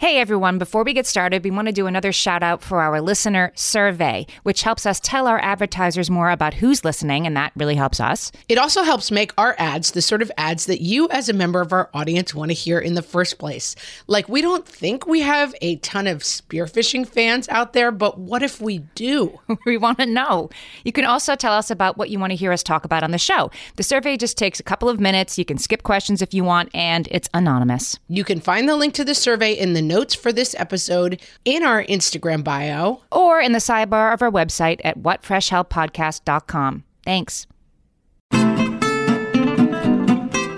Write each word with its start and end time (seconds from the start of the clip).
Hey 0.00 0.16
everyone, 0.16 0.56
before 0.56 0.82
we 0.82 0.94
get 0.94 1.06
started, 1.06 1.44
we 1.44 1.50
want 1.50 1.68
to 1.68 1.72
do 1.72 1.86
another 1.86 2.10
shout 2.10 2.42
out 2.42 2.62
for 2.62 2.80
our 2.80 3.02
listener 3.02 3.52
survey, 3.54 4.26
which 4.44 4.62
helps 4.62 4.86
us 4.86 4.98
tell 4.98 5.26
our 5.26 5.38
advertisers 5.40 6.08
more 6.08 6.30
about 6.30 6.54
who's 6.54 6.86
listening, 6.86 7.26
and 7.26 7.36
that 7.36 7.52
really 7.54 7.74
helps 7.74 8.00
us. 8.00 8.32
It 8.48 8.56
also 8.56 8.82
helps 8.82 9.10
make 9.10 9.34
our 9.36 9.54
ads 9.58 9.90
the 9.90 10.00
sort 10.00 10.22
of 10.22 10.32
ads 10.38 10.64
that 10.64 10.80
you, 10.80 11.06
as 11.10 11.28
a 11.28 11.34
member 11.34 11.60
of 11.60 11.74
our 11.74 11.90
audience, 11.92 12.34
want 12.34 12.50
to 12.50 12.54
hear 12.54 12.78
in 12.78 12.94
the 12.94 13.02
first 13.02 13.38
place. 13.38 13.76
Like, 14.06 14.26
we 14.26 14.40
don't 14.40 14.66
think 14.66 15.06
we 15.06 15.20
have 15.20 15.54
a 15.60 15.76
ton 15.76 16.06
of 16.06 16.20
spearfishing 16.20 17.06
fans 17.06 17.46
out 17.50 17.74
there, 17.74 17.92
but 17.92 18.16
what 18.16 18.42
if 18.42 18.58
we 18.58 18.78
do? 18.94 19.38
we 19.66 19.76
want 19.76 19.98
to 19.98 20.06
know. 20.06 20.48
You 20.82 20.92
can 20.92 21.04
also 21.04 21.36
tell 21.36 21.52
us 21.52 21.70
about 21.70 21.98
what 21.98 22.08
you 22.08 22.18
want 22.18 22.30
to 22.30 22.36
hear 22.36 22.52
us 22.52 22.62
talk 22.62 22.86
about 22.86 23.02
on 23.02 23.10
the 23.10 23.18
show. 23.18 23.50
The 23.76 23.82
survey 23.82 24.16
just 24.16 24.38
takes 24.38 24.60
a 24.60 24.62
couple 24.62 24.88
of 24.88 24.98
minutes. 24.98 25.36
You 25.36 25.44
can 25.44 25.58
skip 25.58 25.82
questions 25.82 26.22
if 26.22 26.32
you 26.32 26.42
want, 26.42 26.70
and 26.74 27.06
it's 27.10 27.28
anonymous. 27.34 27.98
You 28.08 28.24
can 28.24 28.40
find 28.40 28.66
the 28.66 28.76
link 28.76 28.94
to 28.94 29.04
the 29.04 29.14
survey 29.14 29.52
in 29.52 29.74
the 29.74 29.89
notes 29.90 30.14
for 30.14 30.32
this 30.32 30.54
episode 30.58 31.20
in 31.44 31.64
our 31.64 31.84
Instagram 31.84 32.44
bio 32.44 33.02
or 33.10 33.40
in 33.40 33.50
the 33.52 33.58
sidebar 33.58 34.14
of 34.14 34.22
our 34.22 34.30
website 34.30 34.80
at 34.84 34.98
whatfreshhellpodcast.com. 34.98 36.84
Thanks. 37.04 37.46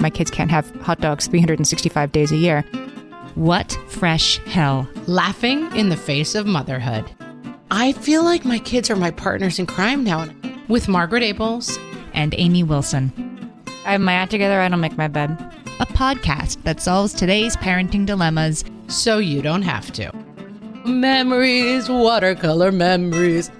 My 0.00 0.10
kids 0.12 0.30
can't 0.30 0.50
have 0.50 0.70
hot 0.82 1.00
dogs 1.00 1.28
365 1.28 2.12
days 2.12 2.30
a 2.30 2.36
year. 2.36 2.62
What 3.34 3.78
fresh 3.88 4.38
hell? 4.44 4.86
Laughing 5.06 5.74
in 5.74 5.88
the 5.88 5.96
face 5.96 6.34
of 6.34 6.46
motherhood. 6.46 7.10
I 7.70 7.92
feel 7.92 8.22
like 8.24 8.44
my 8.44 8.58
kids 8.58 8.90
are 8.90 8.96
my 8.96 9.10
partners 9.10 9.58
in 9.58 9.64
crime 9.64 10.04
now 10.04 10.28
with 10.68 10.88
Margaret 10.88 11.22
Ables 11.22 11.78
and 12.12 12.34
Amy 12.36 12.62
Wilson. 12.62 13.12
I 13.86 13.92
have 13.92 14.00
my 14.02 14.12
act 14.12 14.30
together, 14.30 14.60
I 14.60 14.68
don't 14.68 14.80
make 14.80 14.98
my 14.98 15.08
bed. 15.08 15.61
A 15.80 15.86
podcast 15.86 16.62
that 16.64 16.80
solves 16.80 17.12
today's 17.12 17.56
parenting 17.56 18.06
dilemmas 18.06 18.64
so 18.88 19.18
you 19.18 19.42
don't 19.42 19.62
have 19.62 19.90
to. 19.92 20.12
Memories, 20.86 21.88
watercolor 21.88 22.72
memories. 22.72 23.50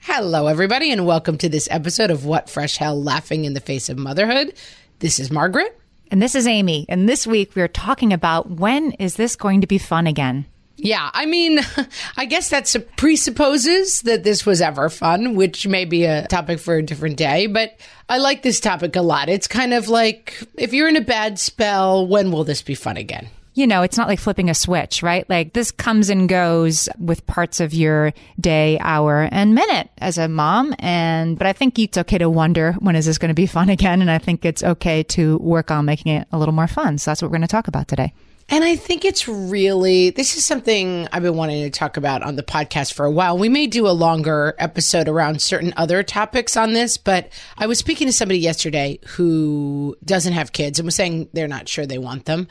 Hello, 0.00 0.46
everybody, 0.48 0.90
and 0.90 1.06
welcome 1.06 1.38
to 1.38 1.48
this 1.48 1.68
episode 1.70 2.10
of 2.10 2.24
What 2.24 2.50
Fresh 2.50 2.76
Hell 2.76 3.00
Laughing 3.02 3.44
in 3.44 3.54
the 3.54 3.60
Face 3.60 3.88
of 3.88 3.98
Motherhood. 3.98 4.54
This 4.98 5.18
is 5.18 5.30
Margaret. 5.30 5.78
And 6.10 6.20
this 6.20 6.34
is 6.34 6.46
Amy. 6.46 6.84
And 6.88 7.08
this 7.08 7.26
week 7.26 7.52
we're 7.54 7.68
talking 7.68 8.12
about 8.12 8.50
when 8.50 8.92
is 8.92 9.14
this 9.16 9.36
going 9.36 9.60
to 9.60 9.66
be 9.66 9.78
fun 9.78 10.06
again? 10.06 10.46
Yeah, 10.82 11.10
I 11.12 11.26
mean, 11.26 11.60
I 12.16 12.24
guess 12.24 12.50
that 12.50 12.74
presupposes 12.96 14.00
that 14.02 14.24
this 14.24 14.46
was 14.46 14.62
ever 14.62 14.88
fun, 14.88 15.34
which 15.34 15.66
may 15.66 15.84
be 15.84 16.04
a 16.04 16.26
topic 16.28 16.58
for 16.58 16.76
a 16.76 16.82
different 16.82 17.16
day, 17.16 17.46
but 17.46 17.78
I 18.08 18.18
like 18.18 18.42
this 18.42 18.60
topic 18.60 18.96
a 18.96 19.02
lot. 19.02 19.28
It's 19.28 19.46
kind 19.46 19.74
of 19.74 19.88
like 19.88 20.42
if 20.56 20.72
you're 20.72 20.88
in 20.88 20.96
a 20.96 21.02
bad 21.02 21.38
spell, 21.38 22.06
when 22.06 22.32
will 22.32 22.44
this 22.44 22.62
be 22.62 22.74
fun 22.74 22.96
again? 22.96 23.28
You 23.52 23.66
know, 23.66 23.82
it's 23.82 23.98
not 23.98 24.08
like 24.08 24.20
flipping 24.20 24.48
a 24.48 24.54
switch, 24.54 25.02
right? 25.02 25.28
Like 25.28 25.52
this 25.52 25.70
comes 25.70 26.08
and 26.08 26.28
goes 26.28 26.88
with 26.98 27.26
parts 27.26 27.60
of 27.60 27.74
your 27.74 28.14
day, 28.40 28.78
hour, 28.80 29.28
and 29.30 29.54
minute 29.54 29.90
as 29.98 30.18
a 30.18 30.28
mom. 30.28 30.74
And, 30.78 31.36
but 31.36 31.46
I 31.46 31.52
think 31.52 31.78
it's 31.78 31.98
okay 31.98 32.16
to 32.18 32.30
wonder 32.30 32.72
when 32.78 32.96
is 32.96 33.06
this 33.06 33.18
going 33.18 33.28
to 33.28 33.34
be 33.34 33.46
fun 33.46 33.68
again? 33.68 34.00
And 34.00 34.10
I 34.10 34.18
think 34.18 34.44
it's 34.44 34.62
okay 34.62 35.02
to 35.02 35.36
work 35.38 35.70
on 35.70 35.84
making 35.84 36.14
it 36.14 36.28
a 36.32 36.38
little 36.38 36.54
more 36.54 36.68
fun. 36.68 36.96
So 36.96 37.10
that's 37.10 37.20
what 37.20 37.30
we're 37.30 37.36
going 37.36 37.42
to 37.42 37.48
talk 37.48 37.68
about 37.68 37.88
today. 37.88 38.14
And 38.52 38.64
I 38.64 38.74
think 38.74 39.04
it's 39.04 39.28
really, 39.28 40.10
this 40.10 40.36
is 40.36 40.44
something 40.44 41.06
I've 41.12 41.22
been 41.22 41.36
wanting 41.36 41.62
to 41.62 41.70
talk 41.70 41.96
about 41.96 42.24
on 42.24 42.34
the 42.34 42.42
podcast 42.42 42.92
for 42.92 43.06
a 43.06 43.10
while. 43.10 43.38
We 43.38 43.48
may 43.48 43.68
do 43.68 43.86
a 43.86 43.94
longer 43.94 44.56
episode 44.58 45.08
around 45.08 45.40
certain 45.40 45.72
other 45.76 46.02
topics 46.02 46.56
on 46.56 46.72
this, 46.72 46.96
but 46.96 47.28
I 47.58 47.68
was 47.68 47.78
speaking 47.78 48.08
to 48.08 48.12
somebody 48.12 48.40
yesterday 48.40 48.98
who 49.06 49.96
doesn't 50.04 50.32
have 50.32 50.50
kids 50.50 50.80
and 50.80 50.86
was 50.86 50.96
saying 50.96 51.28
they're 51.32 51.46
not 51.46 51.68
sure 51.68 51.86
they 51.86 51.98
want 51.98 52.24
them. 52.24 52.48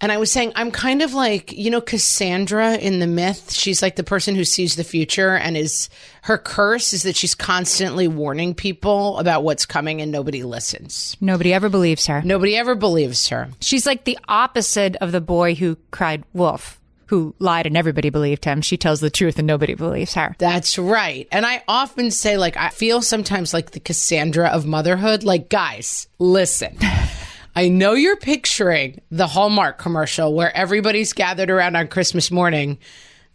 And 0.00 0.10
I 0.10 0.16
was 0.16 0.30
saying, 0.32 0.52
I'm 0.56 0.70
kind 0.70 1.02
of 1.02 1.12
like, 1.12 1.52
you 1.52 1.70
know, 1.70 1.80
Cassandra 1.80 2.74
in 2.76 3.00
the 3.00 3.06
myth. 3.06 3.52
She's 3.52 3.82
like 3.82 3.96
the 3.96 4.04
person 4.04 4.34
who 4.34 4.44
sees 4.44 4.76
the 4.76 4.84
future 4.84 5.36
and 5.36 5.56
is 5.56 5.90
her 6.22 6.38
curse 6.38 6.92
is 6.92 7.02
that 7.02 7.16
she's 7.16 7.34
constantly 7.34 8.08
warning 8.08 8.54
people 8.54 9.18
about 9.18 9.42
what's 9.42 9.66
coming 9.66 10.00
and 10.00 10.10
nobody 10.10 10.42
listens. 10.42 11.16
Nobody 11.20 11.52
ever 11.52 11.68
believes 11.68 12.06
her. 12.06 12.22
Nobody 12.22 12.56
ever 12.56 12.74
believes 12.74 13.28
her. 13.28 13.50
She's 13.60 13.86
like 13.86 14.04
the 14.04 14.18
opposite 14.28 14.96
of 14.96 15.12
the 15.12 15.20
boy 15.20 15.54
who 15.54 15.76
cried 15.90 16.24
wolf 16.32 16.80
who 17.10 17.34
lied 17.40 17.66
and 17.66 17.76
everybody 17.76 18.08
believed 18.08 18.44
him. 18.44 18.60
She 18.62 18.76
tells 18.76 19.00
the 19.00 19.10
truth 19.10 19.36
and 19.36 19.46
nobody 19.46 19.74
believes 19.74 20.14
her. 20.14 20.36
That's 20.38 20.78
right. 20.78 21.26
And 21.32 21.44
I 21.44 21.64
often 21.66 22.12
say, 22.12 22.36
like, 22.36 22.56
I 22.56 22.68
feel 22.68 23.02
sometimes 23.02 23.52
like 23.52 23.72
the 23.72 23.80
Cassandra 23.80 24.46
of 24.46 24.64
motherhood. 24.64 25.24
Like, 25.24 25.48
guys, 25.48 26.06
listen. 26.20 26.78
I 27.54 27.68
know 27.68 27.94
you're 27.94 28.16
picturing 28.16 29.00
the 29.10 29.26
Hallmark 29.26 29.78
commercial 29.78 30.34
where 30.34 30.56
everybody's 30.56 31.12
gathered 31.12 31.50
around 31.50 31.76
on 31.76 31.88
Christmas 31.88 32.30
morning, 32.30 32.78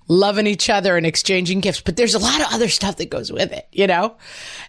loving 0.07 0.47
each 0.47 0.69
other 0.69 0.97
and 0.97 1.05
exchanging 1.05 1.59
gifts, 1.59 1.81
but 1.81 1.97
there's 1.97 2.13
a 2.13 2.19
lot 2.19 2.39
of 2.39 2.47
other 2.53 2.69
stuff 2.69 2.97
that 2.97 3.09
goes 3.09 3.31
with 3.31 3.51
it, 3.51 3.67
you 3.71 3.87
know? 3.87 4.15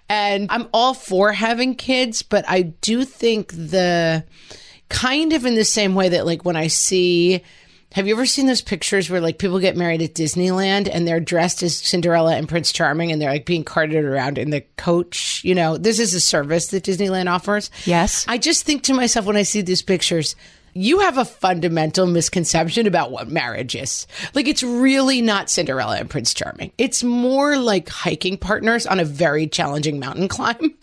And 0.08 0.48
I'm 0.50 0.68
all 0.72 0.94
for 0.94 1.32
having 1.32 1.74
kids, 1.74 2.22
but 2.22 2.44
I 2.48 2.62
do 2.62 3.04
think 3.04 3.52
the 3.52 4.24
kind 4.88 5.32
of 5.32 5.44
in 5.44 5.54
the 5.54 5.64
same 5.64 5.94
way 5.94 6.08
that, 6.10 6.26
like, 6.26 6.44
when 6.44 6.56
I 6.56 6.68
see 6.68 7.42
have 7.96 8.06
you 8.06 8.12
ever 8.12 8.26
seen 8.26 8.46
those 8.46 8.60
pictures 8.60 9.08
where 9.08 9.22
like 9.22 9.38
people 9.38 9.58
get 9.58 9.74
married 9.74 10.02
at 10.02 10.12
Disneyland 10.12 10.86
and 10.92 11.08
they're 11.08 11.18
dressed 11.18 11.62
as 11.62 11.78
Cinderella 11.78 12.36
and 12.36 12.46
Prince 12.46 12.70
Charming 12.70 13.10
and 13.10 13.22
they're 13.22 13.30
like 13.30 13.46
being 13.46 13.64
carted 13.64 14.04
around 14.04 14.36
in 14.36 14.50
the 14.50 14.60
coach? 14.76 15.42
You 15.42 15.54
know, 15.54 15.78
this 15.78 15.98
is 15.98 16.12
a 16.12 16.20
service 16.20 16.66
that 16.68 16.84
Disneyland 16.84 17.32
offers. 17.32 17.70
Yes. 17.86 18.26
I 18.28 18.36
just 18.36 18.66
think 18.66 18.82
to 18.82 18.92
myself 18.92 19.24
when 19.24 19.36
I 19.36 19.44
see 19.44 19.62
these 19.62 19.80
pictures, 19.80 20.36
you 20.74 20.98
have 20.98 21.16
a 21.16 21.24
fundamental 21.24 22.06
misconception 22.06 22.86
about 22.86 23.12
what 23.12 23.30
marriage 23.30 23.74
is. 23.74 24.06
Like, 24.34 24.46
it's 24.46 24.62
really 24.62 25.22
not 25.22 25.48
Cinderella 25.48 25.96
and 25.96 26.10
Prince 26.10 26.34
Charming. 26.34 26.72
It's 26.76 27.02
more 27.02 27.56
like 27.56 27.88
hiking 27.88 28.36
partners 28.36 28.86
on 28.86 29.00
a 29.00 29.06
very 29.06 29.46
challenging 29.46 29.98
mountain 29.98 30.28
climb. 30.28 30.74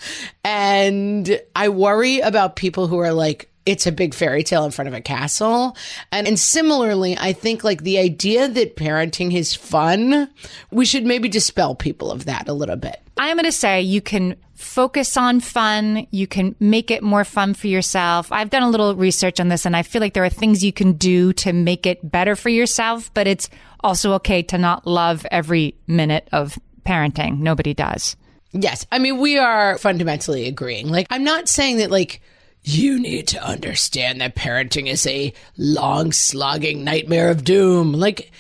And 0.44 1.40
I 1.56 1.70
worry 1.70 2.22
about 2.22 2.56
people 2.56 2.88
who 2.88 2.98
are 2.98 3.14
like, 3.14 3.52
it's 3.66 3.88
a 3.88 3.92
big 3.92 4.14
fairy 4.14 4.44
tale 4.44 4.66
in 4.66 4.72
front 4.72 4.88
of 4.88 4.94
a 4.94 5.02
castle. 5.02 5.78
And, 6.12 6.28
and 6.28 6.40
similarly, 6.40 7.18
I 7.18 7.34
think 7.34 7.64
like 7.64 7.84
the 7.84 7.98
idea 7.98 8.48
that 8.48 8.76
parenting 8.76 9.34
is 9.34 9.56
fun, 9.56 10.30
we 10.72 10.86
should 10.86 11.06
maybe 11.06 11.30
dispel 11.30 11.76
people 11.76 12.12
of 12.12 12.26
that 12.26 12.48
a 12.48 12.54
little 12.54 12.76
bit. 12.76 13.02
I'm 13.18 13.38
going 13.38 13.46
to 13.46 13.52
say 13.52 13.82
you 13.82 14.02
can 14.02 14.36
focus 14.56 15.18
on 15.18 15.40
fun. 15.40 16.08
You 16.12 16.28
can 16.28 16.56
make 16.60 16.92
it 16.92 17.04
more 17.04 17.24
fun 17.24 17.54
for 17.54 17.68
yourself. 17.68 18.32
I've 18.32 18.50
done 18.50 18.64
a 18.64 18.70
little 18.70 18.96
research 18.96 19.40
on 19.40 19.50
this 19.50 19.66
and 19.66 19.76
I 19.76 19.84
feel 19.84 20.02
like 20.02 20.14
there 20.14 20.24
are 20.24 20.30
things 20.30 20.64
you 20.64 20.74
can 20.74 20.94
do 20.94 21.34
to 21.34 21.54
make 21.54 21.86
it 21.86 22.10
better 22.10 22.36
for 22.36 22.50
yourself, 22.50 23.14
but 23.14 23.28
it's 23.28 23.50
also 23.82 24.14
okay 24.14 24.42
to 24.44 24.58
not 24.58 24.88
love 24.88 25.26
every 25.32 25.76
minute 25.88 26.28
of 26.32 26.58
parenting. 26.86 27.40
Nobody 27.40 27.74
does. 27.74 28.16
Yes. 28.52 28.86
I 28.92 29.00
mean, 29.00 29.18
we 29.18 29.38
are 29.38 29.78
fundamentally 29.78 30.48
agreeing. 30.48 30.90
Like, 30.90 31.08
I'm 31.10 31.24
not 31.24 31.50
saying 31.50 31.78
that 31.78 31.92
like, 31.92 32.22
you 32.64 33.00
need 33.00 33.28
to 33.28 33.44
understand 33.44 34.22
that 34.22 34.36
parenting 34.36 34.88
is 34.88 35.06
a 35.06 35.34
long, 35.58 36.12
slogging 36.12 36.84
nightmare 36.84 37.30
of 37.30 37.44
doom. 37.44 37.94
Like, 37.94 38.32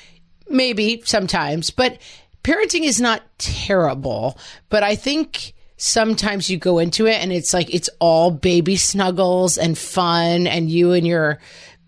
maybe 0.50 1.02
sometimes, 1.06 1.70
but 1.70 2.00
parenting 2.44 2.84
is 2.84 3.02
not 3.02 3.22
terrible. 3.38 4.38
But 4.70 4.84
I 4.84 4.96
think 4.96 5.54
sometimes 5.78 6.50
you 6.50 6.58
go 6.58 6.80
into 6.80 7.08
it 7.08 7.22
and 7.22 7.34
it's 7.34 7.54
like 7.54 7.74
it's 7.74 7.90
all 8.00 8.32
baby 8.32 8.78
snuggles 8.78 9.58
and 9.58 9.78
fun, 9.78 10.48
and 10.48 10.70
you 10.70 10.94
and 10.94 11.06
your 11.06 11.40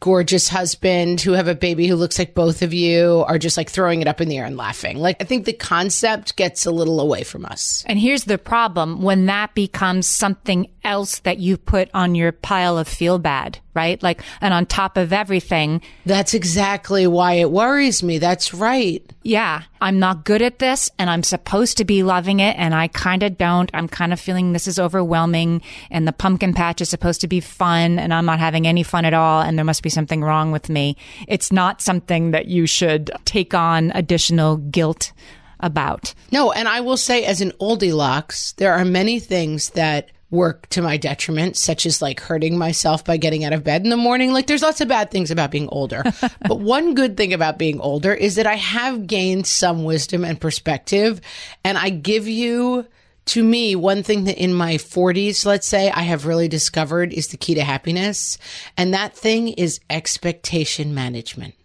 gorgeous 0.02 0.50
husband 0.50 1.22
who 1.22 1.32
have 1.32 1.48
a 1.48 1.56
baby 1.56 1.88
who 1.88 1.96
looks 1.96 2.20
like 2.20 2.36
both 2.36 2.62
of 2.62 2.74
you 2.74 3.24
are 3.28 3.40
just 3.40 3.58
like 3.58 3.70
throwing 3.70 4.02
it 4.02 4.08
up 4.08 4.22
in 4.22 4.28
the 4.28 4.38
air 4.38 4.46
and 4.46 4.58
laughing. 4.58 4.98
Like, 4.98 5.18
I 5.20 5.26
think 5.26 5.46
the 5.46 5.54
concept 5.54 6.36
gets 6.36 6.66
a 6.66 6.72
little 6.72 7.00
away 7.00 7.24
from 7.24 7.46
us. 7.46 7.84
And 7.88 7.98
here's 7.98 8.26
the 8.26 8.38
problem 8.38 9.02
when 9.02 9.26
that 9.28 9.56
becomes 9.56 10.06
something 10.06 10.68
else 10.86 11.20
that 11.20 11.40
you 11.40 11.58
put 11.58 11.90
on 11.94 12.16
your 12.16 12.32
pile 12.32 12.78
of 12.78 12.88
feel 12.88 13.20
bad, 13.20 13.60
right? 13.74 14.02
Like, 14.02 14.22
and 14.40 14.54
on 14.54 14.66
top 14.66 14.96
of 14.96 15.12
everything. 15.12 15.82
That's 16.06 16.34
exactly 16.34 17.08
why 17.08 17.34
it 17.34 17.52
worries 17.52 18.04
me. 18.04 18.20
That's 18.20 18.54
right. 18.54 19.04
Yeah. 19.24 19.64
I'm 19.82 20.00
not 20.00 20.24
good 20.24 20.42
at 20.42 20.60
this 20.60 20.90
and 20.98 21.10
I'm 21.10 21.24
supposed 21.24 21.78
to 21.78 21.86
be 21.86 22.04
loving 22.04 22.40
it 22.40 22.56
and 22.58 22.74
I 22.74 22.88
kind 22.88 23.24
of 23.24 23.38
don't. 23.38 23.70
I'm 23.74 23.88
kind 23.88 24.14
of 24.14 24.20
feeling 24.20 24.54
this 24.54 24.68
is 24.68 24.80
overwhelming 24.80 25.62
and 25.92 26.08
the 26.08 26.14
pumpkin 26.14 26.54
patch 26.54 26.82
is 26.82 26.90
supposed 26.90 27.22
to 27.22 27.28
be 27.28 27.40
fun 27.40 28.00
and 28.00 28.14
I'm 28.14 28.26
not 28.26 28.40
having 28.40 28.68
any 28.68 28.84
fun 28.84 29.06
at 29.06 29.14
all 29.14 29.42
and 29.42 29.58
there 29.58 29.66
must 29.66 29.84
be 29.84 29.90
something 29.90 30.24
wrong 30.24 30.52
with 30.52 30.70
me. 30.70 30.96
It's 31.28 31.52
not 31.52 31.82
something 31.82 32.32
that 32.32 32.48
you 32.48 32.68
should 32.68 33.12
take 33.26 33.54
on 33.54 33.92
additional 33.96 34.58
guilt 34.58 35.12
about. 35.60 36.14
No, 36.32 36.52
and 36.52 36.68
I 36.68 36.82
will 36.82 36.98
say 36.98 37.26
as 37.26 37.42
an 37.42 37.52
oldie 37.60 37.96
locks, 37.96 38.54
there 38.54 38.74
are 38.74 38.86
many 38.86 39.20
things 39.20 39.72
that 39.72 40.12
work 40.36 40.68
to 40.70 40.82
my 40.82 40.98
detriment, 40.98 41.58
such 41.58 41.86
as 41.86 42.02
like 42.02 42.20
hurting 42.20 42.58
myself 42.58 43.04
by 43.04 43.18
getting 43.18 43.44
out 43.44 43.54
of 43.54 43.64
bed 43.64 43.84
in 43.84 43.90
the 43.90 43.98
morning. 43.98 44.32
Like 44.32 44.48
there's 44.48 44.62
lots 44.62 44.82
of 44.82 44.88
bad 44.88 45.10
things 45.10 45.32
about 45.32 45.52
being 45.52 45.70
older. 45.70 46.04
but 46.48 46.60
one 46.60 46.94
good 46.94 47.18
thing 47.18 47.34
about 47.34 47.58
being 47.58 47.80
older 47.80 48.14
is 48.14 48.36
that 48.36 48.48
I 48.48 48.56
have 48.56 49.08
gained 49.08 49.48
some 49.48 49.84
wisdom 49.84 50.24
and 50.24 50.40
perspective 50.40 51.22
and 51.64 51.78
I 51.78 51.90
give 51.90 52.28
you 52.28 52.86
to 53.28 53.44
me, 53.44 53.76
one 53.76 54.04
thing 54.04 54.26
that 54.26 54.38
in 54.38 54.54
my 54.54 54.76
40s, 54.76 55.46
let's 55.46 55.68
say, 55.68 55.90
I 55.90 56.04
have 56.04 56.28
really 56.28 56.48
discovered 56.48 57.12
is 57.12 57.30
the 57.30 57.38
key 57.38 57.56
to 57.56 57.64
happiness. 57.64 58.38
And 58.78 58.94
that 58.94 59.16
thing 59.16 59.48
is 59.48 59.80
expectation 59.90 60.94
management. 60.94 61.56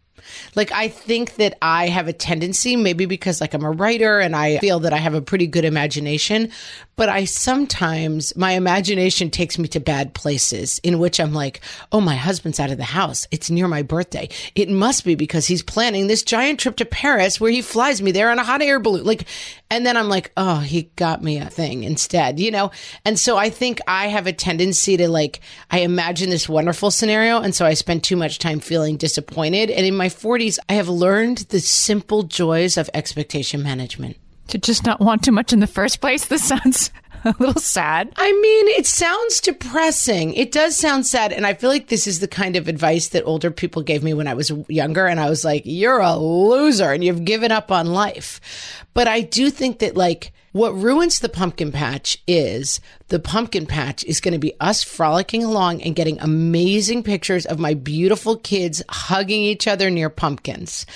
Like, 0.54 0.72
I 0.72 0.88
think 0.88 1.36
that 1.36 1.56
I 1.62 1.88
have 1.88 2.08
a 2.08 2.12
tendency, 2.12 2.76
maybe 2.76 3.06
because 3.06 3.40
like 3.40 3.54
I'm 3.54 3.64
a 3.64 3.70
writer 3.70 4.20
and 4.20 4.34
I 4.36 4.58
feel 4.58 4.80
that 4.80 4.92
I 4.92 4.98
have 4.98 5.14
a 5.14 5.22
pretty 5.22 5.46
good 5.46 5.64
imagination, 5.64 6.50
but 6.96 7.08
I 7.08 7.24
sometimes, 7.24 8.36
my 8.36 8.52
imagination 8.52 9.30
takes 9.30 9.58
me 9.58 9.68
to 9.68 9.80
bad 9.80 10.12
places 10.12 10.78
in 10.80 10.98
which 10.98 11.18
I'm 11.18 11.32
like, 11.32 11.60
oh, 11.92 12.00
my 12.00 12.14
husband's 12.14 12.60
out 12.60 12.70
of 12.70 12.76
the 12.76 12.84
house. 12.84 13.26
It's 13.30 13.50
near 13.50 13.68
my 13.68 13.82
birthday. 13.82 14.28
It 14.54 14.68
must 14.68 15.04
be 15.04 15.14
because 15.14 15.46
he's 15.46 15.62
planning 15.62 16.06
this 16.06 16.22
giant 16.22 16.60
trip 16.60 16.76
to 16.76 16.84
Paris 16.84 17.40
where 17.40 17.50
he 17.50 17.62
flies 17.62 18.02
me 18.02 18.12
there 18.12 18.30
on 18.30 18.38
a 18.38 18.44
hot 18.44 18.60
air 18.60 18.80
balloon. 18.80 19.04
Like, 19.04 19.26
and 19.70 19.86
then 19.86 19.96
I'm 19.96 20.08
like, 20.08 20.32
oh, 20.36 20.58
he 20.58 20.90
got 20.96 21.22
me 21.22 21.38
a 21.38 21.48
thing 21.48 21.84
instead, 21.84 22.38
you 22.38 22.50
know? 22.50 22.70
And 23.04 23.18
so 23.18 23.36
I 23.36 23.48
think 23.48 23.80
I 23.86 24.08
have 24.08 24.26
a 24.26 24.32
tendency 24.32 24.96
to 24.98 25.08
like, 25.08 25.40
I 25.70 25.80
imagine 25.80 26.28
this 26.28 26.48
wonderful 26.48 26.90
scenario. 26.90 27.40
And 27.40 27.54
so 27.54 27.64
I 27.64 27.74
spend 27.74 28.04
too 28.04 28.16
much 28.16 28.38
time 28.38 28.60
feeling 28.60 28.96
disappointed. 28.96 29.70
And 29.70 29.86
in 29.86 29.96
my 29.96 30.08
40s, 30.20 30.58
I 30.68 30.74
have 30.74 30.88
learned 30.88 31.38
the 31.48 31.60
simple 31.60 32.24
joys 32.24 32.76
of 32.76 32.90
expectation 32.92 33.62
management. 33.62 34.16
To 34.48 34.58
just 34.58 34.84
not 34.84 35.00
want 35.00 35.22
too 35.22 35.32
much 35.32 35.52
in 35.52 35.60
the 35.60 35.66
first 35.66 36.00
place? 36.00 36.26
This 36.26 36.44
sounds 36.44 36.90
a 37.24 37.34
little 37.38 37.60
sad. 37.60 38.12
I 38.16 38.32
mean, 38.32 38.68
it 38.68 38.86
sounds 38.86 39.40
depressing. 39.40 40.34
It 40.34 40.52
does 40.52 40.76
sound 40.76 41.06
sad. 41.06 41.32
And 41.32 41.46
I 41.46 41.54
feel 41.54 41.70
like 41.70 41.88
this 41.88 42.06
is 42.06 42.20
the 42.20 42.28
kind 42.28 42.56
of 42.56 42.68
advice 42.68 43.08
that 43.08 43.24
older 43.24 43.50
people 43.50 43.82
gave 43.82 44.02
me 44.02 44.12
when 44.12 44.26
I 44.26 44.34
was 44.34 44.50
younger. 44.68 45.06
And 45.06 45.20
I 45.20 45.30
was 45.30 45.44
like, 45.44 45.62
you're 45.64 46.00
a 46.00 46.16
loser 46.16 46.92
and 46.92 47.04
you've 47.04 47.24
given 47.24 47.52
up 47.52 47.70
on 47.70 47.86
life. 47.86 48.40
But 48.92 49.08
I 49.08 49.20
do 49.20 49.50
think 49.50 49.78
that, 49.78 49.96
like, 49.96 50.32
what 50.52 50.74
ruins 50.74 51.20
the 51.20 51.28
pumpkin 51.28 51.70
patch 51.70 52.18
is 52.26 52.80
the 53.08 53.20
pumpkin 53.20 53.66
patch 53.66 54.02
is 54.04 54.20
going 54.20 54.32
to 54.32 54.38
be 54.38 54.54
us 54.60 54.82
frolicking 54.82 55.44
along 55.44 55.82
and 55.82 55.94
getting 55.94 56.18
amazing 56.20 57.02
pictures 57.02 57.46
of 57.46 57.58
my 57.58 57.74
beautiful 57.74 58.36
kids 58.36 58.82
hugging 58.88 59.42
each 59.42 59.68
other 59.68 59.90
near 59.90 60.10
pumpkins. 60.10 60.86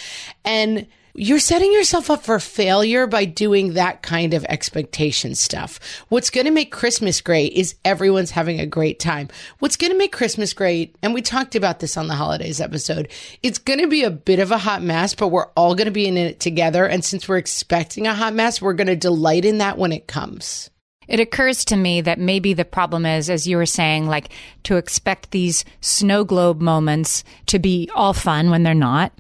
And 0.45 0.87
you're 1.17 1.39
setting 1.39 1.73
yourself 1.73 2.11
up 2.11 2.25
for 2.25 2.41
failure 2.41 3.07
by 3.07 3.25
doing 3.25 3.75
that 3.75 4.03
kind 4.03 4.35
of 4.35 4.45
expectation 4.47 5.37
stuff. 5.37 5.79
What's 6.09 6.29
going 6.29 6.47
to 6.47 6.51
make 6.51 6.73
Christmas 6.73 7.21
great 7.21 7.53
is 7.53 7.77
everyone's 7.85 8.33
having 8.33 8.59
a 8.59 8.67
great 8.67 8.99
time. 8.99 9.29
What's 9.61 9.77
going 9.77 9.93
to 9.93 9.99
make 9.99 10.11
Christmas 10.11 10.53
great, 10.53 10.97
and 11.03 11.15
we 11.15 11.23
talked 11.23 11.55
about 11.55 11.79
this 11.79 11.97
on 11.97 12.09
the 12.09 12.17
holidays 12.17 12.61
episode, 12.61 13.09
it's 13.45 13.59
going 13.59 13.79
to 13.79 13.87
be 13.87 14.03
a 14.03 14.11
bit 14.11 14.41
of 14.41 14.51
a 14.51 14.59
hot 14.59 14.83
mess, 14.83 15.15
but 15.15 15.29
we're 15.29 15.51
all 15.51 15.77
going 15.77 15.87
to 15.87 15.93
be 15.93 16.09
in 16.09 16.17
it 16.17 16.41
together. 16.41 16.85
And 16.85 17.05
since 17.05 17.29
we're 17.29 17.37
expecting 17.37 18.09
a 18.09 18.15
hot 18.15 18.35
mess, 18.35 18.61
we're 18.61 18.73
going 18.73 18.89
to 18.89 18.97
delight 18.97 19.45
in 19.45 19.59
that 19.59 19.79
when 19.79 19.93
it 19.93 20.09
comes. 20.09 20.69
It 21.07 21.21
occurs 21.21 21.65
to 21.67 21.77
me 21.77 22.01
that 22.01 22.19
maybe 22.19 22.55
the 22.55 22.65
problem 22.65 23.07
is, 23.07 23.31
as 23.31 23.47
you 23.47 23.57
were 23.57 23.67
saying, 23.67 24.09
like 24.09 24.31
to 24.65 24.79
expect 24.79 25.31
these 25.31 25.65
snow 25.81 26.25
globe 26.25 26.61
moments 26.61 27.23
to 27.47 27.61
be 27.61 27.89
all 27.95 28.15
fun 28.15 28.51
when 28.51 28.65
they're 28.65 28.75
not 28.75 29.13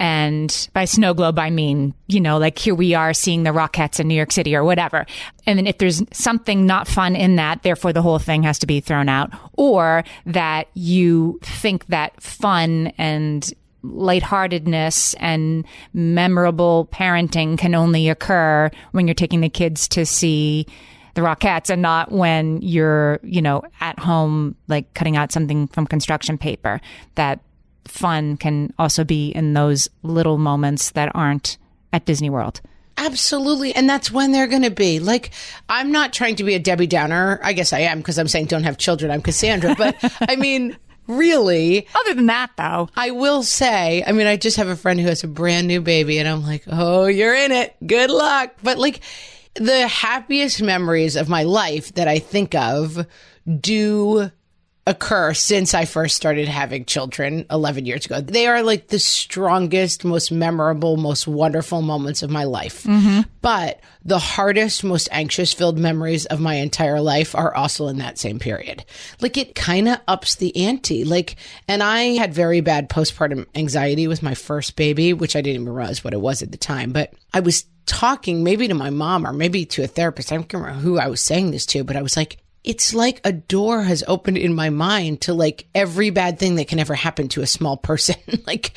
and 0.00 0.70
by 0.72 0.86
snow 0.86 1.12
globe, 1.12 1.38
I 1.38 1.50
mean, 1.50 1.92
you 2.08 2.22
know, 2.22 2.38
like 2.38 2.58
here 2.58 2.74
we 2.74 2.94
are 2.94 3.12
seeing 3.12 3.42
the 3.42 3.50
Rockettes 3.50 4.00
in 4.00 4.08
New 4.08 4.14
York 4.14 4.32
City 4.32 4.56
or 4.56 4.64
whatever. 4.64 5.04
And 5.46 5.58
then 5.58 5.66
if 5.66 5.76
there's 5.76 6.02
something 6.10 6.64
not 6.64 6.88
fun 6.88 7.14
in 7.14 7.36
that, 7.36 7.62
therefore 7.62 7.92
the 7.92 8.00
whole 8.00 8.18
thing 8.18 8.42
has 8.44 8.58
to 8.60 8.66
be 8.66 8.80
thrown 8.80 9.10
out. 9.10 9.30
Or 9.52 10.02
that 10.24 10.68
you 10.72 11.38
think 11.42 11.86
that 11.88 12.20
fun 12.22 12.94
and 12.96 13.52
lightheartedness 13.82 15.14
and 15.18 15.66
memorable 15.92 16.88
parenting 16.90 17.58
can 17.58 17.74
only 17.74 18.08
occur 18.08 18.70
when 18.92 19.06
you're 19.06 19.14
taking 19.14 19.42
the 19.42 19.50
kids 19.50 19.86
to 19.88 20.06
see 20.06 20.66
the 21.12 21.20
Rockettes 21.20 21.68
and 21.68 21.82
not 21.82 22.10
when 22.10 22.62
you're, 22.62 23.20
you 23.22 23.42
know, 23.42 23.64
at 23.82 23.98
home, 23.98 24.56
like 24.66 24.94
cutting 24.94 25.18
out 25.18 25.30
something 25.30 25.66
from 25.66 25.86
construction 25.86 26.38
paper 26.38 26.80
that 27.16 27.40
fun 27.90 28.36
can 28.36 28.72
also 28.78 29.04
be 29.04 29.30
in 29.30 29.52
those 29.54 29.88
little 30.02 30.38
moments 30.38 30.90
that 30.92 31.10
aren't 31.14 31.58
at 31.92 32.04
Disney 32.04 32.30
World. 32.30 32.60
Absolutely. 32.96 33.74
And 33.74 33.88
that's 33.88 34.10
when 34.10 34.30
they're 34.32 34.46
going 34.46 34.62
to 34.62 34.70
be. 34.70 35.00
Like, 35.00 35.30
I'm 35.68 35.90
not 35.90 36.12
trying 36.12 36.36
to 36.36 36.44
be 36.44 36.54
a 36.54 36.58
Debbie 36.58 36.86
Downer. 36.86 37.40
I 37.42 37.54
guess 37.54 37.72
I 37.72 37.80
am 37.80 37.98
because 37.98 38.18
I'm 38.18 38.28
saying 38.28 38.46
don't 38.46 38.64
have 38.64 38.76
children. 38.76 39.10
I'm 39.10 39.22
Cassandra. 39.22 39.74
But 39.74 39.96
I 40.28 40.36
mean, 40.36 40.76
really. 41.06 41.86
Other 41.98 42.14
than 42.14 42.26
that, 42.26 42.50
though, 42.56 42.90
I 42.94 43.10
will 43.10 43.42
say, 43.42 44.04
I 44.06 44.12
mean, 44.12 44.26
I 44.26 44.36
just 44.36 44.58
have 44.58 44.68
a 44.68 44.76
friend 44.76 45.00
who 45.00 45.06
has 45.06 45.24
a 45.24 45.28
brand 45.28 45.66
new 45.66 45.80
baby 45.80 46.18
and 46.18 46.28
I'm 46.28 46.42
like, 46.42 46.64
oh, 46.66 47.06
you're 47.06 47.34
in 47.34 47.52
it. 47.52 47.74
Good 47.86 48.10
luck. 48.10 48.54
But 48.62 48.78
like, 48.78 49.00
the 49.54 49.88
happiest 49.88 50.62
memories 50.62 51.16
of 51.16 51.28
my 51.28 51.42
life 51.42 51.94
that 51.94 52.06
I 52.06 52.18
think 52.18 52.54
of 52.54 53.06
do 53.60 54.30
occur 54.86 55.34
since 55.34 55.74
I 55.74 55.84
first 55.84 56.16
started 56.16 56.48
having 56.48 56.84
children 56.84 57.44
11 57.50 57.84
years 57.84 58.06
ago. 58.06 58.20
They 58.20 58.46
are 58.46 58.62
like 58.62 58.88
the 58.88 58.98
strongest, 58.98 60.04
most 60.04 60.32
memorable, 60.32 60.96
most 60.96 61.28
wonderful 61.28 61.82
moments 61.82 62.22
of 62.22 62.30
my 62.30 62.44
life. 62.44 62.84
Mm-hmm. 62.84 63.20
But 63.42 63.80
the 64.04 64.18
hardest, 64.18 64.82
most 64.82 65.08
anxious 65.12 65.52
filled 65.52 65.78
memories 65.78 66.26
of 66.26 66.40
my 66.40 66.54
entire 66.54 67.00
life 67.00 67.34
are 67.34 67.54
also 67.54 67.88
in 67.88 67.98
that 67.98 68.18
same 68.18 68.38
period. 68.38 68.84
Like 69.20 69.36
it 69.36 69.54
kind 69.54 69.88
of 69.88 70.00
ups 70.08 70.36
the 70.36 70.56
ante. 70.56 71.04
Like, 71.04 71.36
and 71.68 71.82
I 71.82 72.14
had 72.16 72.32
very 72.34 72.60
bad 72.60 72.88
postpartum 72.88 73.46
anxiety 73.54 74.08
with 74.08 74.22
my 74.22 74.34
first 74.34 74.76
baby, 74.76 75.12
which 75.12 75.36
I 75.36 75.42
didn't 75.42 75.62
even 75.62 75.74
realize 75.74 76.02
what 76.02 76.14
it 76.14 76.20
was 76.20 76.42
at 76.42 76.52
the 76.52 76.58
time, 76.58 76.92
but 76.92 77.12
I 77.34 77.40
was 77.40 77.66
talking 77.86 78.44
maybe 78.44 78.68
to 78.68 78.74
my 78.74 78.90
mom 78.90 79.26
or 79.26 79.32
maybe 79.32 79.66
to 79.66 79.82
a 79.82 79.86
therapist. 79.86 80.32
I 80.32 80.36
don't 80.36 80.52
remember 80.52 80.80
who 80.80 80.98
I 80.98 81.08
was 81.08 81.20
saying 81.20 81.50
this 81.50 81.66
to, 81.66 81.84
but 81.84 81.96
I 81.96 82.02
was 82.02 82.16
like, 82.16 82.38
it's 82.62 82.94
like 82.94 83.20
a 83.24 83.32
door 83.32 83.82
has 83.82 84.04
opened 84.06 84.38
in 84.38 84.54
my 84.54 84.70
mind 84.70 85.22
to 85.22 85.34
like 85.34 85.66
every 85.74 86.10
bad 86.10 86.38
thing 86.38 86.56
that 86.56 86.68
can 86.68 86.78
ever 86.78 86.94
happen 86.94 87.28
to 87.28 87.42
a 87.42 87.46
small 87.46 87.76
person. 87.90 88.16
like 88.46 88.72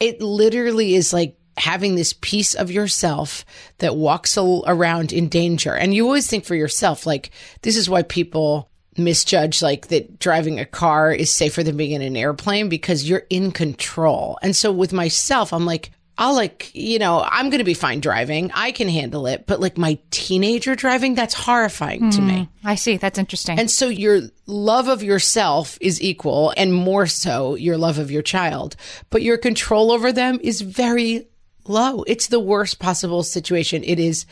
it 0.00 0.20
literally 0.20 0.94
is 0.94 1.12
like 1.12 1.38
having 1.56 1.94
this 1.94 2.12
piece 2.12 2.54
of 2.54 2.70
yourself 2.70 3.44
that 3.78 3.96
walks 3.96 4.36
around 4.36 5.12
in 5.12 5.28
danger. 5.28 5.74
And 5.74 5.94
you 5.94 6.04
always 6.04 6.26
think 6.26 6.44
for 6.44 6.54
yourself, 6.54 7.06
like, 7.06 7.30
this 7.62 7.76
is 7.76 7.88
why 7.88 8.02
people 8.02 8.70
misjudge 8.96 9.60
like 9.60 9.88
that 9.88 10.18
driving 10.18 10.60
a 10.60 10.64
car 10.64 11.12
is 11.12 11.34
safer 11.34 11.62
than 11.62 11.76
being 11.76 11.92
in 11.92 12.02
an 12.02 12.16
airplane 12.16 12.68
because 12.68 13.08
you're 13.08 13.26
in 13.30 13.50
control. 13.50 14.38
And 14.42 14.54
so 14.54 14.70
with 14.70 14.92
myself, 14.92 15.52
I'm 15.52 15.66
like, 15.66 15.90
I'll 16.16 16.34
like, 16.34 16.70
you 16.74 16.98
know, 16.98 17.26
I'm 17.28 17.50
going 17.50 17.58
to 17.58 17.64
be 17.64 17.74
fine 17.74 18.00
driving. 18.00 18.52
I 18.54 18.70
can 18.70 18.88
handle 18.88 19.26
it. 19.26 19.46
But 19.46 19.60
like 19.60 19.76
my 19.76 19.98
teenager 20.10 20.76
driving, 20.76 21.14
that's 21.14 21.34
horrifying 21.34 22.02
mm, 22.02 22.14
to 22.14 22.22
me. 22.22 22.48
Hmm, 22.62 22.68
I 22.68 22.76
see. 22.76 22.96
That's 22.98 23.18
interesting. 23.18 23.58
And 23.58 23.70
so 23.70 23.88
your 23.88 24.22
love 24.46 24.86
of 24.88 25.02
yourself 25.02 25.76
is 25.80 26.00
equal 26.00 26.54
and 26.56 26.72
more 26.72 27.06
so 27.06 27.56
your 27.56 27.76
love 27.76 27.98
of 27.98 28.12
your 28.12 28.22
child, 28.22 28.76
but 29.10 29.22
your 29.22 29.36
control 29.36 29.90
over 29.90 30.12
them 30.12 30.38
is 30.40 30.60
very 30.60 31.26
low. 31.66 32.04
It's 32.04 32.28
the 32.28 32.40
worst 32.40 32.78
possible 32.78 33.22
situation. 33.24 33.82
It 33.84 33.98
is 33.98 34.26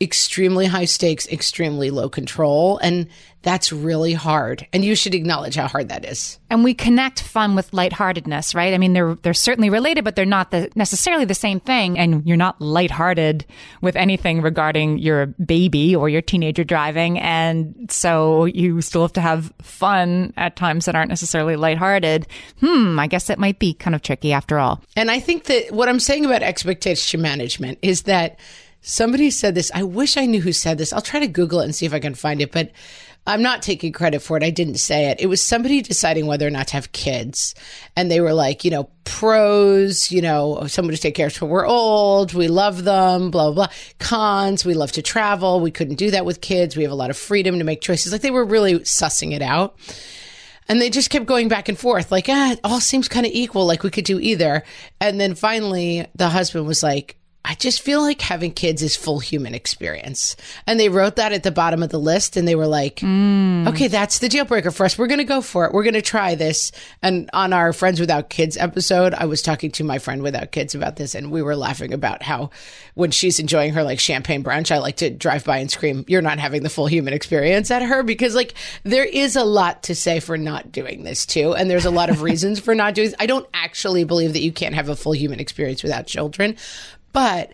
extremely 0.00 0.66
high 0.66 0.86
stakes, 0.86 1.28
extremely 1.28 1.90
low 1.90 2.08
control. 2.08 2.78
And 2.78 3.08
that's 3.42 3.72
really 3.72 4.12
hard. 4.12 4.66
And 4.72 4.84
you 4.84 4.94
should 4.94 5.14
acknowledge 5.14 5.54
how 5.54 5.66
hard 5.66 5.88
that 5.88 6.04
is. 6.04 6.38
And 6.50 6.62
we 6.62 6.74
connect 6.74 7.22
fun 7.22 7.54
with 7.54 7.72
lightheartedness, 7.72 8.54
right? 8.54 8.74
I 8.74 8.78
mean, 8.78 8.92
they're, 8.92 9.14
they're 9.16 9.34
certainly 9.34 9.70
related, 9.70 10.04
but 10.04 10.16
they're 10.16 10.26
not 10.26 10.50
the, 10.50 10.70
necessarily 10.74 11.24
the 11.24 11.34
same 11.34 11.60
thing. 11.60 11.98
And 11.98 12.26
you're 12.26 12.36
not 12.36 12.60
lighthearted 12.60 13.46
with 13.80 13.96
anything 13.96 14.42
regarding 14.42 14.98
your 14.98 15.26
baby 15.26 15.94
or 15.96 16.08
your 16.08 16.22
teenager 16.22 16.64
driving. 16.64 17.18
And 17.18 17.90
so 17.90 18.44
you 18.46 18.80
still 18.82 19.02
have 19.02 19.12
to 19.14 19.22
have 19.22 19.52
fun 19.62 20.32
at 20.36 20.56
times 20.56 20.84
that 20.84 20.94
aren't 20.94 21.10
necessarily 21.10 21.56
lighthearted. 21.56 22.26
Hmm, 22.60 22.98
I 22.98 23.06
guess 23.06 23.26
that 23.26 23.38
might 23.38 23.58
be 23.58 23.74
kind 23.74 23.94
of 23.94 24.02
tricky 24.02 24.32
after 24.32 24.58
all. 24.58 24.82
And 24.96 25.10
I 25.10 25.18
think 25.18 25.44
that 25.44 25.72
what 25.72 25.88
I'm 25.88 26.00
saying 26.00 26.24
about 26.24 26.42
expectation 26.42 27.22
management 27.22 27.78
is 27.80 28.02
that 28.02 28.38
Somebody 28.82 29.30
said 29.30 29.54
this. 29.54 29.70
I 29.74 29.82
wish 29.82 30.16
I 30.16 30.26
knew 30.26 30.40
who 30.40 30.52
said 30.52 30.78
this. 30.78 30.92
I'll 30.92 31.02
try 31.02 31.20
to 31.20 31.28
Google 31.28 31.60
it 31.60 31.64
and 31.64 31.74
see 31.74 31.86
if 31.86 31.92
I 31.92 32.00
can 32.00 32.14
find 32.14 32.40
it, 32.40 32.50
but 32.50 32.70
I'm 33.26 33.42
not 33.42 33.60
taking 33.60 33.92
credit 33.92 34.22
for 34.22 34.38
it. 34.38 34.42
I 34.42 34.50
didn't 34.50 34.76
say 34.78 35.10
it. 35.10 35.20
It 35.20 35.26
was 35.26 35.42
somebody 35.42 35.82
deciding 35.82 36.26
whether 36.26 36.46
or 36.46 36.50
not 36.50 36.68
to 36.68 36.74
have 36.74 36.92
kids. 36.92 37.54
And 37.94 38.10
they 38.10 38.20
were 38.20 38.32
like, 38.32 38.64
you 38.64 38.70
know, 38.70 38.88
pros, 39.04 40.10
you 40.10 40.22
know, 40.22 40.66
someone 40.66 40.94
to 40.94 41.00
take 41.00 41.14
care 41.14 41.26
of 41.26 41.32
us 41.32 41.40
when 41.40 41.50
we're 41.50 41.66
old. 41.66 42.32
We 42.32 42.48
love 42.48 42.84
them, 42.84 43.30
blah, 43.30 43.52
blah, 43.52 43.66
blah. 43.66 43.74
Cons, 43.98 44.64
we 44.64 44.72
love 44.72 44.92
to 44.92 45.02
travel. 45.02 45.60
We 45.60 45.70
couldn't 45.70 45.96
do 45.96 46.10
that 46.12 46.24
with 46.24 46.40
kids. 46.40 46.76
We 46.76 46.82
have 46.84 46.92
a 46.92 46.96
lot 46.96 47.10
of 47.10 47.16
freedom 47.18 47.58
to 47.58 47.64
make 47.64 47.82
choices. 47.82 48.12
Like 48.12 48.22
they 48.22 48.30
were 48.30 48.44
really 48.44 48.78
sussing 48.80 49.32
it 49.32 49.42
out. 49.42 49.78
And 50.68 50.80
they 50.80 50.88
just 50.88 51.10
kept 51.10 51.26
going 51.26 51.48
back 51.48 51.68
and 51.68 51.76
forth, 51.76 52.12
like, 52.12 52.26
ah, 52.28 52.52
it 52.52 52.60
all 52.62 52.80
seems 52.80 53.08
kind 53.08 53.26
of 53.26 53.32
equal, 53.32 53.66
like 53.66 53.82
we 53.82 53.90
could 53.90 54.04
do 54.04 54.20
either. 54.20 54.62
And 55.00 55.20
then 55.20 55.34
finally, 55.34 56.06
the 56.14 56.28
husband 56.28 56.66
was 56.66 56.80
like, 56.80 57.16
I 57.42 57.54
just 57.54 57.80
feel 57.80 58.02
like 58.02 58.20
having 58.20 58.52
kids 58.52 58.82
is 58.82 58.96
full 58.96 59.18
human 59.18 59.54
experience. 59.54 60.36
And 60.66 60.78
they 60.78 60.90
wrote 60.90 61.16
that 61.16 61.32
at 61.32 61.42
the 61.42 61.50
bottom 61.50 61.82
of 61.82 61.88
the 61.88 61.98
list 61.98 62.36
and 62.36 62.46
they 62.46 62.54
were 62.54 62.66
like, 62.66 62.96
Mm. 62.96 63.66
okay, 63.68 63.88
that's 63.88 64.18
the 64.18 64.28
deal 64.28 64.44
breaker 64.44 64.70
for 64.70 64.84
us. 64.84 64.98
We're 64.98 65.06
going 65.06 65.18
to 65.18 65.24
go 65.24 65.40
for 65.40 65.64
it. 65.64 65.72
We're 65.72 65.82
going 65.82 65.94
to 65.94 66.02
try 66.02 66.34
this. 66.34 66.70
And 67.02 67.30
on 67.32 67.52
our 67.54 67.72
Friends 67.72 67.98
Without 67.98 68.28
Kids 68.28 68.58
episode, 68.58 69.14
I 69.14 69.24
was 69.24 69.40
talking 69.40 69.70
to 69.72 69.84
my 69.84 69.98
friend 69.98 70.22
without 70.22 70.52
kids 70.52 70.74
about 70.74 70.96
this 70.96 71.14
and 71.14 71.30
we 71.30 71.40
were 71.40 71.56
laughing 71.56 71.94
about 71.94 72.22
how 72.22 72.50
when 72.94 73.10
she's 73.10 73.40
enjoying 73.40 73.72
her 73.72 73.82
like 73.82 74.00
champagne 74.00 74.44
brunch, 74.44 74.70
I 74.70 74.78
like 74.78 74.96
to 74.98 75.08
drive 75.10 75.44
by 75.44 75.58
and 75.58 75.70
scream, 75.70 76.04
you're 76.08 76.20
not 76.22 76.38
having 76.38 76.62
the 76.62 76.68
full 76.70 76.86
human 76.86 77.14
experience 77.14 77.70
at 77.70 77.82
her 77.82 78.02
because 78.02 78.34
like 78.34 78.52
there 78.84 79.04
is 79.04 79.34
a 79.34 79.44
lot 79.44 79.84
to 79.84 79.94
say 79.94 80.20
for 80.20 80.36
not 80.36 80.70
doing 80.70 81.04
this 81.04 81.24
too. 81.24 81.54
And 81.54 81.70
there's 81.70 81.86
a 81.86 81.90
lot 81.90 82.10
of 82.10 82.20
reasons 82.30 82.60
for 82.60 82.74
not 82.74 82.94
doing 82.94 83.14
I 83.18 83.24
don't 83.26 83.48
actually 83.54 84.04
believe 84.04 84.34
that 84.34 84.42
you 84.42 84.52
can't 84.52 84.74
have 84.74 84.90
a 84.90 84.94
full 84.96 85.14
human 85.14 85.40
experience 85.40 85.82
without 85.82 86.06
children. 86.06 86.56
But 87.12 87.52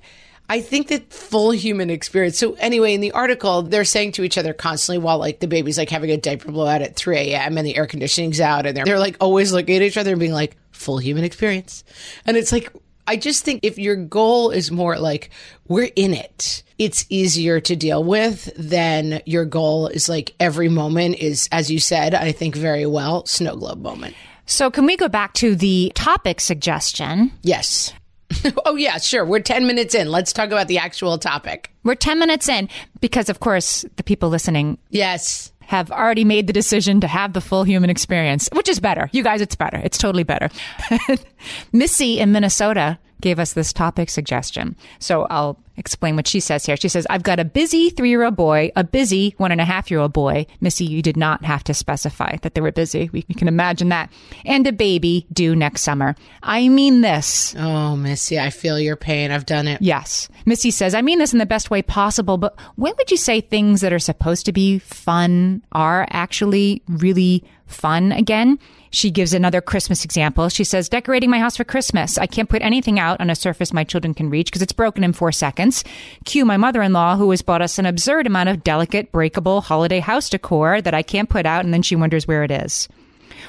I 0.49 0.61
think 0.61 0.89
that 0.89 1.13
full 1.13 1.51
human 1.51 1.91
experience. 1.91 2.39
So 2.39 2.55
anyway, 2.55 2.95
in 2.95 3.01
the 3.01 3.13
article, 3.13 3.63
they're 3.63 3.85
saying 3.85 4.13
to 4.13 4.23
each 4.23 4.39
other 4.39 4.53
constantly 4.53 5.03
while 5.03 5.19
like 5.19 5.41
the 5.41 5.49
baby's 5.49 5.79
like 5.79 5.91
having 5.91 6.11
a 6.11 6.17
diaper 6.17 6.53
blowout 6.53 6.83
at 6.83 6.95
3 6.95 7.17
a.m. 7.17 7.59
and 7.59 7.67
the 7.67 7.77
air 7.77 7.87
conditioning's 7.87 8.41
out 8.41 8.67
and 8.67 8.77
they're, 8.77 8.85
they're 8.85 8.99
like 8.99 9.17
always 9.21 9.53
looking 9.53 9.77
at 9.77 9.83
each 9.83 9.97
other 9.97 10.13
and 10.13 10.21
being 10.21 10.33
like, 10.33 10.57
full 10.71 10.99
human 10.99 11.25
experience. 11.25 11.85
And 12.27 12.37
it's 12.37 12.53
like, 12.53 12.73
I 13.09 13.17
just 13.17 13.45
think 13.45 13.61
if 13.63 13.79
your 13.79 13.97
goal 13.97 14.51
is 14.51 14.71
more 14.71 14.99
like, 14.99 15.31
we're 15.69 15.91
in 15.97 16.13
it, 16.13 16.63
it's 16.79 17.07
easier 17.09 17.61
to 17.61 17.75
deal 17.75 18.05
with 18.05 18.53
than 18.57 19.23
your 19.27 19.45
goal 19.45 19.89
is 19.89 20.09
like 20.09 20.35
every 20.39 20.69
moment 20.69 21.17
is, 21.17 21.49
as 21.51 21.71
you 21.71 21.81
said, 21.81 22.15
I 22.15 22.33
think 22.33 22.55
very 22.55 22.87
well, 22.87 23.25
snow 23.27 23.57
globe 23.57 23.81
moment. 23.81 24.15
So, 24.49 24.71
can 24.71 24.87
we 24.87 24.97
go 24.97 25.09
back 25.09 25.35
to 25.35 25.57
the 25.57 25.91
topic 25.97 26.41
suggestion? 26.41 27.33
Yes. 27.43 27.93
oh, 28.67 28.77
yeah, 28.77 28.99
sure. 28.99 29.25
We're 29.25 29.41
10 29.41 29.67
minutes 29.67 29.95
in. 29.95 30.11
Let's 30.11 30.33
talk 30.33 30.47
about 30.49 30.69
the 30.69 30.79
actual 30.79 31.19
topic. 31.19 31.71
We're 31.85 31.95
10 31.95 32.19
minutes 32.19 32.49
in 32.49 32.69
because, 33.01 33.29
of 33.29 33.41
course, 33.41 33.85
the 33.97 34.03
people 34.03 34.29
listening 34.29 34.79
Yes. 34.91 35.53
have 35.67 35.91
already 35.93 36.25
made 36.25 36.47
the 36.47 36.53
decision 36.53 37.01
to 37.01 37.07
have 37.07 37.33
the 37.33 37.41
full 37.41 37.65
human 37.65 37.91
experience, 37.91 38.49
which 38.53 38.69
is 38.69 38.81
better. 38.81 39.09
You 39.13 39.23
guys, 39.23 39.41
it's 39.41 39.55
better. 39.57 39.77
It's 39.79 39.99
totally 39.99 40.25
better. 40.25 40.49
Missy 41.73 42.19
in 42.21 42.33
Minnesota 42.33 42.99
gave 43.21 43.39
us 43.39 43.53
this 43.53 43.73
topic 43.73 44.11
suggestion. 44.11 44.77
So 44.99 45.27
I'll 45.31 45.59
explain 45.77 46.17
what 46.17 46.27
she 46.27 46.41
says 46.41 46.65
here. 46.65 46.77
She 46.77 46.89
says, 46.89 47.07
I've 47.11 47.23
got 47.23 47.39
a 47.39 47.45
busy 47.45 47.91
three 47.91 48.09
year 48.09 48.25
old 48.25 48.37
boy, 48.37 48.71
a 48.77 48.85
busy 48.85 49.35
one 49.39 49.53
and 49.53 49.61
a 49.61 49.65
half 49.65 49.91
year 49.91 50.01
old 50.01 50.13
boy. 50.13 50.47
Missy, 50.61 50.85
you 50.85 51.03
did 51.03 51.17
not 51.17 51.45
have 51.45 51.65
to 51.65 51.75
specify 51.75 52.37
that 52.43 52.55
they 52.55 52.61
were 52.61 52.73
busy. 52.73 53.11
We, 53.13 53.25
we 53.29 53.35
can 53.35 53.49
imagine 53.49 53.89
that. 53.91 54.11
And 54.45 54.67
a 54.67 54.73
baby 54.73 55.27
due 55.33 55.55
next 55.55 55.83
summer. 55.83 56.15
I 56.43 56.69
mean 56.69 57.01
this. 57.01 57.55
Oh, 57.59 57.97
Missy, 57.97 58.39
I 58.39 58.51
feel 58.51 58.79
your 58.79 58.97
pain. 58.97 59.31
I've 59.31 59.47
done 59.47 59.69
it. 59.69 59.83
Yes. 59.83 60.29
Missy 60.45 60.71
says, 60.71 60.95
I 60.95 61.03
mean 61.03 61.19
this 61.19 61.33
in 61.33 61.39
the 61.39 61.47
best 61.47 61.71
way 61.71 61.83
possible, 61.83 62.39
but 62.39 62.59
when 62.77 62.95
would 62.97 63.11
you 63.11 63.17
say 63.17 63.41
things 63.41 63.81
that 63.81 63.93
are 63.93 63.99
supposed 63.99 64.47
to 64.47 64.53
be 64.53 64.79
fun 64.79 65.63
are 65.73 66.07
actually 66.11 66.83
really 66.89 67.45
fun 67.67 68.13
again? 68.13 68.59
She 68.97 69.11
gives 69.11 69.35
another 69.35 69.61
Christmas 69.61 70.07
example. 70.07 70.49
She 70.49 70.65
says, 70.65 70.89
decorating 70.89 71.29
my 71.29 71.39
house 71.39 71.55
for 71.55 71.65
Christmas. 71.65 72.17
I 72.17 72.27
can't 72.27 72.49
put 72.49 72.63
anything 72.63 72.99
out 72.99 73.21
on 73.21 73.29
a 73.29 73.35
surface 73.35 73.71
my 73.71 73.85
children 73.85 74.15
can 74.15 74.31
reach 74.31 74.47
because 74.47 74.63
it's 74.63 74.73
broken 74.73 75.05
in 75.05 75.13
four 75.13 75.33
seconds. 75.33 75.85
Cue 76.25 76.47
my 76.47 76.57
mother-in-law 76.57 77.19
who 77.19 77.31
has 77.31 77.43
bought 77.43 77.61
us 77.61 77.79
an 77.79 77.85
absurd 77.85 78.27
amount 78.27 78.49
of 78.49 78.65
delicate, 78.65 79.13
breakable 79.13 79.61
holiday 79.61 80.01
house 80.01 80.31
decor 80.31 80.81
that 80.81 80.95
I 80.95 81.03
can't 81.03 81.29
put 81.29 81.45
out 81.45 81.63
and 81.63 81.75
then 81.75 81.83
she 81.83 81.95
wonders 81.95 82.27
where 82.27 82.43
it 82.43 82.51
is 82.51 82.89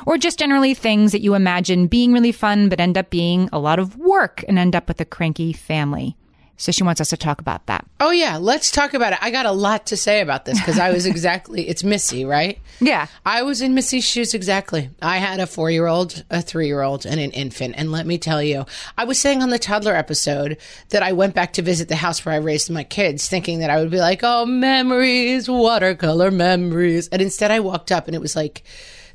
or 0.06 0.18
just 0.18 0.38
generally 0.38 0.74
things 0.74 1.14
that 1.14 1.22
you 1.22 1.34
imagine 1.34 1.88
being 1.88 2.12
really 2.12 2.34
fun 2.34 2.68
but 2.68 2.82
end 2.82 2.98
up 2.98 3.10
being 3.10 3.48
a 3.54 3.60
lot 3.60 3.80
of 3.80 3.96
work 3.96 4.44
and 4.50 4.60
end 4.60 4.76
up 4.76 4.90
with 4.90 5.00
a 5.00 5.06
cranky 5.06 5.54
family. 5.54 6.18
So 6.60 6.72
she 6.72 6.84
wants 6.84 7.00
us 7.00 7.12
to 7.12 7.18
talk 7.18 7.40
about 7.40 7.68
that. 7.68 7.86
Oh, 8.00 8.10
yeah. 8.10 8.38
Let's 8.38 8.72
talk 8.72 8.96
about 8.96 9.14
it. 9.14 9.20
I 9.22 9.30
got 9.30 9.46
a 9.46 9.52
lot 9.52 9.86
to 9.88 9.98
say 9.98 10.22
about 10.22 10.46
this 10.46 10.60
because 10.60 10.80
I 10.80 10.92
was 10.92 11.06
exactly, 11.06 11.70
it's 11.70 11.84
Missy, 11.84 12.26
right? 12.26 12.60
Yeah. 12.80 13.08
I 13.24 13.44
was 13.44 13.62
in 13.62 13.76
Missy's 13.76 14.04
shoes 14.04 14.34
exactly. 14.34 14.90
I 15.00 15.18
had 15.18 15.40
a 15.40 15.46
four 15.46 15.70
year 15.70 15.86
old, 15.86 16.24
a 16.32 16.42
three 16.42 16.66
year 16.66 16.82
old, 16.82 17.06
and 17.06 17.20
an 17.20 17.30
infant. 17.32 17.76
And 17.78 17.92
let 17.92 18.08
me 18.08 18.18
tell 18.18 18.42
you, 18.42 18.66
I 18.98 19.06
was 19.06 19.20
saying 19.20 19.44
on 19.44 19.52
the 19.52 19.60
toddler 19.60 19.94
episode 19.94 20.58
that 20.90 21.04
I 21.04 21.12
went 21.14 21.36
back 21.36 21.54
to 21.54 21.62
visit 21.62 21.90
the 21.90 21.96
house 21.96 22.26
where 22.26 22.34
I 22.34 22.40
raised 22.40 22.72
my 22.72 22.84
kids, 22.84 23.30
thinking 23.30 23.60
that 23.60 23.70
I 23.70 23.78
would 23.80 23.92
be 23.92 24.00
like, 24.00 24.22
oh, 24.24 24.48
memories, 24.48 25.48
watercolor 25.48 26.32
memories. 26.32 27.08
And 27.10 27.22
instead, 27.22 27.52
I 27.52 27.60
walked 27.60 27.92
up 27.92 28.08
and 28.08 28.16
it 28.16 28.22
was 28.22 28.36
like, 28.36 28.64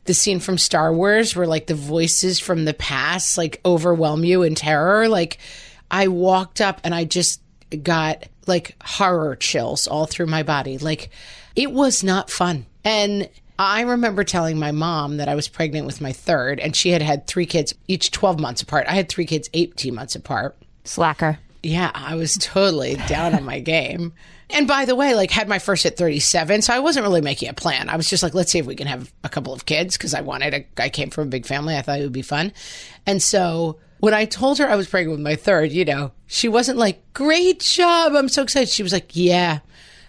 the 0.04 0.14
scene 0.14 0.40
from 0.40 0.58
Star 0.58 0.92
Wars 0.92 1.36
where 1.36 1.46
like 1.46 1.68
the 1.68 1.76
voices 1.76 2.40
from 2.40 2.64
the 2.64 2.74
past 2.74 3.38
like 3.38 3.60
overwhelm 3.64 4.24
you 4.24 4.42
in 4.42 4.56
terror. 4.56 5.08
Like 5.08 5.38
I 5.92 6.08
walked 6.08 6.62
up 6.62 6.80
and 6.82 6.94
I 6.94 7.04
just 7.04 7.42
got 7.82 8.26
like 8.46 8.74
horror 8.82 9.36
chills 9.36 9.86
all 9.86 10.06
through 10.06 10.26
my 10.26 10.42
body. 10.42 10.78
Like 10.78 11.10
it 11.54 11.70
was 11.70 12.02
not 12.02 12.30
fun. 12.30 12.66
And 12.82 13.28
I 13.58 13.82
remember 13.82 14.24
telling 14.24 14.58
my 14.58 14.72
mom 14.72 15.18
that 15.18 15.28
I 15.28 15.34
was 15.34 15.46
pregnant 15.46 15.86
with 15.86 16.00
my 16.00 16.12
third 16.12 16.58
and 16.58 16.74
she 16.74 16.90
had 16.90 17.02
had 17.02 17.26
three 17.26 17.46
kids, 17.46 17.74
each 17.86 18.10
12 18.10 18.40
months 18.40 18.62
apart. 18.62 18.86
I 18.88 18.94
had 18.94 19.08
three 19.08 19.26
kids 19.26 19.50
18 19.52 19.94
months 19.94 20.16
apart. 20.16 20.56
Slacker. 20.84 21.38
Yeah, 21.62 21.92
I 21.94 22.16
was 22.16 22.36
totally 22.38 22.96
down 23.06 23.34
on 23.34 23.44
my 23.44 23.60
game. 23.60 24.14
And 24.50 24.66
by 24.66 24.84
the 24.84 24.96
way, 24.96 25.14
like 25.14 25.30
had 25.30 25.48
my 25.48 25.60
first 25.60 25.86
at 25.86 25.96
37, 25.96 26.62
so 26.62 26.74
I 26.74 26.80
wasn't 26.80 27.04
really 27.04 27.20
making 27.20 27.48
a 27.48 27.54
plan. 27.54 27.88
I 27.88 27.96
was 27.96 28.10
just 28.10 28.22
like, 28.22 28.34
let's 28.34 28.50
see 28.50 28.58
if 28.58 28.66
we 28.66 28.74
can 28.74 28.88
have 28.88 29.12
a 29.22 29.28
couple 29.28 29.52
of 29.52 29.64
kids 29.64 29.96
because 29.96 30.12
I 30.12 30.22
wanted 30.22 30.54
a, 30.54 30.82
I 30.82 30.88
came 30.88 31.10
from 31.10 31.28
a 31.28 31.30
big 31.30 31.46
family. 31.46 31.76
I 31.76 31.82
thought 31.82 32.00
it 32.00 32.02
would 32.02 32.12
be 32.12 32.22
fun. 32.22 32.52
And 33.06 33.22
so 33.22 33.78
when 34.02 34.14
I 34.14 34.24
told 34.24 34.58
her 34.58 34.68
I 34.68 34.74
was 34.74 34.88
pregnant 34.88 35.16
with 35.16 35.24
my 35.24 35.36
third, 35.36 35.70
you 35.70 35.84
know, 35.84 36.10
she 36.26 36.48
wasn't 36.48 36.76
like, 36.76 37.00
great 37.14 37.60
job. 37.60 38.16
I'm 38.16 38.28
so 38.28 38.42
excited. 38.42 38.68
She 38.68 38.82
was 38.82 38.92
like, 38.92 39.14
yeah, 39.14 39.60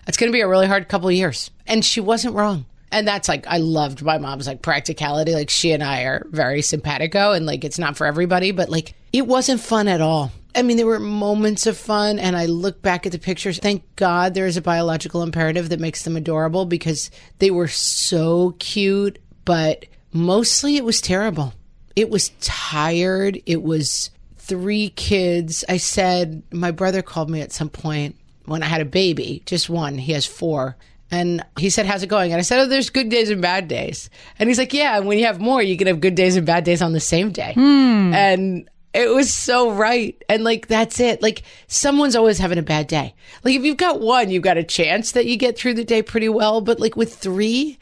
it's 0.08 0.18
going 0.18 0.32
to 0.32 0.36
be 0.36 0.42
a 0.42 0.48
really 0.48 0.66
hard 0.66 0.90
couple 0.90 1.10
of 1.10 1.14
years. 1.14 1.52
And 1.68 1.86
she 1.86 2.02
wasn't 2.02 2.34
wrong. 2.34 2.66
And 2.92 3.08
that's 3.08 3.28
like, 3.28 3.46
I 3.46 3.58
loved 3.58 4.02
my 4.02 4.18
mom's 4.18 4.48
like 4.48 4.64
practicality. 4.64 5.36
Like 5.36 5.52
she 5.52 5.74
and 5.74 5.84
I 5.84 6.06
are 6.06 6.26
very 6.32 6.64
simpatico 6.64 7.34
and 7.34 7.46
like 7.46 7.64
it's 7.64 7.78
not 7.78 7.96
for 7.96 8.08
everybody, 8.08 8.50
but 8.50 8.68
like 8.68 8.96
it 9.14 9.28
wasn't 9.28 9.62
fun 9.62 9.88
at 9.88 10.02
all. 10.02 10.32
I 10.56 10.64
mean, 10.64 10.78
there 10.78 10.88
were 10.88 11.00
moments 11.00 11.68
of 11.68 11.78
fun, 11.78 12.20
and 12.20 12.36
I 12.36 12.46
look 12.46 12.84
back 12.84 13.08
at 13.08 13.12
the 13.12 13.18
pictures. 13.18 13.58
Thank 13.58 13.84
God 13.96 14.34
there 14.34 14.46
is 14.46 14.56
a 14.56 14.62
biological 14.62 15.24
imperative 15.24 15.70
that 15.70 15.80
makes 15.80 16.04
them 16.04 16.16
adorable 16.16 16.66
because 16.66 17.10
they 17.40 17.50
were 17.50 17.68
so 17.68 18.56
cute, 18.60 19.18
but 19.46 19.86
mostly 20.12 20.78
it 20.78 20.86
was 20.86 21.02
terrible. 21.02 21.54
It 21.96 22.10
was 22.10 22.30
tired. 22.42 23.42
It 23.46 23.62
was 23.62 24.10
three 24.38 24.90
kids. 24.90 25.64
I 25.70 25.78
said, 25.78 26.44
my 26.52 26.72
brother 26.72 27.02
called 27.02 27.30
me 27.30 27.42
at 27.42 27.52
some 27.52 27.70
point 27.70 28.16
when 28.46 28.64
I 28.64 28.66
had 28.66 28.82
a 28.82 28.86
baby, 28.86 29.42
just 29.46 29.70
one. 29.70 29.98
He 29.98 30.12
has 30.14 30.26
four. 30.26 30.76
And 31.12 31.46
he 31.60 31.70
said, 31.70 31.86
How's 31.86 32.02
it 32.02 32.08
going? 32.08 32.32
And 32.32 32.40
I 32.40 32.42
said, 32.42 32.60
Oh, 32.60 32.68
there's 32.68 32.90
good 32.90 33.10
days 33.10 33.30
and 33.30 33.40
bad 33.40 33.68
days. 33.68 34.10
And 34.40 34.50
he's 34.50 34.58
like, 34.58 34.74
Yeah, 34.74 34.98
and 34.98 35.06
when 35.08 35.20
you 35.20 35.26
have 35.26 35.40
more, 35.40 35.62
you 35.62 35.78
can 35.78 35.86
have 35.86 36.02
good 36.02 36.16
days 36.16 36.36
and 36.36 36.46
bad 36.46 36.64
days 36.64 36.82
on 36.82 36.94
the 36.94 37.00
same 37.00 37.32
day. 37.32 37.54
Hmm. 37.54 38.14
And 38.14 38.70
it 38.96 39.14
was 39.14 39.34
so 39.34 39.72
right. 39.72 40.22
And 40.28 40.44
like, 40.44 40.68
that's 40.68 41.00
it. 41.00 41.22
Like, 41.22 41.44
someone's 41.68 42.16
always 42.16 42.40
having 42.40 42.58
a 42.58 42.64
bad 42.64 42.88
day. 42.88 43.14
Like, 43.44 43.56
if 43.56 43.64
you've 43.64 43.78
got 43.78 44.02
one, 44.02 44.32
you've 44.32 44.44
got 44.44 44.58
a 44.58 44.64
chance 44.64 45.12
that 45.12 45.28
you 45.28 45.38
get 45.38 45.56
through 45.56 45.76
the 45.76 45.84
day 45.84 46.02
pretty 46.02 46.30
well. 46.30 46.62
But 46.62 46.80
like 46.80 46.96
with 46.96 47.14
three, 47.14 47.78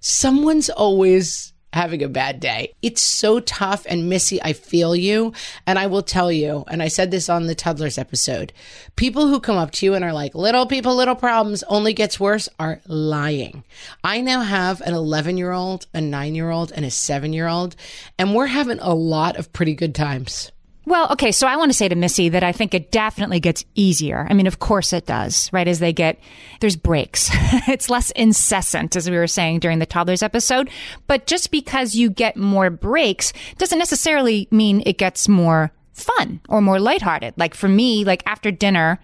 someone's 0.00 0.68
always 0.68 1.53
having 1.74 2.02
a 2.02 2.08
bad 2.08 2.40
day. 2.40 2.72
It's 2.82 3.02
so 3.02 3.40
tough. 3.40 3.84
And 3.88 4.08
Missy, 4.08 4.40
I 4.42 4.52
feel 4.52 4.96
you. 4.96 5.32
And 5.66 5.78
I 5.78 5.86
will 5.86 6.02
tell 6.02 6.32
you, 6.32 6.64
and 6.68 6.82
I 6.82 6.88
said 6.88 7.10
this 7.10 7.28
on 7.28 7.46
the 7.46 7.54
Toddlers 7.54 7.98
episode 7.98 8.52
people 8.96 9.26
who 9.26 9.40
come 9.40 9.56
up 9.56 9.72
to 9.72 9.86
you 9.86 9.94
and 9.94 10.04
are 10.04 10.12
like, 10.12 10.34
little 10.34 10.66
people, 10.66 10.94
little 10.94 11.16
problems 11.16 11.62
only 11.64 11.92
gets 11.92 12.20
worse 12.20 12.48
are 12.58 12.80
lying. 12.86 13.64
I 14.02 14.20
now 14.20 14.42
have 14.42 14.80
an 14.82 14.94
11 14.94 15.36
year 15.36 15.52
old, 15.52 15.86
a 15.92 16.00
nine 16.00 16.34
year 16.34 16.50
old, 16.50 16.72
and 16.72 16.84
a 16.84 16.90
seven 16.90 17.32
year 17.32 17.48
old, 17.48 17.74
and 18.18 18.34
we're 18.34 18.46
having 18.46 18.78
a 18.78 18.94
lot 18.94 19.36
of 19.36 19.52
pretty 19.52 19.74
good 19.74 19.94
times. 19.94 20.52
Well, 20.86 21.10
okay, 21.12 21.32
so 21.32 21.46
I 21.46 21.56
want 21.56 21.70
to 21.70 21.76
say 21.76 21.88
to 21.88 21.94
Missy 21.94 22.28
that 22.28 22.42
I 22.42 22.52
think 22.52 22.74
it 22.74 22.90
definitely 22.90 23.40
gets 23.40 23.64
easier. 23.74 24.26
I 24.28 24.34
mean, 24.34 24.46
of 24.46 24.58
course 24.58 24.92
it 24.92 25.06
does, 25.06 25.50
right? 25.52 25.66
As 25.66 25.78
they 25.78 25.92
get, 25.92 26.18
there's 26.60 26.76
breaks. 26.76 27.30
it's 27.32 27.88
less 27.88 28.10
incessant, 28.12 28.94
as 28.94 29.08
we 29.08 29.16
were 29.16 29.26
saying 29.26 29.60
during 29.60 29.78
the 29.78 29.86
toddlers 29.86 30.22
episode. 30.22 30.68
But 31.06 31.26
just 31.26 31.50
because 31.50 31.94
you 31.94 32.10
get 32.10 32.36
more 32.36 32.68
breaks 32.68 33.32
doesn't 33.56 33.78
necessarily 33.78 34.46
mean 34.50 34.82
it 34.84 34.98
gets 34.98 35.26
more 35.26 35.72
fun 35.94 36.40
or 36.48 36.60
more 36.60 36.80
lighthearted. 36.80 37.34
Like 37.36 37.54
for 37.54 37.68
me, 37.68 38.04
like 38.04 38.22
after 38.26 38.50
dinner, 38.50 39.00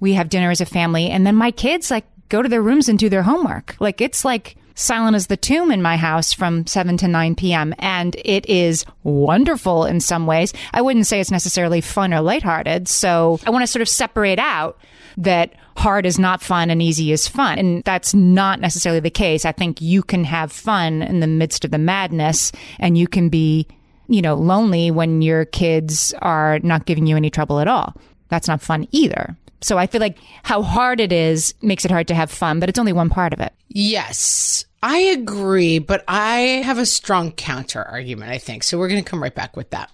we 0.00 0.14
have 0.14 0.30
dinner 0.30 0.50
as 0.50 0.60
a 0.60 0.66
family 0.66 1.10
and 1.10 1.26
then 1.26 1.34
my 1.34 1.50
kids 1.50 1.90
like 1.90 2.04
go 2.28 2.40
to 2.40 2.48
their 2.48 2.62
rooms 2.62 2.88
and 2.88 2.98
do 2.98 3.08
their 3.08 3.22
homework. 3.22 3.76
Like 3.80 4.00
it's 4.00 4.24
like, 4.24 4.56
silent 4.78 5.16
as 5.16 5.26
the 5.26 5.36
tomb 5.36 5.70
in 5.70 5.82
my 5.82 5.96
house 5.96 6.32
from 6.32 6.66
7 6.66 6.96
to 6.98 7.08
9 7.08 7.34
p.m. 7.34 7.74
And 7.78 8.16
it 8.24 8.46
is 8.46 8.84
wonderful 9.02 9.84
in 9.84 10.00
some 10.00 10.26
ways. 10.26 10.52
I 10.72 10.82
wouldn't 10.82 11.06
say 11.06 11.20
it's 11.20 11.30
necessarily 11.30 11.80
fun 11.80 12.14
or 12.14 12.20
lighthearted. 12.20 12.88
So 12.88 13.40
I 13.44 13.50
want 13.50 13.62
to 13.62 13.66
sort 13.66 13.82
of 13.82 13.88
separate 13.88 14.38
out 14.38 14.78
that 15.16 15.54
hard 15.76 16.06
is 16.06 16.18
not 16.18 16.42
fun 16.42 16.70
and 16.70 16.80
easy 16.80 17.12
is 17.12 17.26
fun. 17.26 17.58
And 17.58 17.82
that's 17.84 18.14
not 18.14 18.60
necessarily 18.60 19.00
the 19.00 19.10
case. 19.10 19.44
I 19.44 19.52
think 19.52 19.80
you 19.80 20.02
can 20.02 20.24
have 20.24 20.52
fun 20.52 21.02
in 21.02 21.20
the 21.20 21.26
midst 21.26 21.64
of 21.64 21.70
the 21.70 21.78
madness 21.78 22.52
and 22.78 22.96
you 22.96 23.08
can 23.08 23.28
be, 23.28 23.66
you 24.06 24.22
know, 24.22 24.34
lonely 24.34 24.90
when 24.90 25.22
your 25.22 25.44
kids 25.44 26.14
are 26.20 26.60
not 26.60 26.86
giving 26.86 27.06
you 27.06 27.16
any 27.16 27.30
trouble 27.30 27.58
at 27.60 27.68
all. 27.68 27.94
that's 28.28 28.48
not 28.48 28.60
fun 28.60 28.86
either. 28.92 29.36
So 29.60 29.76
I 29.76 29.86
feel 29.88 30.00
like 30.00 30.18
how 30.44 30.62
hard 30.62 31.00
it 31.00 31.12
is 31.12 31.52
makes 31.62 31.84
it 31.84 31.90
hard 31.90 32.06
to 32.08 32.14
have 32.14 32.30
fun, 32.30 32.60
but 32.60 32.68
it's 32.68 32.78
only 32.78 32.92
one 32.92 33.10
part 33.10 33.32
of 33.32 33.40
it. 33.40 33.52
Yes, 33.68 34.64
I 34.82 34.98
agree, 34.98 35.78
but 35.78 36.04
I 36.06 36.62
have 36.64 36.78
a 36.78 36.86
strong 36.86 37.32
counter 37.32 37.82
argument, 37.82 38.30
I 38.30 38.38
think. 38.38 38.62
So 38.62 38.78
we're 38.78 38.88
going 38.88 39.02
to 39.02 39.08
come 39.08 39.22
right 39.22 39.34
back 39.34 39.56
with 39.56 39.70
that. 39.70 39.90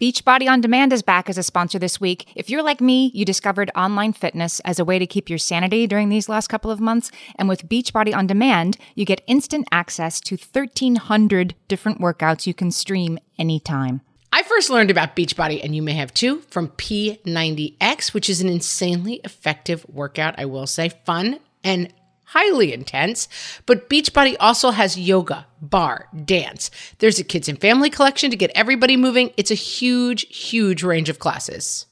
Beachbody 0.00 0.46
On 0.46 0.60
Demand 0.60 0.92
is 0.92 1.00
back 1.00 1.30
as 1.30 1.38
a 1.38 1.42
sponsor 1.42 1.78
this 1.78 1.98
week. 1.98 2.28
If 2.34 2.50
you're 2.50 2.62
like 2.62 2.82
me, 2.82 3.10
you 3.14 3.24
discovered 3.24 3.70
online 3.74 4.12
fitness 4.12 4.60
as 4.60 4.78
a 4.78 4.84
way 4.84 4.98
to 4.98 5.06
keep 5.06 5.30
your 5.30 5.38
sanity 5.38 5.86
during 5.86 6.10
these 6.10 6.28
last 6.28 6.48
couple 6.48 6.70
of 6.70 6.80
months. 6.80 7.10
And 7.36 7.48
with 7.48 7.66
Beachbody 7.66 8.14
On 8.14 8.26
Demand, 8.26 8.76
you 8.94 9.06
get 9.06 9.22
instant 9.26 9.66
access 9.72 10.20
to 10.20 10.36
1,300 10.36 11.54
different 11.66 11.98
workouts 11.98 12.46
you 12.46 12.52
can 12.52 12.70
stream 12.70 13.18
anytime. 13.38 14.02
I 14.32 14.42
first 14.42 14.68
learned 14.68 14.90
about 14.90 15.16
Beachbody, 15.16 15.64
and 15.64 15.74
you 15.74 15.80
may 15.80 15.94
have 15.94 16.12
too, 16.12 16.40
from 16.50 16.68
P90X, 16.68 18.12
which 18.12 18.28
is 18.28 18.42
an 18.42 18.50
insanely 18.50 19.22
effective 19.24 19.86
workout, 19.88 20.34
I 20.36 20.44
will 20.44 20.66
say. 20.66 20.90
Fun 21.06 21.38
and 21.64 21.90
highly 22.26 22.72
intense. 22.72 23.28
But 23.66 23.88
Beachbody 23.88 24.36
also 24.38 24.70
has 24.70 24.98
yoga, 24.98 25.46
barre, 25.60 26.08
dance. 26.24 26.70
There's 26.98 27.18
a 27.18 27.24
kids 27.24 27.48
and 27.48 27.60
family 27.60 27.90
collection 27.90 28.30
to 28.30 28.36
get 28.36 28.50
everybody 28.54 28.96
moving. 28.96 29.32
It's 29.36 29.50
a 29.50 29.54
huge, 29.54 30.26
huge 30.28 30.82
range 30.82 31.08
of 31.08 31.18
classes. 31.18 31.86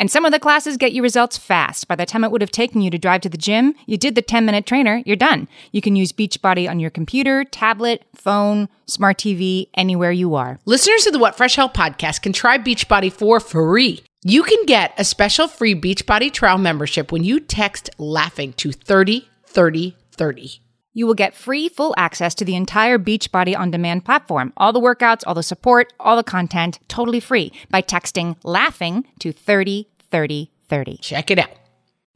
And 0.00 0.10
some 0.10 0.24
of 0.24 0.30
the 0.30 0.38
classes 0.38 0.76
get 0.76 0.92
you 0.92 1.02
results 1.02 1.36
fast. 1.36 1.88
By 1.88 1.96
the 1.96 2.06
time 2.06 2.22
it 2.22 2.30
would 2.30 2.40
have 2.40 2.52
taken 2.52 2.80
you 2.80 2.90
to 2.90 2.98
drive 2.98 3.20
to 3.22 3.28
the 3.28 3.36
gym, 3.36 3.74
you 3.86 3.96
did 3.96 4.14
the 4.14 4.22
10 4.22 4.46
minute 4.46 4.64
trainer, 4.64 5.02
you're 5.04 5.16
done. 5.16 5.48
You 5.72 5.80
can 5.80 5.96
use 5.96 6.12
Beachbody 6.12 6.70
on 6.70 6.78
your 6.78 6.90
computer, 6.90 7.42
tablet, 7.42 8.04
phone, 8.14 8.68
smart 8.86 9.18
TV, 9.18 9.68
anywhere 9.74 10.12
you 10.12 10.36
are. 10.36 10.60
Listeners 10.66 11.06
of 11.06 11.12
the 11.12 11.18
What 11.18 11.36
Fresh 11.36 11.56
Hell 11.56 11.68
podcast 11.68 12.22
can 12.22 12.32
try 12.32 12.58
Beachbody 12.58 13.12
for 13.12 13.40
free. 13.40 14.04
You 14.22 14.44
can 14.44 14.66
get 14.66 14.94
a 14.98 15.04
special 15.04 15.48
free 15.48 15.74
Beachbody 15.74 16.32
trial 16.32 16.58
membership 16.58 17.10
when 17.10 17.24
you 17.24 17.40
text 17.40 17.90
laughing 17.98 18.52
to 18.54 18.70
30 18.70 19.28
30 19.48 19.96
30. 20.12 20.60
You 20.94 21.06
will 21.06 21.14
get 21.14 21.34
free 21.34 21.68
full 21.68 21.94
access 21.96 22.34
to 22.34 22.44
the 22.44 22.56
entire 22.56 22.98
Beachbody 22.98 23.56
on 23.56 23.70
demand 23.70 24.04
platform. 24.04 24.52
All 24.56 24.72
the 24.72 24.80
workouts, 24.80 25.22
all 25.26 25.34
the 25.34 25.42
support, 25.42 25.92
all 26.00 26.16
the 26.16 26.24
content, 26.24 26.80
totally 26.88 27.20
free 27.20 27.52
by 27.70 27.82
texting 27.82 28.36
laughing 28.42 29.06
to 29.20 29.32
30 29.32 29.88
30 30.10 30.50
30. 30.68 30.98
Check 30.98 31.30
it 31.30 31.38
out. 31.38 31.50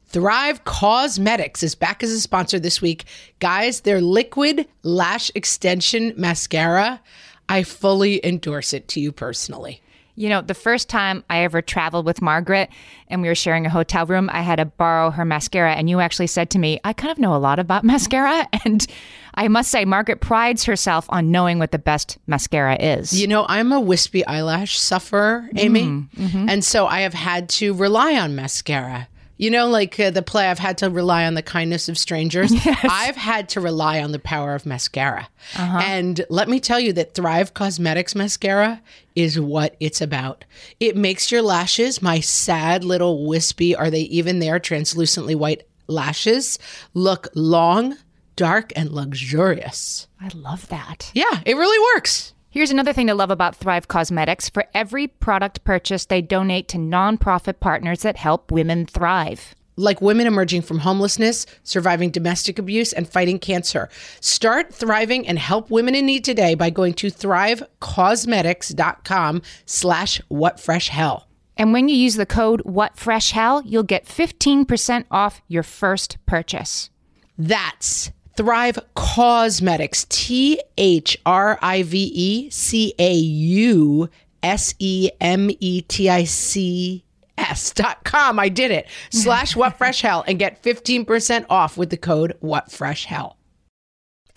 Thrive 0.06 0.64
Causemetics 0.64 1.62
is 1.62 1.74
back 1.74 2.02
as 2.02 2.10
a 2.10 2.20
sponsor 2.20 2.58
this 2.58 2.82
week. 2.82 3.04
Guys, 3.38 3.80
their 3.80 4.00
liquid 4.00 4.66
lash 4.82 5.30
extension 5.34 6.12
mascara, 6.18 7.00
I 7.48 7.62
fully 7.62 8.24
endorse 8.24 8.74
it 8.74 8.88
to 8.88 9.00
you 9.00 9.10
personally. 9.10 9.80
You 10.14 10.28
know, 10.28 10.42
the 10.42 10.54
first 10.54 10.88
time 10.88 11.24
I 11.30 11.44
ever 11.44 11.62
traveled 11.62 12.04
with 12.04 12.20
Margaret 12.20 12.70
and 13.08 13.22
we 13.22 13.28
were 13.28 13.34
sharing 13.34 13.64
a 13.64 13.70
hotel 13.70 14.04
room, 14.06 14.28
I 14.32 14.42
had 14.42 14.56
to 14.56 14.66
borrow 14.66 15.10
her 15.10 15.24
mascara. 15.24 15.74
And 15.74 15.88
you 15.88 16.00
actually 16.00 16.26
said 16.26 16.50
to 16.50 16.58
me, 16.58 16.80
I 16.84 16.92
kind 16.92 17.10
of 17.10 17.18
know 17.18 17.34
a 17.34 17.38
lot 17.38 17.58
about 17.58 17.84
mascara. 17.92 18.46
And 18.64 18.86
I 19.34 19.48
must 19.48 19.70
say, 19.70 19.84
Margaret 19.84 20.20
prides 20.20 20.64
herself 20.64 21.06
on 21.08 21.30
knowing 21.30 21.58
what 21.58 21.72
the 21.72 21.78
best 21.78 22.18
mascara 22.26 22.76
is. 22.78 23.18
You 23.18 23.26
know, 23.26 23.46
I'm 23.48 23.72
a 23.72 23.80
wispy 23.80 24.24
eyelash 24.26 24.78
sufferer, 24.78 25.48
Amy. 25.56 25.84
Mm-hmm. 25.84 26.48
And 26.48 26.64
so 26.64 26.86
I 26.86 27.00
have 27.00 27.14
had 27.14 27.48
to 27.50 27.72
rely 27.72 28.16
on 28.16 28.34
mascara. 28.34 29.08
You 29.38 29.50
know, 29.50 29.66
like 29.66 29.98
uh, 29.98 30.10
the 30.10 30.22
play, 30.22 30.48
I've 30.48 30.58
had 30.58 30.78
to 30.78 30.90
rely 30.90 31.24
on 31.24 31.34
the 31.34 31.42
kindness 31.42 31.88
of 31.88 31.98
strangers. 31.98 32.52
I've 32.82 33.16
had 33.16 33.48
to 33.50 33.60
rely 33.60 34.00
on 34.00 34.12
the 34.12 34.18
power 34.18 34.54
of 34.54 34.66
mascara. 34.66 35.28
Uh-huh. 35.56 35.80
And 35.82 36.24
let 36.28 36.48
me 36.48 36.60
tell 36.60 36.78
you 36.78 36.92
that 36.92 37.14
Thrive 37.14 37.54
Causemetics 37.54 38.14
mascara 38.14 38.80
is 39.16 39.40
what 39.40 39.76
it's 39.80 40.00
about. 40.00 40.44
It 40.78 40.96
makes 40.96 41.32
your 41.32 41.42
lashes, 41.42 42.00
my 42.00 42.20
sad 42.20 42.84
little 42.84 43.26
wispy, 43.26 43.74
are 43.74 43.90
they 43.90 44.02
even 44.02 44.38
there, 44.38 44.58
translucently 44.60 45.34
white 45.34 45.66
lashes, 45.88 46.58
look 46.94 47.28
long, 47.34 47.96
dark, 48.36 48.72
and 48.76 48.90
luxurious. 48.90 50.06
I 50.20 50.30
love 50.34 50.68
that. 50.68 51.10
Yeah, 51.14 51.40
it 51.44 51.56
really 51.56 51.78
works. 51.94 52.31
Here's 52.52 52.70
another 52.70 52.92
thing 52.92 53.06
to 53.06 53.14
love 53.14 53.30
about 53.30 53.56
Thrive 53.56 53.88
Causemetics. 53.88 54.52
For 54.52 54.66
every 54.74 55.06
product 55.06 55.64
purchase, 55.64 56.04
they 56.04 56.20
donate 56.20 56.68
to 56.68 56.76
nonprofit 56.76 57.60
partners 57.60 58.02
that 58.02 58.18
help 58.18 58.52
women 58.52 58.84
thrive. 58.84 59.54
like 59.78 60.02
women 60.02 60.26
emerging 60.26 60.60
from 60.60 60.80
homelessness, 60.80 61.46
surviving 61.62 62.10
domestic 62.10 62.58
abuse, 62.58 62.92
and 62.92 63.08
fighting 63.08 63.38
cancer. 63.38 63.88
Start 64.20 64.74
thriving 64.74 65.26
and 65.26 65.38
help 65.38 65.70
women 65.70 65.94
in 65.94 66.04
need 66.04 66.26
today 66.26 66.54
by 66.54 66.68
going 66.68 66.92
to 66.92 67.06
thrivecausemetics.com 67.06 69.40
slash 69.64 70.20
whatfreshhell. 70.30 71.22
And 71.56 71.72
when 71.72 71.88
you 71.88 71.96
use 71.96 72.16
the 72.16 72.26
code 72.26 72.62
WhatFreshHell, 72.64 73.62
you'll 73.64 73.82
get 73.82 74.04
15% 74.04 75.06
off 75.10 75.40
your 75.48 75.62
first 75.62 76.18
purchase. 76.26 76.90
That's 77.38 78.12
Thrive 78.36 78.78
Causemetics, 78.96 80.08
T 80.08 80.60
H 80.78 81.18
R 81.26 81.58
I 81.60 81.82
V 81.82 82.10
E 82.14 82.50
C 82.50 82.94
A 82.98 83.12
U 83.14 84.08
S 84.42 84.74
E 84.78 85.10
M 85.20 85.50
E 85.60 85.82
T 85.82 86.08
I 86.08 86.24
C 86.24 87.04
S 87.38 87.72
dot 87.72 88.04
com. 88.04 88.38
I 88.38 88.48
did 88.48 88.70
it. 88.70 88.86
Slash 89.10 89.56
what 89.56 89.76
fresh 89.76 90.00
hell 90.00 90.24
and 90.26 90.38
get 90.38 90.62
15% 90.62 91.46
off 91.50 91.76
with 91.76 91.90
the 91.90 91.96
code 91.96 92.36
what 92.40 92.70
fresh 92.70 93.04
hell. 93.04 93.36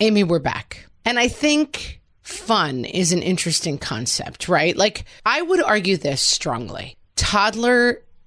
Amy, 0.00 0.24
we're 0.24 0.38
back. 0.38 0.86
And 1.04 1.18
I 1.18 1.28
think 1.28 2.00
fun 2.22 2.84
is 2.84 3.12
an 3.12 3.22
interesting 3.22 3.78
concept, 3.78 4.48
right? 4.48 4.76
Like, 4.76 5.04
I 5.24 5.40
would 5.40 5.62
argue 5.62 5.96
this 5.96 6.20
strongly. 6.20 6.96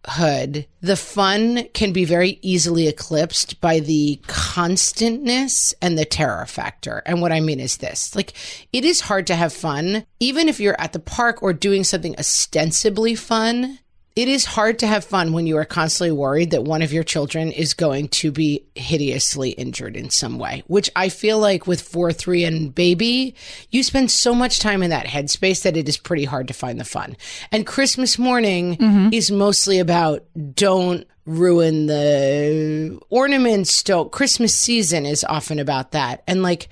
Toddlerhood, 0.04 0.66
the 0.82 0.96
fun 0.96 1.66
can 1.74 1.92
be 1.92 2.06
very 2.06 2.40
easily 2.42 2.88
eclipsed 2.88 3.60
by 3.62 3.80
the 3.80 4.20
constantness 4.28 5.74
and 5.82 5.98
the 5.98 6.06
terror 6.06 6.46
factor. 6.46 7.02
And 7.06 7.22
what 7.22 7.32
I 7.32 7.40
mean 7.40 7.60
is 7.60 7.78
this 7.78 8.16
like, 8.16 8.34
it 8.72 8.86
is 8.86 9.02
hard 9.02 9.28
to 9.28 9.36
have 9.36 9.54
fun, 9.54 10.06
even 10.20 10.50
if 10.50 10.60
you're 10.60 10.80
at 10.80 10.94
the 10.94 11.00
park 11.00 11.44
or 11.44 11.54
doing 11.54 11.84
something 11.84 12.16
ostensibly 12.18 13.16
fun. 13.16 13.80
It 14.16 14.28
is 14.28 14.44
hard 14.44 14.80
to 14.80 14.88
have 14.88 15.06
fun 15.06 15.32
when 15.34 15.48
you 15.48 15.56
are 15.58 15.66
constantly 15.66 16.12
worried 16.12 16.52
that 16.52 16.64
one 16.64 16.82
of 16.82 16.92
your 16.92 17.04
children 17.04 17.52
is 17.52 17.74
going 17.74 18.10
to 18.10 18.32
be 18.32 18.66
hideously 18.76 19.52
injured 19.52 19.96
in 19.96 20.10
some 20.10 20.38
way, 20.38 20.64
which 20.68 20.90
I 20.96 21.10
feel 21.10 21.40
like 21.40 21.68
with 21.68 21.82
4 21.82 22.12
3 22.12 22.44
and 22.44 22.76
baby, 22.76 23.36
you 23.70 23.84
spend 23.84 24.12
so 24.12 24.36
much 24.36 24.60
time 24.60 24.84
in 24.84 24.90
that 24.90 25.06
headspace 25.06 25.64
that 25.64 25.78
it 25.78 25.88
is 25.88 25.98
pretty 25.98 26.26
hard 26.26 26.48
to 26.50 26.54
find 26.54 26.80
the 26.80 26.86
fun. 26.86 27.16
And 27.52 27.66
Christmas 27.66 28.20
morning 28.20 28.78
mm-hmm. 28.78 29.14
is 29.14 29.32
mostly 29.32 29.80
about 29.80 30.26
don't 30.54 31.08
ruin 31.26 31.86
the 31.86 33.00
ornaments, 33.10 33.84
don't. 33.84 34.12
Christmas 34.12 34.56
season 34.56 35.06
is 35.06 35.24
often 35.24 35.60
about 35.60 35.92
that. 35.92 36.24
And 36.28 36.44
like, 36.44 36.68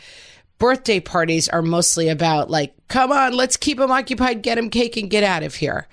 birthday 0.60 1.00
parties 1.00 1.48
are 1.50 1.62
mostly 1.62 2.10
about 2.10 2.50
like, 2.50 2.74
come 2.88 3.12
on, 3.12 3.34
let's 3.34 3.58
keep 3.58 3.78
them 3.78 3.92
occupied, 3.92 4.42
get 4.42 4.56
them 4.56 4.70
cake 4.70 4.98
and 4.98 5.10
get 5.10 5.24
out 5.24 5.44
of 5.44 5.56
here. 5.56 5.88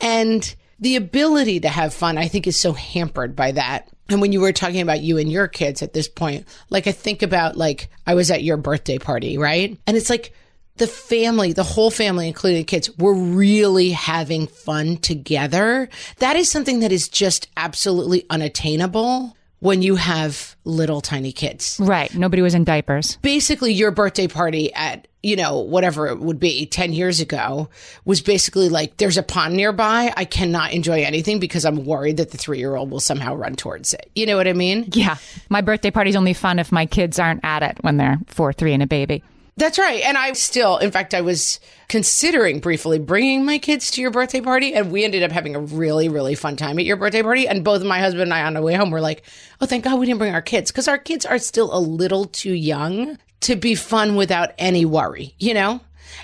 And 0.00 0.54
the 0.78 0.96
ability 0.96 1.60
to 1.60 1.68
have 1.68 1.94
fun, 1.94 2.18
I 2.18 2.28
think, 2.28 2.46
is 2.46 2.56
so 2.56 2.72
hampered 2.72 3.34
by 3.34 3.52
that. 3.52 3.88
And 4.08 4.20
when 4.20 4.32
you 4.32 4.40
were 4.40 4.52
talking 4.52 4.80
about 4.80 5.00
you 5.00 5.18
and 5.18 5.30
your 5.30 5.48
kids 5.48 5.82
at 5.82 5.92
this 5.92 6.08
point, 6.08 6.46
like 6.70 6.86
I 6.86 6.92
think 6.92 7.22
about 7.22 7.56
like 7.56 7.88
I 8.06 8.14
was 8.14 8.30
at 8.30 8.44
your 8.44 8.56
birthday 8.56 8.98
party, 8.98 9.38
right? 9.38 9.76
And 9.86 9.96
it's 9.96 10.10
like 10.10 10.32
the 10.76 10.86
family, 10.86 11.52
the 11.52 11.62
whole 11.62 11.90
family, 11.90 12.28
including 12.28 12.58
the 12.58 12.64
kids, 12.64 12.96
were 12.98 13.14
really 13.14 13.90
having 13.90 14.46
fun 14.46 14.98
together. 14.98 15.88
That 16.18 16.36
is 16.36 16.50
something 16.50 16.80
that 16.80 16.92
is 16.92 17.08
just 17.08 17.48
absolutely 17.56 18.26
unattainable 18.30 19.36
when 19.60 19.82
you 19.82 19.96
have 19.96 20.54
little 20.64 21.00
tiny 21.00 21.32
kids 21.32 21.78
Right. 21.82 22.14
Nobody 22.14 22.42
was 22.42 22.54
in 22.54 22.64
diapers. 22.64 23.16
basically 23.22 23.72
your 23.72 23.90
birthday 23.90 24.28
party 24.28 24.72
at 24.74 25.08
you 25.22 25.34
know 25.34 25.58
whatever 25.58 26.06
it 26.06 26.20
would 26.20 26.38
be 26.38 26.66
10 26.66 26.92
years 26.92 27.18
ago 27.20 27.68
was 28.04 28.20
basically 28.20 28.68
like 28.68 28.96
there's 28.98 29.16
a 29.16 29.22
pond 29.24 29.56
nearby 29.56 30.12
i 30.16 30.24
cannot 30.24 30.72
enjoy 30.72 31.02
anything 31.02 31.40
because 31.40 31.64
i'm 31.64 31.84
worried 31.84 32.18
that 32.18 32.30
the 32.30 32.38
three-year-old 32.38 32.90
will 32.90 33.00
somehow 33.00 33.34
run 33.34 33.56
towards 33.56 33.92
it 33.92 34.08
you 34.14 34.24
know 34.26 34.36
what 34.36 34.46
i 34.46 34.52
mean 34.52 34.84
Yeah. 34.92 35.16
My 35.48 35.62
birthday 35.62 35.90
party's 35.90 36.14
only 36.16 36.32
fun 36.34 36.58
if 36.60 36.70
my 36.70 36.86
kids 36.86 37.18
aren't 37.18 37.44
at 37.44 37.62
it 37.64 37.78
when 37.80 37.96
they're 37.96 38.18
four, 38.28 38.52
three, 38.52 38.72
and 38.72 38.82
a 38.82 38.86
baby. 38.86 39.24
That's 39.56 39.78
right. 39.78 40.02
And 40.02 40.16
i 40.16 40.32
still 40.32 40.78
in 40.78 40.90
fact 40.90 41.14
i 41.14 41.20
was 41.20 41.60
considering 41.88 42.60
briefly 42.60 42.98
bringing 42.98 43.44
my 43.44 43.58
kids 43.58 43.90
to 43.92 44.00
your 44.00 44.10
birthday 44.10 44.40
party 44.40 44.74
and 44.74 44.90
we 44.90 45.04
ended 45.04 45.22
up 45.22 45.32
having 45.32 45.54
a 45.54 45.60
really 45.60 46.08
really 46.08 46.34
fun 46.34 46.56
time 46.56 46.78
at 46.78 46.84
your 46.84 46.96
birthday 46.96 47.22
party. 47.22 47.48
And 47.48 47.64
both 47.64 47.82
my 47.82 48.00
husband 48.00 48.24
and 48.24 48.34
i 48.34 48.42
on 48.42 48.54
the 48.54 48.62
way 48.62 48.74
home 48.74 48.90
were 48.90 49.00
like 49.00 49.22
oh 49.60 49.66
thank 49.66 49.84
god 49.84 49.98
we 49.98 50.06
didn't 50.06 50.18
bring 50.18 50.34
our 50.34 50.42
kids 50.42 50.70
because 50.70 50.88
our 50.88 50.98
kids 50.98 51.24
are 51.24 51.38
still 51.38 51.76
a 51.76 51.80
little 51.80 52.26
too 52.26 52.52
young 52.52 53.18
to 53.40 53.56
be 53.56 53.74
fun 53.74 54.16
without 54.16 54.52
any 54.58 54.84
worry 54.84 55.34
you 55.38 55.54
know 55.54 55.80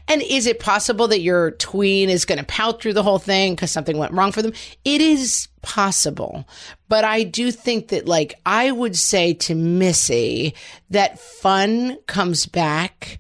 and 0.09 0.23
is 0.23 0.47
it 0.47 0.61
possible 0.61 1.09
that 1.09 1.21
your 1.21 1.53
tween 1.53 2.11
is 2.11 2.25
going 2.25 2.39
to 2.39 2.45
pout 2.45 2.81
through 2.83 2.95
the 2.95 3.03
whole 3.03 3.19
thing 3.19 3.55
because 3.55 3.71
something 3.71 3.99
went 3.99 4.13
wrong 4.13 4.33
for 4.33 4.43
them? 4.43 4.53
It 4.85 5.01
is 5.01 5.49
possible. 5.63 6.47
But 6.89 7.05
I 7.05 7.23
do 7.23 7.51
think 7.51 7.89
that, 7.89 8.07
like, 8.07 8.35
I 8.45 8.71
would 8.71 8.97
say 8.97 9.35
to 9.35 9.55
Missy 9.55 10.55
that 10.91 11.19
fun 11.19 11.99
comes 12.07 12.47
back 12.47 13.19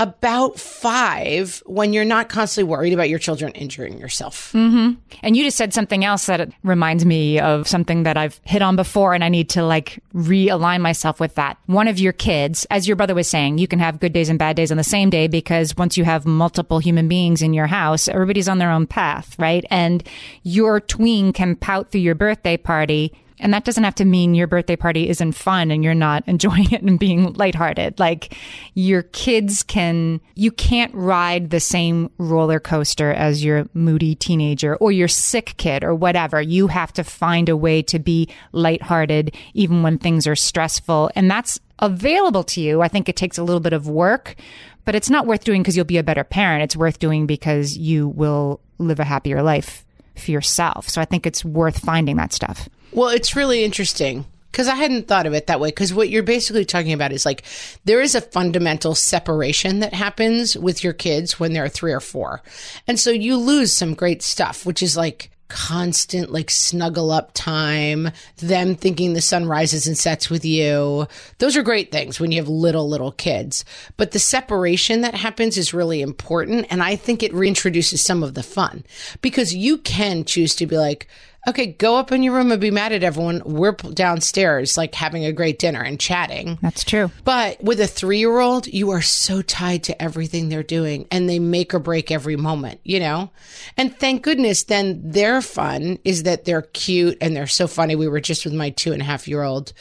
about 0.00 0.58
five 0.58 1.62
when 1.66 1.92
you're 1.92 2.06
not 2.06 2.30
constantly 2.30 2.68
worried 2.68 2.94
about 2.94 3.10
your 3.10 3.18
children 3.18 3.52
injuring 3.52 3.98
yourself. 3.98 4.50
Mm-hmm. 4.54 4.98
And 5.22 5.36
you 5.36 5.44
just 5.44 5.58
said 5.58 5.74
something 5.74 6.06
else 6.06 6.24
that 6.24 6.50
reminds 6.62 7.04
me 7.04 7.38
of 7.38 7.68
something 7.68 8.04
that 8.04 8.16
I've 8.16 8.40
hit 8.44 8.62
on 8.62 8.76
before, 8.76 9.12
and 9.12 9.22
I 9.22 9.28
need 9.28 9.50
to 9.50 9.62
like 9.62 10.02
realign 10.14 10.80
myself 10.80 11.20
with 11.20 11.34
that. 11.34 11.58
One 11.66 11.86
of 11.86 11.98
your 11.98 12.14
kids, 12.14 12.66
as 12.70 12.88
your 12.88 12.96
brother 12.96 13.14
was 13.14 13.28
saying, 13.28 13.58
you 13.58 13.68
can 13.68 13.78
have 13.78 14.00
good 14.00 14.14
days 14.14 14.30
and 14.30 14.38
bad 14.38 14.56
days 14.56 14.70
on 14.70 14.78
the 14.78 14.84
same 14.84 15.10
day 15.10 15.28
because 15.28 15.76
once 15.76 15.98
you 15.98 16.04
have 16.04 16.24
multiple 16.24 16.78
human 16.78 17.06
beings 17.06 17.42
in 17.42 17.52
your 17.52 17.66
house, 17.66 18.08
everybody's 18.08 18.48
on 18.48 18.56
their 18.56 18.70
own 18.70 18.86
path, 18.86 19.38
right? 19.38 19.66
And 19.68 20.02
your 20.42 20.80
tween 20.80 21.34
can 21.34 21.56
pout 21.56 21.90
through 21.90 22.00
your 22.00 22.14
birthday 22.14 22.56
party. 22.56 23.12
And 23.40 23.52
that 23.52 23.64
doesn't 23.64 23.84
have 23.84 23.94
to 23.96 24.04
mean 24.04 24.34
your 24.34 24.46
birthday 24.46 24.76
party 24.76 25.08
isn't 25.08 25.32
fun 25.32 25.70
and 25.70 25.82
you're 25.82 25.94
not 25.94 26.22
enjoying 26.26 26.70
it 26.72 26.82
and 26.82 26.98
being 26.98 27.32
lighthearted. 27.32 27.98
Like 27.98 28.36
your 28.74 29.02
kids 29.02 29.62
can, 29.62 30.20
you 30.34 30.52
can't 30.52 30.94
ride 30.94 31.50
the 31.50 31.60
same 31.60 32.10
roller 32.18 32.60
coaster 32.60 33.12
as 33.12 33.44
your 33.44 33.68
moody 33.74 34.14
teenager 34.14 34.76
or 34.76 34.92
your 34.92 35.08
sick 35.08 35.54
kid 35.56 35.82
or 35.82 35.94
whatever. 35.94 36.40
You 36.40 36.68
have 36.68 36.92
to 36.94 37.04
find 37.04 37.48
a 37.48 37.56
way 37.56 37.82
to 37.82 37.98
be 37.98 38.28
lighthearted 38.52 39.34
even 39.54 39.82
when 39.82 39.98
things 39.98 40.26
are 40.26 40.36
stressful. 40.36 41.10
And 41.14 41.30
that's 41.30 41.58
available 41.78 42.44
to 42.44 42.60
you. 42.60 42.82
I 42.82 42.88
think 42.88 43.08
it 43.08 43.16
takes 43.16 43.38
a 43.38 43.42
little 43.42 43.60
bit 43.60 43.72
of 43.72 43.88
work, 43.88 44.36
but 44.84 44.94
it's 44.94 45.10
not 45.10 45.26
worth 45.26 45.44
doing 45.44 45.62
because 45.62 45.76
you'll 45.76 45.86
be 45.86 45.98
a 45.98 46.02
better 46.02 46.24
parent. 46.24 46.62
It's 46.62 46.76
worth 46.76 46.98
doing 46.98 47.26
because 47.26 47.76
you 47.76 48.08
will 48.08 48.60
live 48.78 49.00
a 49.00 49.04
happier 49.04 49.42
life 49.42 49.84
for 50.20 50.30
yourself. 50.30 50.88
So 50.88 51.00
I 51.00 51.04
think 51.04 51.26
it's 51.26 51.44
worth 51.44 51.78
finding 51.78 52.16
that 52.16 52.32
stuff. 52.32 52.68
Well, 52.92 53.08
it's 53.08 53.36
really 53.36 53.64
interesting 53.64 54.26
because 54.50 54.68
I 54.68 54.74
hadn't 54.74 55.08
thought 55.08 55.26
of 55.26 55.34
it 55.34 55.46
that 55.46 55.60
way. 55.60 55.68
Because 55.68 55.94
what 55.94 56.10
you're 56.10 56.22
basically 56.22 56.64
talking 56.64 56.92
about 56.92 57.12
is 57.12 57.24
like 57.24 57.44
there 57.84 58.00
is 58.00 58.14
a 58.14 58.20
fundamental 58.20 58.94
separation 58.94 59.80
that 59.80 59.94
happens 59.94 60.56
with 60.56 60.82
your 60.82 60.92
kids 60.92 61.38
when 61.38 61.52
they're 61.52 61.68
three 61.68 61.92
or 61.92 62.00
four. 62.00 62.42
And 62.86 62.98
so 62.98 63.10
you 63.10 63.36
lose 63.36 63.72
some 63.72 63.94
great 63.94 64.22
stuff, 64.22 64.66
which 64.66 64.82
is 64.82 64.96
like 64.96 65.30
constant 65.50 66.32
like 66.32 66.48
snuggle 66.48 67.10
up 67.10 67.32
time, 67.34 68.10
them 68.38 68.74
thinking 68.74 69.12
the 69.12 69.20
sun 69.20 69.46
rises 69.46 69.86
and 69.86 69.98
sets 69.98 70.30
with 70.30 70.44
you. 70.44 71.06
Those 71.38 71.56
are 71.56 71.62
great 71.62 71.92
things 71.92 72.18
when 72.18 72.32
you 72.32 72.40
have 72.40 72.48
little, 72.48 72.88
little 72.88 73.12
kids. 73.12 73.64
But 73.98 74.12
the 74.12 74.18
separation 74.18 75.02
that 75.02 75.14
happens 75.14 75.58
is 75.58 75.74
really 75.74 76.00
important. 76.00 76.66
And 76.70 76.82
I 76.82 76.96
think 76.96 77.22
it 77.22 77.32
reintroduces 77.32 77.98
some 77.98 78.22
of 78.22 78.34
the 78.34 78.42
fun 78.42 78.84
because 79.20 79.54
you 79.54 79.76
can 79.78 80.24
choose 80.24 80.54
to 80.54 80.66
be 80.66 80.78
like, 80.78 81.06
okay, 81.48 81.66
go 81.66 81.96
up 81.96 82.12
in 82.12 82.22
your 82.22 82.34
room 82.34 82.52
and 82.52 82.60
be 82.60 82.70
mad 82.70 82.92
at 82.92 83.02
everyone. 83.02 83.42
We're 83.44 83.72
downstairs, 83.72 84.76
like 84.76 84.94
having 84.94 85.24
a 85.24 85.32
great 85.32 85.58
dinner 85.58 85.82
and 85.82 85.98
chatting. 85.98 86.58
That's 86.60 86.84
true. 86.84 87.10
But 87.24 87.62
with 87.62 87.80
a 87.80 87.86
three 87.86 88.18
year 88.18 88.38
old, 88.38 88.66
you 88.66 88.90
are 88.90 89.02
so 89.02 89.42
tied 89.42 89.84
to 89.84 90.02
everything 90.02 90.48
they're 90.48 90.62
doing 90.62 91.06
and 91.10 91.28
they 91.28 91.38
make 91.38 91.74
or 91.74 91.78
break 91.78 92.10
every 92.10 92.36
moment, 92.36 92.80
you 92.84 93.00
know? 93.00 93.30
And 93.76 93.96
thank 93.98 94.22
goodness 94.22 94.64
then 94.64 95.00
their 95.10 95.40
fun 95.40 95.98
is 96.04 96.24
that 96.24 96.44
they're 96.44 96.62
cute 96.62 97.18
and 97.20 97.34
they're 97.34 97.46
so 97.46 97.66
funny. 97.66 97.96
We 97.96 98.08
were 98.08 98.20
just 98.20 98.44
with 98.44 98.54
my 98.54 98.70
two 98.70 98.92
and 98.92 99.02
a 99.02 99.06
half 99.06 99.26
year 99.26 99.42
old 99.42 99.72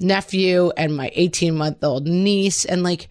nephew 0.00 0.72
and 0.76 0.96
my 0.96 1.10
18 1.14 1.54
month 1.54 1.82
old 1.84 2.06
niece 2.06 2.64
and 2.64 2.82
like, 2.82 3.08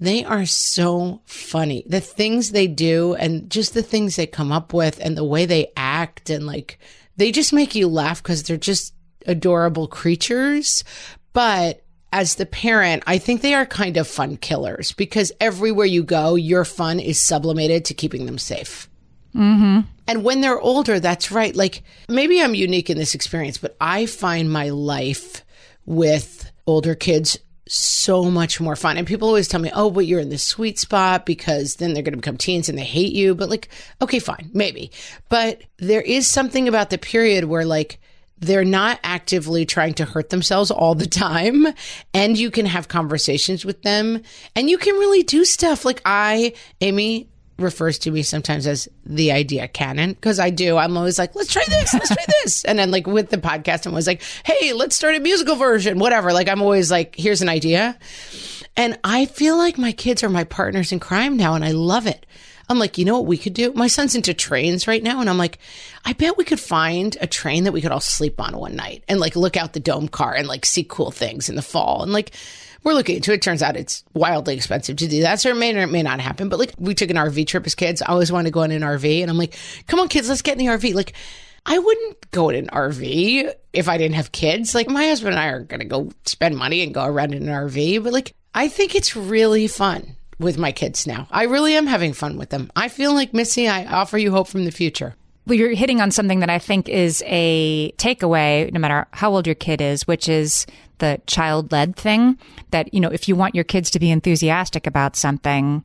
they 0.00 0.24
are 0.24 0.46
so 0.46 1.20
funny. 1.26 1.84
The 1.86 2.00
things 2.00 2.50
they 2.50 2.66
do 2.66 3.14
and 3.14 3.48
just 3.48 3.72
the 3.72 3.84
things 3.84 4.16
they 4.16 4.26
come 4.26 4.50
up 4.50 4.72
with 4.72 4.98
and 5.00 5.16
the 5.16 5.22
way 5.22 5.46
they 5.46 5.70
act 5.76 6.28
and 6.28 6.44
like, 6.44 6.80
they 7.22 7.30
just 7.30 7.52
make 7.52 7.76
you 7.76 7.86
laugh 7.86 8.20
because 8.20 8.42
they're 8.42 8.56
just 8.56 8.92
adorable 9.28 9.86
creatures. 9.86 10.82
But 11.32 11.84
as 12.12 12.34
the 12.34 12.46
parent, 12.46 13.04
I 13.06 13.18
think 13.18 13.42
they 13.42 13.54
are 13.54 13.64
kind 13.64 13.96
of 13.96 14.08
fun 14.08 14.36
killers 14.38 14.90
because 14.90 15.30
everywhere 15.40 15.86
you 15.86 16.02
go, 16.02 16.34
your 16.34 16.64
fun 16.64 16.98
is 16.98 17.20
sublimated 17.20 17.84
to 17.84 17.94
keeping 17.94 18.26
them 18.26 18.38
safe. 18.38 18.90
Mm-hmm. 19.36 19.82
And 20.08 20.24
when 20.24 20.40
they're 20.40 20.58
older, 20.58 20.98
that's 20.98 21.30
right. 21.30 21.54
Like 21.54 21.84
maybe 22.08 22.42
I'm 22.42 22.56
unique 22.56 22.90
in 22.90 22.98
this 22.98 23.14
experience, 23.14 23.56
but 23.56 23.76
I 23.80 24.06
find 24.06 24.50
my 24.50 24.70
life 24.70 25.44
with 25.86 26.50
older 26.66 26.96
kids 26.96 27.38
so 27.72 28.24
much 28.24 28.60
more 28.60 28.76
fun. 28.76 28.98
And 28.98 29.06
people 29.06 29.28
always 29.28 29.48
tell 29.48 29.60
me, 29.60 29.70
oh, 29.74 29.90
but 29.90 30.06
you're 30.06 30.20
in 30.20 30.28
the 30.28 30.36
sweet 30.36 30.78
spot 30.78 31.24
because 31.24 31.76
then 31.76 31.94
they're 31.94 32.02
going 32.02 32.12
to 32.12 32.18
become 32.18 32.36
teens 32.36 32.68
and 32.68 32.76
they 32.76 32.84
hate 32.84 33.14
you. 33.14 33.34
But 33.34 33.48
like, 33.48 33.68
okay, 34.02 34.18
fine, 34.18 34.50
maybe. 34.52 34.90
But 35.30 35.62
there 35.78 36.02
is 36.02 36.26
something 36.26 36.68
about 36.68 36.90
the 36.90 36.98
period 36.98 37.44
where 37.44 37.64
like, 37.64 37.98
they're 38.38 38.64
not 38.64 39.00
actively 39.04 39.64
trying 39.64 39.94
to 39.94 40.04
hurt 40.04 40.28
themselves 40.28 40.70
all 40.70 40.94
the 40.94 41.06
time. 41.06 41.66
And 42.12 42.36
you 42.36 42.50
can 42.50 42.66
have 42.66 42.88
conversations 42.88 43.64
with 43.64 43.82
them 43.82 44.22
and 44.54 44.68
you 44.68 44.76
can 44.76 44.94
really 44.96 45.22
do 45.22 45.44
stuff. 45.44 45.86
Like 45.86 46.02
I, 46.04 46.52
Amy, 46.82 47.30
refers 47.58 47.98
to 48.00 48.10
me 48.10 48.22
sometimes 48.22 48.66
as 48.66 48.88
the 49.04 49.32
idea 49.32 49.68
cannon 49.68 50.12
because 50.12 50.38
I 50.38 50.50
do. 50.50 50.76
I'm 50.76 50.96
always 50.96 51.18
like, 51.18 51.34
let's 51.34 51.52
try 51.52 51.64
this, 51.68 51.92
let's 51.94 52.08
try 52.08 52.24
this. 52.42 52.64
And 52.64 52.78
then 52.78 52.90
like 52.90 53.06
with 53.06 53.30
the 53.30 53.38
podcast, 53.38 53.86
I'm 53.86 53.92
always 53.92 54.06
like, 54.06 54.22
hey, 54.44 54.72
let's 54.72 54.96
start 54.96 55.14
a 55.14 55.20
musical 55.20 55.56
version, 55.56 55.98
whatever. 55.98 56.32
Like 56.32 56.48
I'm 56.48 56.62
always 56.62 56.90
like, 56.90 57.14
here's 57.16 57.42
an 57.42 57.48
idea. 57.48 57.98
And 58.76 58.98
I 59.04 59.26
feel 59.26 59.56
like 59.56 59.78
my 59.78 59.92
kids 59.92 60.22
are 60.22 60.30
my 60.30 60.44
partners 60.44 60.92
in 60.92 61.00
crime 61.00 61.36
now 61.36 61.54
and 61.54 61.64
I 61.64 61.72
love 61.72 62.06
it. 62.06 62.26
I'm 62.68 62.78
like, 62.78 62.96
you 62.96 63.04
know 63.04 63.18
what 63.18 63.26
we 63.26 63.36
could 63.36 63.54
do? 63.54 63.72
My 63.74 63.86
son's 63.86 64.14
into 64.14 64.32
trains 64.32 64.86
right 64.86 65.02
now. 65.02 65.20
And 65.20 65.28
I'm 65.28 65.36
like, 65.36 65.58
I 66.04 66.14
bet 66.14 66.38
we 66.38 66.44
could 66.44 66.60
find 66.60 67.16
a 67.20 67.26
train 67.26 67.64
that 67.64 67.72
we 67.72 67.82
could 67.82 67.92
all 67.92 68.00
sleep 68.00 68.40
on 68.40 68.56
one 68.56 68.76
night 68.76 69.04
and 69.08 69.20
like 69.20 69.36
look 69.36 69.56
out 69.56 69.74
the 69.74 69.80
dome 69.80 70.08
car 70.08 70.34
and 70.34 70.48
like 70.48 70.64
see 70.64 70.84
cool 70.84 71.10
things 71.10 71.48
in 71.48 71.56
the 71.56 71.62
fall. 71.62 72.02
And 72.02 72.12
like, 72.12 72.32
we're 72.84 72.94
looking 72.94 73.16
into 73.16 73.32
it. 73.32 73.42
Turns 73.42 73.62
out 73.62 73.76
it's 73.76 74.04
wildly 74.14 74.54
expensive 74.54 74.96
to 74.96 75.08
do 75.08 75.22
that. 75.22 75.40
So 75.40 75.50
it 75.50 75.56
may 75.56 75.74
or 75.74 75.82
it 75.82 75.88
may 75.88 76.02
not 76.02 76.20
happen. 76.20 76.48
But 76.48 76.58
like 76.58 76.74
we 76.78 76.94
took 76.94 77.10
an 77.10 77.16
RV 77.16 77.46
trip 77.46 77.66
as 77.66 77.74
kids. 77.74 78.02
I 78.02 78.06
always 78.06 78.32
wanted 78.32 78.48
to 78.48 78.52
go 78.52 78.62
in 78.62 78.70
an 78.72 78.82
RV 78.82 79.22
and 79.22 79.30
I'm 79.30 79.38
like, 79.38 79.56
come 79.86 80.00
on 80.00 80.08
kids, 80.08 80.28
let's 80.28 80.42
get 80.42 80.58
in 80.58 80.66
the 80.66 80.72
RV. 80.72 80.94
Like 80.94 81.14
I 81.64 81.78
wouldn't 81.78 82.30
go 82.30 82.48
in 82.48 82.56
an 82.56 82.66
RV 82.68 83.52
if 83.72 83.88
I 83.88 83.98
didn't 83.98 84.16
have 84.16 84.32
kids. 84.32 84.74
Like 84.74 84.88
my 84.88 85.06
husband 85.06 85.34
and 85.34 85.40
I 85.40 85.48
are 85.48 85.60
going 85.60 85.80
to 85.80 85.86
go 85.86 86.10
spend 86.24 86.56
money 86.56 86.82
and 86.82 86.94
go 86.94 87.04
around 87.04 87.34
in 87.34 87.48
an 87.48 87.54
RV. 87.68 88.02
But 88.02 88.12
like, 88.12 88.34
I 88.54 88.68
think 88.68 88.94
it's 88.94 89.16
really 89.16 89.68
fun 89.68 90.16
with 90.38 90.58
my 90.58 90.72
kids 90.72 91.06
now. 91.06 91.28
I 91.30 91.44
really 91.44 91.74
am 91.74 91.86
having 91.86 92.12
fun 92.12 92.36
with 92.36 92.50
them. 92.50 92.70
I 92.74 92.88
feel 92.88 93.14
like 93.14 93.32
Missy, 93.32 93.68
I 93.68 93.86
offer 93.86 94.18
you 94.18 94.32
hope 94.32 94.48
from 94.48 94.64
the 94.64 94.72
future. 94.72 95.14
Well, 95.46 95.58
you're 95.58 95.74
hitting 95.74 96.00
on 96.00 96.10
something 96.10 96.40
that 96.40 96.50
I 96.50 96.58
think 96.58 96.88
is 96.88 97.22
a 97.26 97.92
takeaway, 97.92 98.72
no 98.72 98.78
matter 98.78 99.06
how 99.12 99.32
old 99.32 99.46
your 99.46 99.56
kid 99.56 99.80
is, 99.80 100.06
which 100.06 100.28
is 100.28 100.66
the 100.98 101.20
child 101.26 101.72
led 101.72 101.96
thing 101.96 102.38
that, 102.70 102.92
you 102.92 103.00
know, 103.00 103.08
if 103.08 103.28
you 103.28 103.36
want 103.36 103.54
your 103.54 103.64
kids 103.64 103.90
to 103.90 103.98
be 103.98 104.10
enthusiastic 104.10 104.86
about 104.86 105.16
something, 105.16 105.84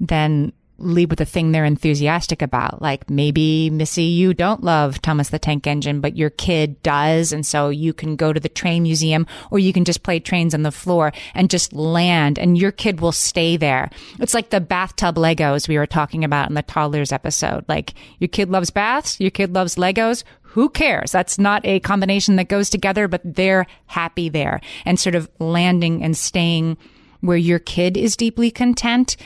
then 0.00 0.52
lead 0.78 1.10
with 1.10 1.18
the 1.18 1.24
thing 1.24 1.52
they're 1.52 1.64
enthusiastic 1.64 2.40
about. 2.40 2.80
Like 2.80 3.10
maybe 3.10 3.68
Missy, 3.70 4.04
you 4.04 4.32
don't 4.32 4.62
love 4.62 5.02
Thomas 5.02 5.30
the 5.30 5.38
Tank 5.38 5.66
Engine, 5.66 6.00
but 6.00 6.16
your 6.16 6.30
kid 6.30 6.82
does. 6.82 7.32
And 7.32 7.44
so 7.44 7.68
you 7.68 7.92
can 7.92 8.16
go 8.16 8.32
to 8.32 8.40
the 8.40 8.48
train 8.48 8.84
museum 8.84 9.26
or 9.50 9.58
you 9.58 9.72
can 9.72 9.84
just 9.84 10.02
play 10.02 10.20
trains 10.20 10.54
on 10.54 10.62
the 10.62 10.70
floor 10.70 11.12
and 11.34 11.50
just 11.50 11.72
land 11.72 12.38
and 12.38 12.56
your 12.56 12.72
kid 12.72 13.00
will 13.00 13.12
stay 13.12 13.56
there. 13.56 13.90
It's 14.20 14.34
like 14.34 14.50
the 14.50 14.60
bathtub 14.60 15.16
Legos 15.16 15.68
we 15.68 15.78
were 15.78 15.86
talking 15.86 16.24
about 16.24 16.48
in 16.48 16.54
the 16.54 16.62
toddlers 16.62 17.12
episode. 17.12 17.64
Like 17.68 17.94
your 18.18 18.28
kid 18.28 18.50
loves 18.50 18.70
baths, 18.70 19.18
your 19.20 19.30
kid 19.30 19.54
loves 19.54 19.76
Legos. 19.76 20.22
Who 20.42 20.70
cares? 20.70 21.12
That's 21.12 21.38
not 21.38 21.64
a 21.66 21.80
combination 21.80 22.36
that 22.36 22.48
goes 22.48 22.70
together, 22.70 23.06
but 23.06 23.20
they're 23.22 23.66
happy 23.86 24.28
there 24.28 24.60
and 24.86 24.98
sort 24.98 25.14
of 25.14 25.28
landing 25.38 26.02
and 26.02 26.16
staying 26.16 26.78
where 27.20 27.36
your 27.36 27.58
kid 27.58 27.96
is 27.96 28.16
deeply 28.16 28.50
content 28.50 29.16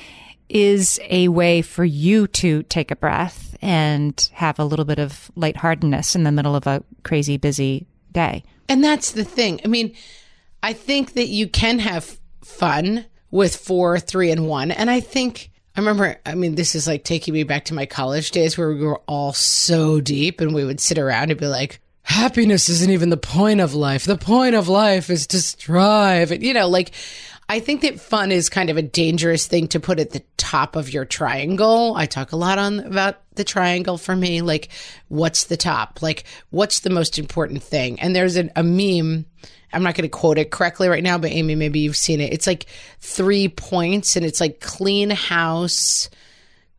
is 0.53 1.01
a 1.09 1.29
way 1.29 1.63
for 1.63 1.85
you 1.85 2.27
to 2.27 2.63
take 2.65 2.91
a 2.91 2.97
breath 2.97 3.57
and 3.63 4.29
have 4.35 4.59
a 4.59 4.65
little 4.65 4.85
bit 4.85 4.99
of 4.99 5.31
lightheartedness 5.35 6.15
in 6.15 6.25
the 6.25 6.33
middle 6.33 6.55
of 6.55 6.67
a 6.67 6.85
crazy 7.05 7.37
busy 7.37 7.87
day. 8.13 8.45
And 8.69 8.85
that's 8.85 9.13
the 9.13 9.25
thing. 9.25 9.61
I 9.65 9.69
mean, 9.69 9.95
I 10.63 10.75
think 10.75 11.15
that 11.15 11.29
you 11.29 11.49
can 11.49 11.79
have 11.79 12.19
fun 12.43 13.07
with 13.31 13.57
four, 13.57 13.99
three, 13.99 14.31
and 14.31 14.47
one. 14.47 14.71
And 14.71 14.91
I 14.91 15.01
think 15.01 15.51
I 15.75 15.81
remember, 15.81 16.17
I 16.27 16.35
mean, 16.35 16.55
this 16.55 16.75
is 16.75 16.87
like 16.87 17.03
taking 17.03 17.33
me 17.33 17.45
back 17.45 17.65
to 17.67 17.75
my 17.75 17.87
college 17.87 18.31
days 18.31 18.59
where 18.59 18.73
we 18.73 18.85
were 18.85 19.01
all 19.09 19.33
so 19.33 20.01
deep 20.01 20.41
and 20.41 20.55
we 20.55 20.65
would 20.65 20.81
sit 20.81 20.99
around 20.99 21.31
and 21.31 21.41
be 21.41 21.47
like, 21.47 21.81
happiness 22.03 22.69
isn't 22.69 22.91
even 22.91 23.09
the 23.09 23.17
point 23.17 23.61
of 23.61 23.75
life. 23.75 24.05
The 24.05 24.19
point 24.19 24.55
of 24.55 24.69
life 24.69 25.09
is 25.09 25.27
to 25.29 25.41
strive. 25.41 26.31
And, 26.31 26.43
you 26.43 26.53
know, 26.53 26.69
like, 26.69 26.93
I 27.53 27.61
think 27.61 27.83
that 27.83 28.01
fun 28.01 28.33
is 28.33 28.49
kind 28.49 28.71
of 28.71 28.79
a 28.79 28.83
dangerous 28.83 29.47
thing 29.47 29.69
to 29.69 29.79
put 29.79 30.01
at 30.01 30.09
the 30.09 30.23
top 30.39 30.75
of 30.75 30.91
your 30.91 31.05
triangle. 31.05 31.93
I 31.95 32.07
talk 32.07 32.33
a 32.33 32.37
lot 32.37 32.57
on 32.57 32.81
about 32.81 33.17
the 33.35 33.45
triangle 33.45 33.99
for 33.99 34.17
me. 34.17 34.41
Like, 34.41 34.71
what's 35.09 35.45
the 35.45 35.59
top? 35.59 36.01
Like, 36.01 36.25
what's 36.49 36.81
the 36.81 36.89
most 36.89 37.19
important 37.19 37.63
thing? 37.63 38.01
And 38.01 38.17
there's 38.17 38.37
an, 38.37 38.53
a 38.57 38.63
meme. 38.63 39.27
I'm 39.71 39.83
not 39.83 39.95
going 39.95 40.05
to 40.05 40.09
quote 40.09 40.39
it 40.39 40.51
correctly 40.51 40.89
right 40.89 41.03
now, 41.03 41.19
but 41.19 41.31
Amy, 41.31 41.55
maybe 41.55 41.81
you've 41.81 41.95
seen 41.95 42.23
it. 42.23 42.33
It's 42.33 42.47
like 42.47 42.65
three 43.01 43.49
points 43.49 44.17
and 44.17 44.25
it's 44.25 44.41
like 44.41 44.61
clean 44.61 45.11
house, 45.11 46.09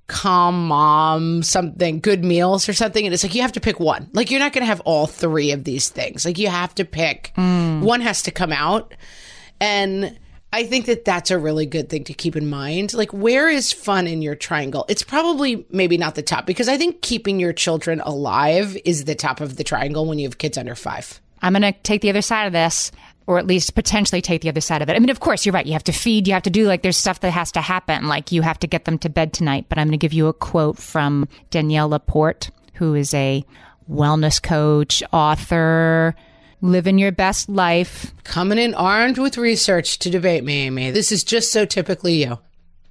calm 0.08 0.70
mom, 0.70 1.44
something, 1.44 2.00
good 2.00 2.26
meals 2.26 2.68
or 2.68 2.74
something. 2.74 3.06
And 3.06 3.14
it's 3.14 3.22
like 3.22 3.36
you 3.36 3.44
have 3.44 3.52
to 3.52 3.62
pick 3.62 3.80
one. 3.80 4.10
Like, 4.12 4.32
you're 4.32 4.40
not 4.40 4.54
going 4.54 4.64
to 4.64 4.68
have 4.70 4.82
all 4.86 5.06
three 5.06 5.52
of 5.52 5.66
these 5.66 5.90
things. 5.90 6.26
Like, 6.26 6.40
you 6.40 6.48
have 6.48 6.74
to 6.76 6.84
pick 6.84 7.32
hmm. 7.36 7.82
one 7.82 8.02
has 8.02 8.24
to 8.24 8.32
come 8.32 8.52
out. 8.52 8.96
And 9.62 10.18
I 10.54 10.68
think 10.68 10.86
that 10.86 11.04
that's 11.04 11.32
a 11.32 11.40
really 11.40 11.66
good 11.66 11.90
thing 11.90 12.04
to 12.04 12.14
keep 12.14 12.36
in 12.36 12.48
mind. 12.48 12.94
Like, 12.94 13.12
where 13.12 13.50
is 13.50 13.72
fun 13.72 14.06
in 14.06 14.22
your 14.22 14.36
triangle? 14.36 14.86
It's 14.88 15.02
probably 15.02 15.66
maybe 15.72 15.98
not 15.98 16.14
the 16.14 16.22
top 16.22 16.46
because 16.46 16.70
I 16.70 16.78
think 16.78 17.02
keeping 17.02 17.40
your 17.40 17.54
children 17.54 18.02
alive 18.02 18.78
is 18.86 19.06
the 19.06 19.16
top 19.16 19.42
of 19.42 19.56
the 19.56 19.64
triangle 19.64 20.06
when 20.06 20.20
you 20.20 20.28
have 20.28 20.38
kids 20.38 20.56
under 20.56 20.76
five. 20.76 21.20
I'm 21.42 21.54
going 21.54 21.64
to 21.64 21.72
take 21.82 22.02
the 22.02 22.12
other 22.12 22.22
side 22.22 22.46
of 22.46 22.54
this, 22.54 22.92
or 23.26 23.40
at 23.40 23.48
least 23.48 23.74
potentially 23.74 24.22
take 24.22 24.44
the 24.44 24.50
other 24.50 24.62
side 24.62 24.84
of 24.84 24.90
it. 24.90 24.96
I 24.96 25.00
mean, 25.00 25.10
of 25.10 25.20
course, 25.20 25.44
you're 25.44 25.54
right. 25.54 25.66
You 25.66 25.74
have 25.74 25.86
to 25.86 25.92
feed, 25.92 26.28
you 26.28 26.36
have 26.36 26.44
to 26.44 26.52
do 26.52 26.68
like 26.68 26.84
there's 26.84 26.98
stuff 26.98 27.22
that 27.22 27.32
has 27.32 27.52
to 27.54 27.62
happen. 27.62 28.08
Like 28.08 28.32
you 28.32 28.44
have 28.44 28.60
to 28.60 28.68
get 28.68 28.86
them 28.86 29.00
to 29.00 29.10
bed 29.10 29.34
tonight. 29.34 29.66
But 29.70 29.80
I'm 29.80 29.88
going 29.88 29.94
to 29.94 29.98
give 29.98 30.14
you 30.14 30.28
a 30.28 30.34
quote 30.34 30.78
from 30.78 31.28
Danielle 31.50 31.90
LaPorte, 31.90 32.52
who 32.76 32.94
is 32.94 33.12
a 33.16 33.44
wellness 33.90 34.42
coach, 34.42 35.02
author, 35.12 36.16
living 36.64 36.98
your 36.98 37.12
best 37.12 37.50
life. 37.50 38.14
Coming 38.24 38.58
in 38.58 38.74
armed 38.74 39.18
with 39.18 39.38
research 39.38 40.00
to 40.00 40.10
debate 40.10 40.46
me, 40.46 40.66
Amy. 40.66 40.92
This 40.92 41.12
is 41.12 41.24
just 41.24 41.52
so 41.52 41.66
typically 41.66 42.24
you. 42.24 42.40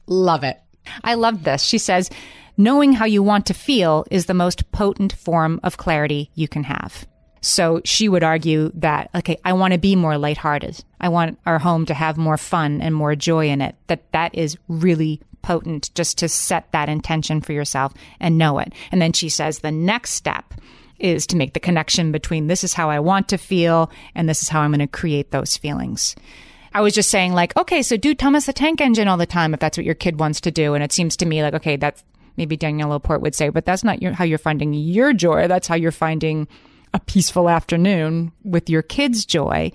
Love 0.07 0.45
it. 0.45 0.61
I 1.03 1.15
love 1.15 1.43
this. 1.43 1.63
She 1.63 1.79
says, 1.79 2.11
knowing 2.59 2.93
how 2.93 3.07
you 3.07 3.23
want 3.23 3.47
to 3.47 3.55
feel 3.55 4.05
is 4.11 4.27
the 4.27 4.35
most 4.35 4.71
potent 4.73 5.15
form 5.15 5.59
of 5.63 5.79
clarity 5.79 6.31
you 6.35 6.49
can 6.49 6.65
have. 6.65 7.07
So 7.41 7.81
she 7.85 8.09
would 8.09 8.23
argue 8.23 8.71
that, 8.75 9.11
okay, 9.15 9.39
I 9.45 9.55
want 9.55 9.73
to 9.73 9.79
be 9.79 9.97
more 9.97 10.19
lighthearted. 10.19 10.85
I 11.01 11.09
want 11.09 11.39
our 11.47 11.59
home 11.59 11.87
to 11.87 11.95
have 11.95 12.17
more 12.17 12.37
fun 12.37 12.83
and 12.83 12.95
more 12.95 13.17
joy 13.17 13.49
in 13.49 13.63
it. 13.63 13.75
That 13.87 14.13
that 14.13 14.35
is 14.35 14.57
really 14.69 15.21
potent 15.41 15.93
just 15.95 16.19
to 16.19 16.29
set 16.29 16.71
that 16.73 16.89
intention 16.89 17.41
for 17.41 17.53
yourself 17.53 17.95
and 18.21 18.39
know 18.39 18.59
it. 18.59 18.73
And 18.93 19.01
then 19.01 19.13
she 19.13 19.29
says 19.29 19.59
the 19.59 19.73
next 19.73 20.11
step 20.11 20.55
is 21.03 21.27
to 21.29 21.37
make 21.37 21.53
the 21.53 21.61
connection 21.61 22.13
between 22.13 22.47
this 22.47 22.65
is 22.65 22.75
how 22.75 22.91
I 22.91 23.01
want 23.01 23.29
to 23.29 23.39
feel 23.39 23.91
and 24.15 24.29
this 24.29 24.43
is 24.43 24.49
how 24.49 24.61
I'm 24.61 24.71
going 24.71 24.81
to 24.81 24.87
create 24.87 25.31
those 25.31 25.57
feelings. 25.57 26.15
I 26.75 26.81
was 26.81 26.95
just 26.95 27.11
saying 27.11 27.33
like, 27.33 27.57
okay, 27.57 27.83
so 27.83 27.97
do 27.97 28.15
Thomas 28.15 28.47
the 28.47 28.53
Tank 28.53 28.81
Engine 28.81 29.09
all 29.09 29.17
the 29.19 29.27
time 29.27 29.53
if 29.53 29.61
that's 29.61 29.77
what 29.77 29.85
your 29.85 29.95
kid 29.95 30.19
wants 30.19 30.41
to 30.43 30.51
do. 30.51 30.75
And 30.75 30.83
it 30.83 30.93
seems 30.93 31.17
to 31.19 31.27
me 31.27 31.43
like, 31.43 31.55
okay, 31.55 31.77
that's 31.77 32.03
maybe 32.37 32.57
Danielle 32.57 32.91
LaPorte 32.91 33.21
would 33.21 33.35
say, 33.35 33.51
but 33.51 33.67
that's 33.67 33.85
not 33.85 34.01
your, 34.01 34.13
how 34.13 34.25
you're 34.25 34.39
finding 34.39 34.73
your 34.73 35.13
joy. 35.13 35.49
That's 35.49 35.69
how 35.69 35.75
you're 35.75 35.93
finding 35.93 36.49
a 36.95 37.01
peaceful 37.01 37.49
afternoon 37.49 38.33
with 38.45 38.71
your 38.71 38.83
kids' 38.83 39.25
joy. 39.25 39.73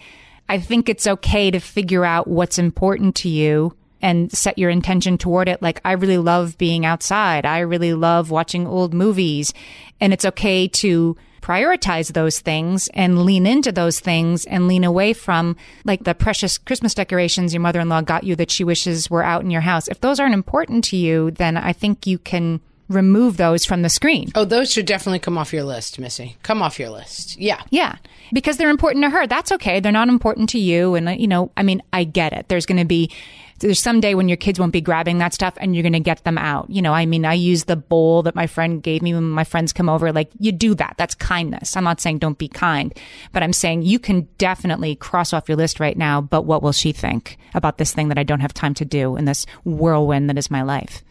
I 0.50 0.60
think 0.60 0.90
it's 0.90 1.08
okay 1.08 1.52
to 1.52 1.60
figure 1.60 2.06
out 2.06 2.28
what's 2.28 2.58
important 2.58 3.16
to 3.18 3.30
you 3.30 3.76
and 4.02 4.32
set 4.32 4.58
your 4.58 4.70
intention 4.70 5.18
toward 5.18 5.48
it. 5.50 5.62
Like, 5.62 5.82
I 5.84 5.94
really 5.94 6.18
love 6.18 6.58
being 6.58 6.86
outside. 6.86 7.46
I 7.46 7.60
really 7.60 7.94
love 7.94 8.32
watching 8.32 8.68
old 8.68 8.94
movies. 8.94 9.54
And 10.00 10.14
it's 10.14 10.26
okay 10.26 10.68
to 10.68 11.16
prioritize 11.42 12.12
those 12.12 12.40
things 12.40 12.90
and 12.94 13.24
lean 13.24 13.46
into 13.48 13.72
those 13.72 14.00
things 14.02 14.46
and 14.46 14.68
lean 14.68 14.84
away 14.84 15.14
from 15.14 15.56
like 15.86 16.04
the 16.04 16.14
precious 16.14 16.58
Christmas 16.58 16.94
decorations 16.94 17.54
your 17.54 17.62
mother 17.62 17.80
in 17.80 17.88
law 17.88 18.02
got 18.02 18.26
you 18.26 18.36
that 18.36 18.52
she 18.52 18.66
wishes 18.66 19.10
were 19.10 19.24
out 19.24 19.44
in 19.44 19.50
your 19.50 19.62
house. 19.62 19.88
If 19.88 20.02
those 20.02 20.20
aren't 20.20 20.34
important 20.34 20.84
to 20.86 20.98
you, 20.98 21.32
then 21.32 21.56
I 21.56 21.72
think 21.72 22.06
you 22.06 22.18
can 22.18 22.60
remove 22.90 23.38
those 23.38 23.66
from 23.66 23.82
the 23.82 23.90
screen. 23.90 24.32
Oh, 24.36 24.46
those 24.46 24.72
should 24.72 24.86
definitely 24.86 25.20
come 25.20 25.38
off 25.38 25.54
your 25.54 25.64
list, 25.64 26.00
Missy. 26.00 26.38
Come 26.44 26.62
off 26.62 26.80
your 26.80 26.90
list. 26.90 27.38
Yeah. 27.38 27.62
Yeah. 27.70 27.98
Because 28.34 28.58
they're 28.58 28.70
important 28.70 29.04
to 29.04 29.10
her. 29.10 29.28
That's 29.28 29.52
okay. 29.54 29.80
They're 29.80 29.92
not 29.92 30.10
important 30.10 30.50
to 30.50 30.60
you. 30.60 30.96
And, 30.96 31.10
uh, 31.10 31.12
you 31.12 31.28
know, 31.28 31.52
I 31.56 31.64
mean, 31.64 31.82
I 31.94 32.04
get 32.04 32.34
it. 32.34 32.48
There's 32.48 32.66
going 32.66 32.80
to 32.80 32.86
be, 32.86 33.12
there's 33.60 33.80
some 33.80 34.00
day 34.00 34.16
when 34.16 34.28
your 34.28 34.38
kids 34.38 34.60
won't 34.60 34.72
be 34.72 34.82
grabbing 34.82 35.18
that 35.18 35.34
stuff 35.34 35.56
and 35.58 35.76
you're 35.76 35.84
going 35.84 35.94
to 35.94 36.00
get 36.00 36.24
them 36.24 36.38
out. 36.38 36.70
You 36.70 36.82
know, 36.82 36.94
I 36.94 37.06
mean, 37.06 37.26
I 37.26 37.34
use 37.34 37.64
the 37.64 37.76
bowl 37.76 38.24
that 38.24 38.36
my 38.36 38.48
friend 38.48 38.82
gave 38.82 39.02
me 39.02 39.14
when 39.14 39.30
my 39.30 39.44
friends 39.44 39.74
come 39.74 39.90
over. 39.90 40.12
Like, 40.12 40.30
you 40.40 40.52
do 40.52 40.76
that. 40.76 40.96
That's 40.98 41.16
kindness. 41.16 41.76
I'm 41.76 41.84
not 41.84 42.00
saying 42.00 42.20
don't 42.20 42.38
be 42.38 42.48
kind, 42.48 42.94
but 43.32 43.44
I'm 43.44 43.54
saying 43.54 43.84
you 43.84 44.00
can 44.00 44.28
definitely 44.38 44.96
cross 44.96 45.34
off 45.34 45.50
your 45.50 45.58
list 45.58 45.80
right 45.80 45.98
now. 45.98 46.22
But 46.22 46.44
what 46.44 46.62
will 46.62 46.72
she 46.72 46.92
think 46.92 47.38
about 47.54 47.78
this 47.78 47.94
thing 47.94 48.10
that 48.10 48.18
I 48.18 48.24
don't 48.24 48.42
have 48.42 48.54
time 48.54 48.74
to 48.76 48.86
do 48.86 49.16
in 49.16 49.26
this 49.26 49.46
whirlwind 49.64 50.30
that 50.30 50.38
is 50.38 50.52
my 50.52 50.62
life? 50.62 51.04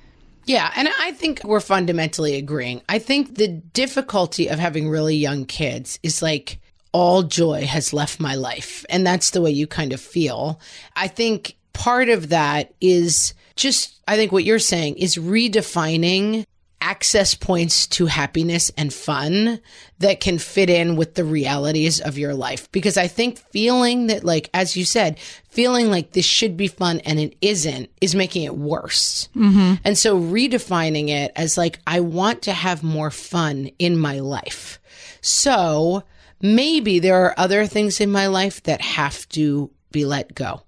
Yeah, 0.44 0.70
and 0.76 0.88
I 1.00 1.10
think 1.10 1.42
we're 1.42 1.58
fundamentally 1.58 2.36
agreeing. 2.36 2.80
I 2.88 3.00
think 3.00 3.34
the 3.34 3.48
difficulty 3.48 4.46
of 4.46 4.60
having 4.60 4.88
really 4.88 5.16
young 5.16 5.44
kids 5.44 5.98
is 6.04 6.22
like 6.22 6.60
all 6.92 7.24
joy 7.24 7.66
has 7.66 7.92
left 7.92 8.20
my 8.20 8.36
life. 8.36 8.86
And 8.88 9.06
that's 9.06 9.30
the 9.30 9.42
way 9.42 9.50
you 9.50 9.66
kind 9.66 9.92
of 9.92 10.00
feel. 10.00 10.60
I 10.94 11.08
think 11.08 11.56
part 11.76 12.08
of 12.08 12.30
that 12.30 12.72
is 12.80 13.34
just, 13.54 14.00
I 14.08 14.16
think 14.16 14.32
what 14.32 14.44
you're 14.44 14.58
saying 14.58 14.96
is 14.96 15.16
redefining 15.16 16.44
access 16.80 17.34
points 17.34 17.86
to 17.86 18.06
happiness 18.06 18.70
and 18.76 18.92
fun 18.92 19.60
that 19.98 20.20
can 20.20 20.38
fit 20.38 20.70
in 20.70 20.94
with 20.94 21.14
the 21.14 21.24
realities 21.24 22.00
of 22.00 22.16
your 22.16 22.34
life. 22.34 22.70
Because 22.70 22.96
I 22.96 23.08
think 23.08 23.38
feeling 23.38 24.06
that, 24.06 24.24
like, 24.24 24.48
as 24.54 24.76
you 24.76 24.84
said, 24.84 25.18
feeling 25.48 25.90
like 25.90 26.12
this 26.12 26.24
should 26.24 26.56
be 26.56 26.68
fun 26.68 27.00
and 27.00 27.18
it 27.18 27.36
isn't 27.40 27.90
is 28.00 28.14
making 28.14 28.44
it 28.44 28.56
worse. 28.56 29.28
Mm-hmm. 29.34 29.74
And 29.84 29.98
so 29.98 30.18
redefining 30.18 31.08
it 31.08 31.32
as 31.34 31.58
like, 31.58 31.80
I 31.86 32.00
want 32.00 32.42
to 32.42 32.52
have 32.52 32.82
more 32.82 33.10
fun 33.10 33.70
in 33.78 33.98
my 33.98 34.20
life. 34.20 34.78
So 35.20 36.04
maybe 36.40 37.00
there 37.00 37.24
are 37.24 37.34
other 37.36 37.66
things 37.66 38.00
in 38.00 38.12
my 38.12 38.28
life 38.28 38.62
that 38.62 38.80
have 38.80 39.28
to 39.30 39.70
be 39.90 40.04
let 40.04 40.34
go. 40.34 40.62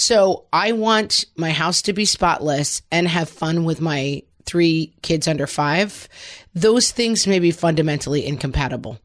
So 0.00 0.46
I 0.50 0.72
want 0.72 1.26
my 1.36 1.50
house 1.50 1.82
to 1.82 1.92
be 1.92 2.06
spotless 2.06 2.80
and 2.90 3.06
have 3.06 3.28
fun 3.28 3.64
with 3.64 3.82
my 3.82 4.22
three 4.46 4.94
kids 5.02 5.28
under 5.28 5.46
five, 5.46 6.08
those 6.54 6.90
things 6.90 7.26
may 7.26 7.38
be 7.38 7.50
fundamentally 7.50 8.24
incompatible. 8.24 8.98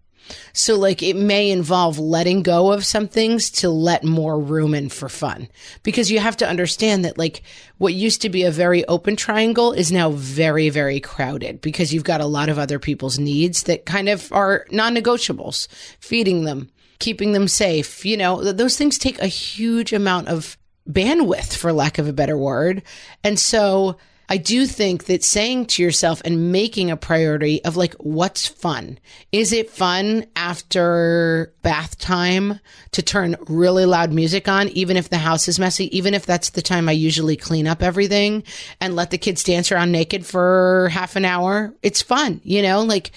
So, 0.53 0.77
like, 0.77 1.03
it 1.03 1.17
may 1.17 1.51
involve 1.51 1.99
letting 1.99 2.43
go 2.43 2.71
of 2.71 2.85
some 2.85 3.09
things 3.09 3.51
to 3.51 3.69
let 3.69 4.05
more 4.05 4.39
room 4.39 4.73
in 4.73 4.87
for 4.87 5.09
fun. 5.09 5.49
Because 5.83 6.09
you 6.09 6.19
have 6.19 6.37
to 6.37 6.47
understand 6.47 7.03
that, 7.03 7.17
like, 7.17 7.43
what 7.77 7.93
used 7.93 8.21
to 8.21 8.29
be 8.29 8.43
a 8.43 8.49
very 8.49 8.85
open 8.85 9.17
triangle 9.17 9.73
is 9.73 9.91
now 9.91 10.11
very, 10.11 10.69
very 10.69 11.01
crowded 11.01 11.59
because 11.59 11.93
you've 11.93 12.05
got 12.05 12.21
a 12.21 12.25
lot 12.25 12.47
of 12.47 12.57
other 12.57 12.79
people's 12.79 13.19
needs 13.19 13.63
that 13.63 13.85
kind 13.85 14.07
of 14.07 14.31
are 14.31 14.65
non 14.71 14.95
negotiables. 14.95 15.67
Feeding 15.99 16.45
them, 16.45 16.69
keeping 16.99 17.33
them 17.33 17.49
safe, 17.49 18.05
you 18.05 18.15
know, 18.15 18.41
those 18.41 18.77
things 18.77 18.97
take 18.97 19.19
a 19.19 19.27
huge 19.27 19.91
amount 19.91 20.29
of 20.29 20.57
bandwidth, 20.89 21.55
for 21.55 21.73
lack 21.73 21.97
of 21.97 22.07
a 22.07 22.13
better 22.13 22.37
word. 22.37 22.83
And 23.23 23.39
so, 23.39 23.97
I 24.27 24.37
do 24.37 24.65
think 24.65 25.05
that 25.05 25.23
saying 25.23 25.67
to 25.67 25.83
yourself 25.83 26.21
and 26.25 26.51
making 26.51 26.89
a 26.89 26.97
priority 26.97 27.63
of 27.63 27.77
like, 27.77 27.93
what's 27.95 28.47
fun? 28.47 28.97
Is 29.31 29.53
it 29.53 29.69
fun 29.69 30.25
after 30.35 31.53
bath 31.61 31.99
time 31.99 32.59
to 32.91 33.03
turn 33.03 33.35
really 33.47 33.85
loud 33.85 34.11
music 34.11 34.47
on, 34.47 34.69
even 34.69 34.97
if 34.97 35.09
the 35.09 35.17
house 35.17 35.47
is 35.47 35.59
messy, 35.59 35.95
even 35.95 36.13
if 36.13 36.25
that's 36.25 36.51
the 36.51 36.63
time 36.63 36.89
I 36.89 36.93
usually 36.93 37.35
clean 37.35 37.67
up 37.67 37.83
everything 37.83 38.43
and 38.81 38.95
let 38.95 39.11
the 39.11 39.19
kids 39.19 39.43
dance 39.43 39.71
around 39.71 39.91
naked 39.91 40.25
for 40.25 40.89
half 40.91 41.15
an 41.15 41.25
hour? 41.25 41.75
It's 41.83 42.01
fun, 42.01 42.41
you 42.43 42.63
know, 42.63 42.81
like 42.81 43.11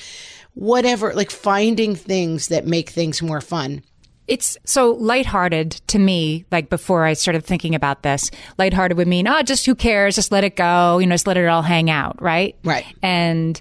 whatever, 0.52 1.14
like 1.14 1.30
finding 1.30 1.94
things 1.94 2.48
that 2.48 2.66
make 2.66 2.90
things 2.90 3.22
more 3.22 3.40
fun. 3.40 3.82
It's 4.28 4.56
so 4.64 4.92
lighthearted 4.92 5.72
to 5.88 5.98
me, 5.98 6.44
like 6.52 6.70
before 6.70 7.04
I 7.04 7.14
started 7.14 7.44
thinking 7.44 7.74
about 7.74 8.02
this. 8.02 8.30
Lighthearted 8.58 8.96
would 8.98 9.08
mean, 9.08 9.26
oh, 9.26 9.42
just 9.42 9.66
who 9.66 9.74
cares? 9.74 10.14
Just 10.14 10.30
let 10.30 10.44
it 10.44 10.54
go. 10.54 10.98
You 10.98 11.06
know, 11.06 11.14
just 11.14 11.26
let 11.26 11.36
it 11.36 11.46
all 11.46 11.62
hang 11.62 11.90
out. 11.90 12.20
Right. 12.20 12.54
Right. 12.62 12.84
And 13.02 13.60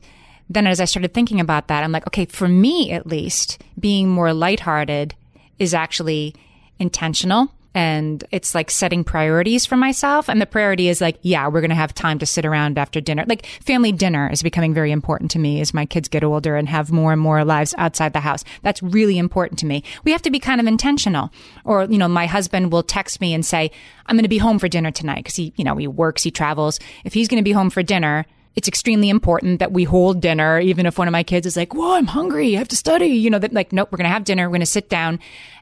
then 0.50 0.68
as 0.68 0.80
I 0.80 0.86
started 0.86 1.14
thinking 1.14 1.40
about 1.40 1.70
that, 1.70 1.84
I'm 1.84 1.92
like, 1.92 2.08
okay, 2.08 2.26
for 2.26 2.48
me 2.48 2.92
at 2.92 3.08
least, 3.08 3.64
being 3.80 4.10
more 4.10 4.34
lighthearted 4.34 5.16
is 5.58 5.74
actually 5.74 6.36
intentional 6.80 7.52
and 7.78 8.24
it's 8.32 8.56
like 8.56 8.72
setting 8.72 9.04
priorities 9.04 9.68
for 9.68 9.78
myself. 9.78 10.28
And 10.28 10.42
the 10.42 10.48
priority 10.48 10.90
is 10.90 11.00
like, 11.00 11.20
yeah, 11.22 11.48
we're 11.48 11.62
going 11.62 11.70
to 11.70 11.76
have 11.76 11.94
time 11.94 12.18
to 12.18 12.26
sit 12.26 12.44
around 12.44 12.80
after 12.80 13.00
dinner. 13.00 13.24
Like 13.28 13.46
family 13.46 13.92
dinner 13.92 14.32
is 14.32 14.42
becoming 14.42 14.74
very 14.74 14.92
important 14.92 15.30
to 15.32 15.40
me 15.40 15.62
as 15.62 15.76
my 15.76 15.86
kids 15.86 16.08
get 16.08 16.24
older 16.24 16.56
and 16.56 16.68
have 16.68 16.92
more 16.92 17.14
and 17.14 17.22
more 17.22 17.46
lives 17.46 17.76
outside 17.78 18.14
the 18.14 18.20
house. 18.20 18.44
That's 18.64 18.82
really 18.82 19.20
important 19.20 19.60
to 19.60 19.68
me. 19.68 19.84
We 20.04 20.12
have 20.12 20.24
to 20.24 20.32
be 20.32 20.40
kind 20.40 20.60
of 20.60 20.66
intentional. 20.66 21.30
Or, 21.66 21.84
you 21.84 22.00
know, 22.00 22.08
my 22.08 22.26
husband 22.26 22.72
will 22.72 22.82
text 22.82 23.22
me 23.22 23.36
and 23.36 23.46
say, 23.46 23.70
I'm 24.08 24.16
going 24.16 24.24
to 24.24 24.28
be 24.28 24.40
home 24.40 24.58
for 24.58 24.68
dinner 24.68 24.90
tonight 24.90 25.18
because 25.18 25.36
he, 25.36 25.54
you 25.56 25.64
know, 25.64 25.76
he 25.76 25.88
works, 25.88 26.24
he 26.24 26.32
travels. 26.32 26.80
If 27.06 27.14
he's 27.14 27.28
going 27.28 27.44
to 27.44 27.48
be 27.48 27.52
home 27.52 27.70
for 27.70 27.84
dinner, 27.84 28.26
it's 28.56 28.68
extremely 28.68 29.10
important 29.10 29.60
that 29.60 29.72
we 29.72 29.84
hold 29.84 30.20
dinner, 30.20 30.60
even 30.60 30.88
if 30.88 30.98
one 30.98 31.08
of 31.08 31.12
my 31.12 31.22
kids 31.22 31.46
is 31.46 31.56
like, 31.56 31.76
Whoa, 31.76 31.94
I'm 31.94 32.08
hungry. 32.08 32.56
I 32.56 32.58
have 32.58 32.70
to 32.70 32.76
study. 32.76 33.10
You 33.10 33.30
know, 33.30 33.38
that 33.38 33.54
like, 33.54 33.72
nope, 33.72 33.90
we're 33.92 33.98
going 33.98 34.10
to 34.10 34.14
have 34.14 34.24
dinner. 34.24 34.48
We're 34.48 34.54
going 34.54 34.62
to 34.62 34.66
sit 34.66 34.90
down 34.90 35.20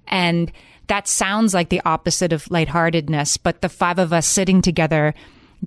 and 0.08 0.50
that 0.88 1.08
sounds 1.08 1.54
like 1.54 1.70
the 1.70 1.82
opposite 1.86 2.34
of 2.34 2.50
lightheartedness, 2.52 3.38
but 3.38 3.62
the 3.62 3.70
five 3.70 4.00
of 4.00 4.14
us 4.14 4.28
sitting 4.28 4.62
together, 4.62 5.14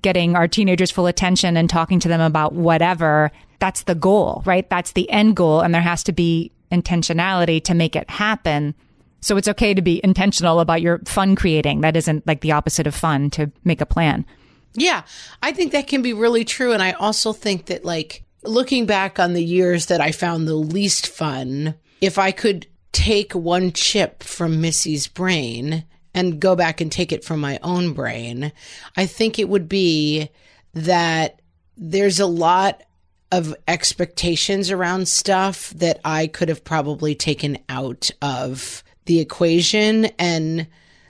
getting 0.01 0.35
our 0.35 0.47
teenagers 0.47 0.91
full 0.91 1.07
attention 1.07 1.57
and 1.57 1.69
talking 1.69 1.99
to 1.99 2.07
them 2.07 2.21
about 2.21 2.53
whatever, 2.53 3.31
that's 3.59 3.83
the 3.83 3.95
goal, 3.95 4.41
right? 4.45 4.69
That's 4.69 4.93
the 4.93 5.09
end 5.09 5.35
goal. 5.35 5.61
And 5.61 5.73
there 5.73 5.81
has 5.81 6.03
to 6.03 6.11
be 6.11 6.51
intentionality 6.71 7.63
to 7.65 7.73
make 7.73 7.95
it 7.95 8.09
happen. 8.09 8.75
So 9.21 9.35
it's 9.35 9.49
okay 9.49 9.73
to 9.73 9.81
be 9.81 9.99
intentional 10.03 10.61
about 10.61 10.81
your 10.81 10.99
fun 10.99 11.35
creating. 11.35 11.81
That 11.81 11.97
isn't 11.97 12.25
like 12.25 12.41
the 12.41 12.53
opposite 12.53 12.87
of 12.87 12.95
fun 12.95 13.29
to 13.31 13.51
make 13.65 13.81
a 13.81 13.85
plan. 13.85 14.25
Yeah, 14.75 15.01
I 15.43 15.51
think 15.51 15.71
that 15.73 15.87
can 15.87 16.01
be 16.01 16.13
really 16.13 16.45
true. 16.45 16.71
And 16.71 16.81
I 16.81 16.91
also 16.93 17.33
think 17.33 17.65
that, 17.65 17.83
like, 17.83 18.23
looking 18.43 18.85
back 18.85 19.19
on 19.19 19.33
the 19.33 19.43
years 19.43 19.87
that 19.87 19.99
I 19.99 20.11
found 20.11 20.47
the 20.47 20.55
least 20.55 21.07
fun, 21.07 21.73
if 21.99 22.17
I 22.17 22.31
could 22.31 22.67
take 22.91 23.33
one 23.33 23.71
chip 23.71 24.23
from 24.23 24.61
Missy's 24.61 25.07
brain 25.07 25.85
and 26.13 26.39
go 26.39 26.55
back 26.55 26.81
and 26.81 26.91
take 26.91 27.11
it 27.11 27.23
from 27.23 27.39
my 27.39 27.59
own 27.61 27.93
brain, 27.93 28.51
I 28.97 29.05
think 29.05 29.37
it 29.37 29.49
would 29.49 29.69
be 29.69 30.29
that 30.73 31.41
there's 31.77 32.19
a 32.19 32.25
lot 32.25 32.83
of 33.31 33.55
expectations 33.67 34.71
around 34.71 35.07
stuff 35.07 35.69
that 35.71 35.99
I 36.03 36.27
could 36.27 36.49
have 36.49 36.63
probably 36.63 37.13
taken 37.13 37.59
out 37.69 38.09
of 38.21 38.83
the 39.05 39.19
equation 39.19 40.05
and 40.17 40.67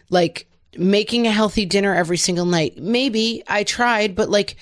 like 0.10 0.48
making 0.78 1.28
a 1.28 1.32
healthy 1.32 1.66
dinner 1.66 1.96
every 1.96 2.18
single 2.18 2.46
night. 2.46 2.78
Maybe 2.78 3.44
I 3.48 3.64
tried, 3.64 4.16
but 4.16 4.30
like 4.30 4.58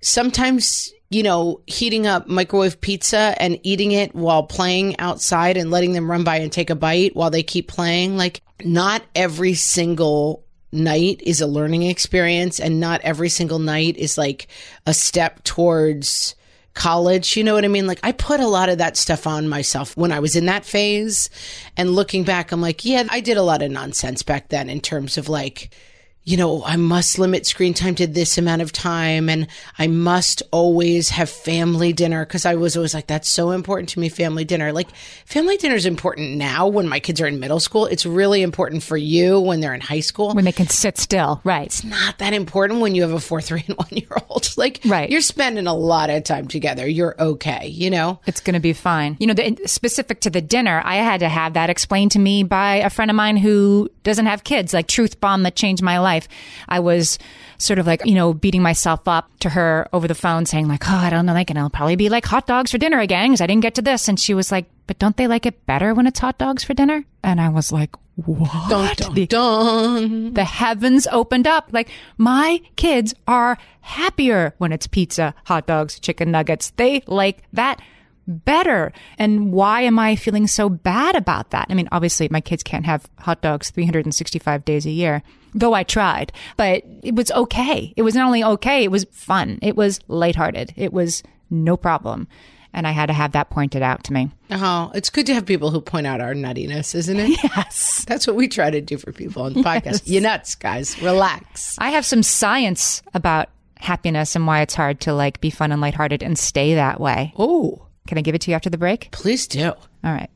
sometimes, 0.00 0.92
you 1.10 1.24
know, 1.24 1.60
heating 1.66 2.06
up 2.06 2.28
microwave 2.28 2.80
pizza 2.80 3.34
and 3.38 3.58
eating 3.64 3.90
it 3.90 4.14
while 4.14 4.44
playing 4.44 4.98
outside 5.00 5.56
and 5.56 5.70
letting 5.70 5.92
them 5.92 6.08
run 6.08 6.22
by 6.22 6.36
and 6.36 6.52
take 6.52 6.70
a 6.70 6.76
bite 6.76 7.16
while 7.16 7.30
they 7.30 7.42
keep 7.42 7.66
playing, 7.66 8.16
like 8.16 8.42
not 8.64 9.02
every 9.16 9.54
single 9.54 10.44
night 10.72 11.20
is 11.24 11.40
a 11.40 11.48
learning 11.48 11.82
experience 11.82 12.60
and 12.60 12.78
not 12.78 13.00
every 13.00 13.28
single 13.28 13.58
night 13.58 13.96
is 13.96 14.16
like 14.16 14.46
a 14.86 14.94
step 14.94 15.42
towards 15.42 16.36
college. 16.74 17.36
You 17.36 17.42
know 17.42 17.54
what 17.54 17.64
I 17.64 17.68
mean? 17.68 17.88
Like 17.88 17.98
I 18.04 18.12
put 18.12 18.38
a 18.38 18.46
lot 18.46 18.68
of 18.68 18.78
that 18.78 18.96
stuff 18.96 19.26
on 19.26 19.48
myself 19.48 19.96
when 19.96 20.12
I 20.12 20.20
was 20.20 20.36
in 20.36 20.46
that 20.46 20.64
phase. 20.64 21.28
And 21.76 21.96
looking 21.96 22.22
back, 22.22 22.52
I'm 22.52 22.60
like, 22.60 22.84
yeah, 22.84 23.02
I 23.10 23.18
did 23.18 23.36
a 23.36 23.42
lot 23.42 23.62
of 23.62 23.72
nonsense 23.72 24.22
back 24.22 24.48
then 24.48 24.70
in 24.70 24.80
terms 24.80 25.18
of 25.18 25.28
like, 25.28 25.74
you 26.22 26.36
know, 26.36 26.62
I 26.64 26.76
must 26.76 27.18
limit 27.18 27.46
screen 27.46 27.72
time 27.72 27.94
to 27.96 28.06
this 28.06 28.36
amount 28.36 28.60
of 28.62 28.72
time 28.72 29.28
and 29.30 29.46
I 29.78 29.86
must 29.86 30.42
always 30.52 31.08
have 31.10 31.30
family 31.30 31.92
dinner 31.94 32.26
because 32.26 32.44
I 32.44 32.56
was 32.56 32.76
always 32.76 32.92
like, 32.92 33.06
that's 33.06 33.28
so 33.28 33.52
important 33.52 33.88
to 33.90 34.00
me, 34.00 34.10
family 34.10 34.44
dinner. 34.44 34.70
Like, 34.70 34.88
family 35.24 35.56
dinner 35.56 35.74
is 35.76 35.86
important 35.86 36.36
now 36.36 36.68
when 36.68 36.88
my 36.88 37.00
kids 37.00 37.20
are 37.22 37.26
in 37.26 37.40
middle 37.40 37.58
school. 37.58 37.86
It's 37.86 38.04
really 38.04 38.42
important 38.42 38.82
for 38.82 38.98
you 38.98 39.40
when 39.40 39.60
they're 39.60 39.72
in 39.74 39.80
high 39.80 40.00
school. 40.00 40.34
When 40.34 40.44
they 40.44 40.52
can 40.52 40.68
sit 40.68 40.98
still. 40.98 41.40
Right. 41.42 41.66
It's 41.66 41.84
not 41.84 42.18
that 42.18 42.34
important 42.34 42.80
when 42.80 42.94
you 42.94 43.02
have 43.02 43.12
a 43.12 43.18
four, 43.20 43.40
three, 43.40 43.64
and 43.66 43.76
one 43.78 43.88
year 43.90 44.08
old. 44.28 44.48
Like, 44.60 44.80
Right. 44.84 45.08
you're 45.08 45.22
spending 45.22 45.66
a 45.66 45.74
lot 45.74 46.10
of 46.10 46.22
time 46.24 46.46
together. 46.46 46.86
You're 46.86 47.14
okay, 47.18 47.68
you 47.68 47.88
know? 47.88 48.20
It's 48.26 48.42
going 48.42 48.54
to 48.54 48.60
be 48.60 48.74
fine. 48.74 49.16
You 49.18 49.26
know, 49.28 49.32
the, 49.32 49.56
specific 49.66 50.20
to 50.20 50.30
the 50.30 50.42
dinner, 50.42 50.82
I 50.84 50.96
had 50.96 51.20
to 51.20 51.30
have 51.30 51.54
that 51.54 51.70
explained 51.70 52.10
to 52.12 52.18
me 52.18 52.42
by 52.42 52.76
a 52.76 52.90
friend 52.90 53.10
of 53.10 53.14
mine 53.14 53.38
who 53.38 53.88
doesn't 54.02 54.26
have 54.26 54.44
kids, 54.44 54.74
like 54.74 54.86
truth 54.86 55.18
bomb 55.18 55.44
that 55.44 55.56
changed 55.56 55.82
my 55.82 55.98
life. 55.98 56.19
I 56.68 56.80
was 56.80 57.18
sort 57.58 57.78
of 57.78 57.86
like, 57.86 58.04
you 58.06 58.14
know, 58.14 58.32
beating 58.32 58.62
myself 58.62 59.06
up 59.06 59.30
to 59.40 59.50
her 59.50 59.88
over 59.92 60.08
the 60.08 60.14
phone 60.14 60.46
saying 60.46 60.68
like, 60.68 60.84
oh, 60.88 60.94
I 60.96 61.10
don't 61.10 61.26
know, 61.26 61.34
like, 61.34 61.50
and 61.50 61.58
it'll 61.58 61.70
probably 61.70 61.96
be 61.96 62.08
like 62.08 62.24
hot 62.24 62.46
dogs 62.46 62.70
for 62.70 62.78
dinner 62.78 62.98
again 63.00 63.30
because 63.30 63.40
I 63.40 63.46
didn't 63.46 63.62
get 63.62 63.74
to 63.76 63.82
this. 63.82 64.08
And 64.08 64.18
she 64.18 64.34
was 64.34 64.50
like, 64.50 64.66
but 64.86 64.98
don't 64.98 65.16
they 65.16 65.26
like 65.26 65.46
it 65.46 65.66
better 65.66 65.94
when 65.94 66.06
it's 66.06 66.18
hot 66.18 66.38
dogs 66.38 66.64
for 66.64 66.74
dinner? 66.74 67.04
And 67.22 67.40
I 67.40 67.48
was 67.50 67.70
like, 67.70 67.94
what? 68.16 68.68
Dun, 68.68 68.94
dun, 68.96 69.14
The- 69.14 69.26
dun. 69.26 70.34
the 70.34 70.44
heavens 70.44 71.06
opened 71.10 71.46
up. 71.46 71.68
Like 71.72 71.88
my 72.18 72.60
kids 72.76 73.14
are 73.26 73.56
happier 73.80 74.54
when 74.58 74.72
it's 74.72 74.86
pizza, 74.86 75.34
hot 75.44 75.66
dogs, 75.66 75.98
chicken 76.00 76.30
nuggets. 76.30 76.70
They 76.76 77.02
like 77.06 77.42
that 77.52 77.80
better. 78.26 78.92
And 79.18 79.52
why 79.52 79.82
am 79.82 79.98
I 79.98 80.16
feeling 80.16 80.46
so 80.46 80.68
bad 80.68 81.16
about 81.16 81.50
that? 81.50 81.66
I 81.70 81.74
mean, 81.74 81.88
obviously 81.92 82.28
my 82.30 82.40
kids 82.40 82.62
can't 82.62 82.86
have 82.86 83.08
hot 83.18 83.42
dogs 83.42 83.70
365 83.70 84.64
days 84.64 84.86
a 84.86 84.90
year, 84.90 85.22
though 85.54 85.74
I 85.74 85.82
tried, 85.82 86.32
but 86.56 86.84
it 87.02 87.14
was 87.14 87.30
okay. 87.32 87.92
It 87.96 88.02
was 88.02 88.14
not 88.14 88.26
only 88.26 88.44
okay, 88.44 88.84
it 88.84 88.90
was 88.90 89.04
fun. 89.10 89.58
It 89.62 89.76
was 89.76 90.00
lighthearted. 90.08 90.74
It 90.76 90.92
was 90.92 91.22
no 91.50 91.76
problem. 91.76 92.28
And 92.72 92.86
I 92.86 92.92
had 92.92 93.06
to 93.06 93.12
have 93.12 93.32
that 93.32 93.50
pointed 93.50 93.82
out 93.82 94.04
to 94.04 94.12
me. 94.12 94.30
Oh, 94.52 94.92
it's 94.94 95.10
good 95.10 95.26
to 95.26 95.34
have 95.34 95.44
people 95.44 95.72
who 95.72 95.80
point 95.80 96.06
out 96.06 96.20
our 96.20 96.34
nuttiness, 96.34 96.94
isn't 96.94 97.18
it? 97.18 97.36
Yes. 97.56 98.04
That's 98.06 98.28
what 98.28 98.36
we 98.36 98.46
try 98.46 98.70
to 98.70 98.80
do 98.80 98.96
for 98.96 99.12
people 99.12 99.42
on 99.42 99.54
the 99.54 99.60
podcast. 99.64 100.06
You 100.06 100.20
nuts, 100.20 100.54
guys. 100.54 101.00
Relax. 101.02 101.74
I 101.80 101.90
have 101.90 102.06
some 102.06 102.22
science 102.22 103.02
about 103.12 103.48
happiness 103.76 104.36
and 104.36 104.46
why 104.46 104.60
it's 104.60 104.74
hard 104.74 105.00
to 105.00 105.12
like 105.12 105.40
be 105.40 105.50
fun 105.50 105.72
and 105.72 105.80
lighthearted 105.80 106.22
and 106.22 106.38
stay 106.38 106.74
that 106.74 107.00
way. 107.00 107.32
Oh, 107.36 107.86
Can 108.06 108.18
I 108.18 108.22
give 108.22 108.34
it 108.34 108.40
to 108.42 108.50
you 108.50 108.54
after 108.54 108.70
the 108.70 108.78
break? 108.78 109.10
please 109.12 109.46
do. 109.46 109.68
All 109.68 109.76
right. 110.04 110.30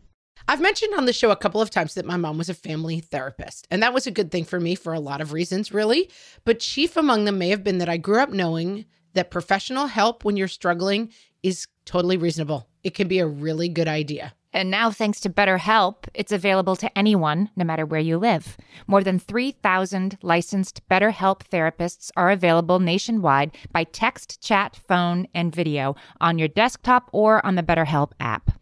I've 0.46 0.61
mentioned 0.61 0.92
on 0.94 1.07
the 1.07 1.12
show 1.14 1.31
a 1.31 1.37
couple 1.37 1.62
of 1.62 1.70
times 1.70 1.94
that 1.94 2.05
my 2.05 2.18
mom 2.18 2.37
was 2.37 2.50
a 2.50 2.55
family 2.55 3.00
therapist, 3.00 3.66
and 3.70 3.83
that 3.83 3.94
was 3.94 4.07
a 4.07 4.11
good 4.11 4.31
thing 4.31 4.44
for 4.44 4.61
me 4.61 4.74
for 4.74 4.92
a 4.92 5.00
lot 5.00 5.22
of 5.22 5.33
reasons, 5.33 5.72
really. 5.72 6.11
But 6.44 6.61
chief 6.61 6.96
among 6.98 7.24
them 7.24 7.38
may 7.38 7.48
have 7.48 7.64
been 7.64 7.79
that 7.79 7.88
I 7.88 7.96
grew 7.96 8.20
up 8.20 8.29
knowing 8.29 8.85
that 9.14 9.31
professional 9.31 9.87
help 9.87 10.22
when 10.24 10.37
you're 10.37 10.48
struggling 10.48 11.11
is 11.42 11.66
totally 11.87 12.18
reasonable. 12.18 12.68
It 12.83 12.94
can 12.94 13.09
be 13.09 13.20
a 13.20 13.27
really 13.27 13.68
good 13.68 13.88
idea. 13.88 14.35
And 14.55 14.71
now, 14.71 14.93
thanks 14.93 15.19
to 15.21 15.29
BetterHelp, 15.29 16.07
it's 16.14 16.31
available 16.31 16.77
to 16.77 16.97
anyone, 16.97 17.51
no 17.57 17.64
matter 17.64 17.85
where 17.85 17.99
you 17.99 18.19
live. 18.19 18.57
More 18.87 19.03
than 19.03 19.19
3,000 19.19 20.17
licensed 20.23 20.81
BetterHelp 20.88 21.40
therapists 21.51 22.12
are 22.17 22.31
available 22.31 22.79
nationwide 22.79 23.51
by 23.73 23.83
text, 23.83 24.40
chat, 24.40 24.77
phone, 24.77 25.27
and 25.35 25.53
video 25.53 25.97
on 26.21 26.38
your 26.38 26.47
desktop 26.47 27.11
or 27.11 27.45
on 27.45 27.57
the 27.57 27.64
BetterHelp 27.64 28.12
app. 28.21 28.53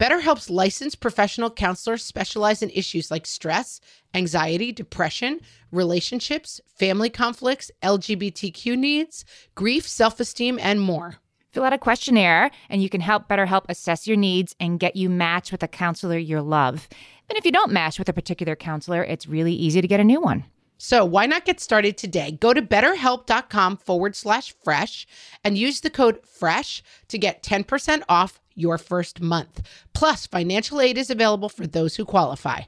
BetterHelp's 0.00 0.48
licensed 0.48 1.00
professional 1.00 1.50
counselors 1.50 2.02
specialize 2.02 2.62
in 2.62 2.70
issues 2.70 3.10
like 3.10 3.26
stress, 3.26 3.78
anxiety, 4.14 4.72
depression, 4.72 5.38
relationships, 5.70 6.62
family 6.66 7.10
conflicts, 7.10 7.70
LGBTQ 7.82 8.78
needs, 8.78 9.26
grief, 9.54 9.86
self 9.86 10.18
esteem, 10.18 10.58
and 10.62 10.80
more. 10.80 11.18
Fill 11.52 11.64
out 11.64 11.74
a 11.74 11.78
questionnaire, 11.78 12.50
and 12.70 12.82
you 12.82 12.88
can 12.88 13.02
help 13.02 13.28
BetterHelp 13.28 13.66
assess 13.68 14.06
your 14.06 14.16
needs 14.16 14.56
and 14.58 14.80
get 14.80 14.96
you 14.96 15.10
matched 15.10 15.52
with 15.52 15.62
a 15.62 15.68
counselor 15.68 16.16
you 16.16 16.40
love. 16.40 16.88
And 17.28 17.36
if 17.36 17.44
you 17.44 17.52
don't 17.52 17.72
match 17.72 17.98
with 17.98 18.08
a 18.08 18.14
particular 18.14 18.56
counselor, 18.56 19.04
it's 19.04 19.26
really 19.26 19.52
easy 19.52 19.82
to 19.82 19.88
get 19.88 20.00
a 20.00 20.04
new 20.04 20.20
one. 20.20 20.44
So 20.78 21.04
why 21.04 21.26
not 21.26 21.44
get 21.44 21.60
started 21.60 21.96
today? 21.98 22.32
Go 22.32 22.54
to 22.54 22.62
betterhelp.com 22.62 23.76
forward 23.76 24.16
slash 24.16 24.54
fresh 24.64 25.06
and 25.44 25.56
use 25.58 25.82
the 25.82 25.90
code 25.90 26.26
FRESH 26.26 26.82
to 27.08 27.18
get 27.18 27.42
10% 27.42 28.02
off 28.08 28.40
your 28.54 28.78
first 28.78 29.20
month. 29.20 29.60
Plus, 29.92 30.26
financial 30.26 30.80
aid 30.80 30.96
is 30.96 31.10
available 31.10 31.48
for 31.50 31.66
those 31.66 31.96
who 31.96 32.04
qualify. 32.04 32.62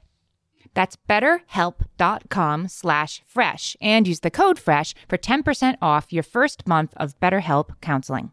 That's 0.74 0.96
betterhelp.com 1.08 2.68
slash 2.68 3.22
fresh 3.26 3.76
and 3.80 4.06
use 4.06 4.20
the 4.20 4.30
code 4.30 4.58
fresh 4.58 4.94
for 5.08 5.16
10% 5.16 5.76
off 5.80 6.12
your 6.12 6.22
first 6.22 6.68
month 6.68 6.92
of 6.96 7.18
BetterHelp 7.18 7.80
counseling. 7.80 8.30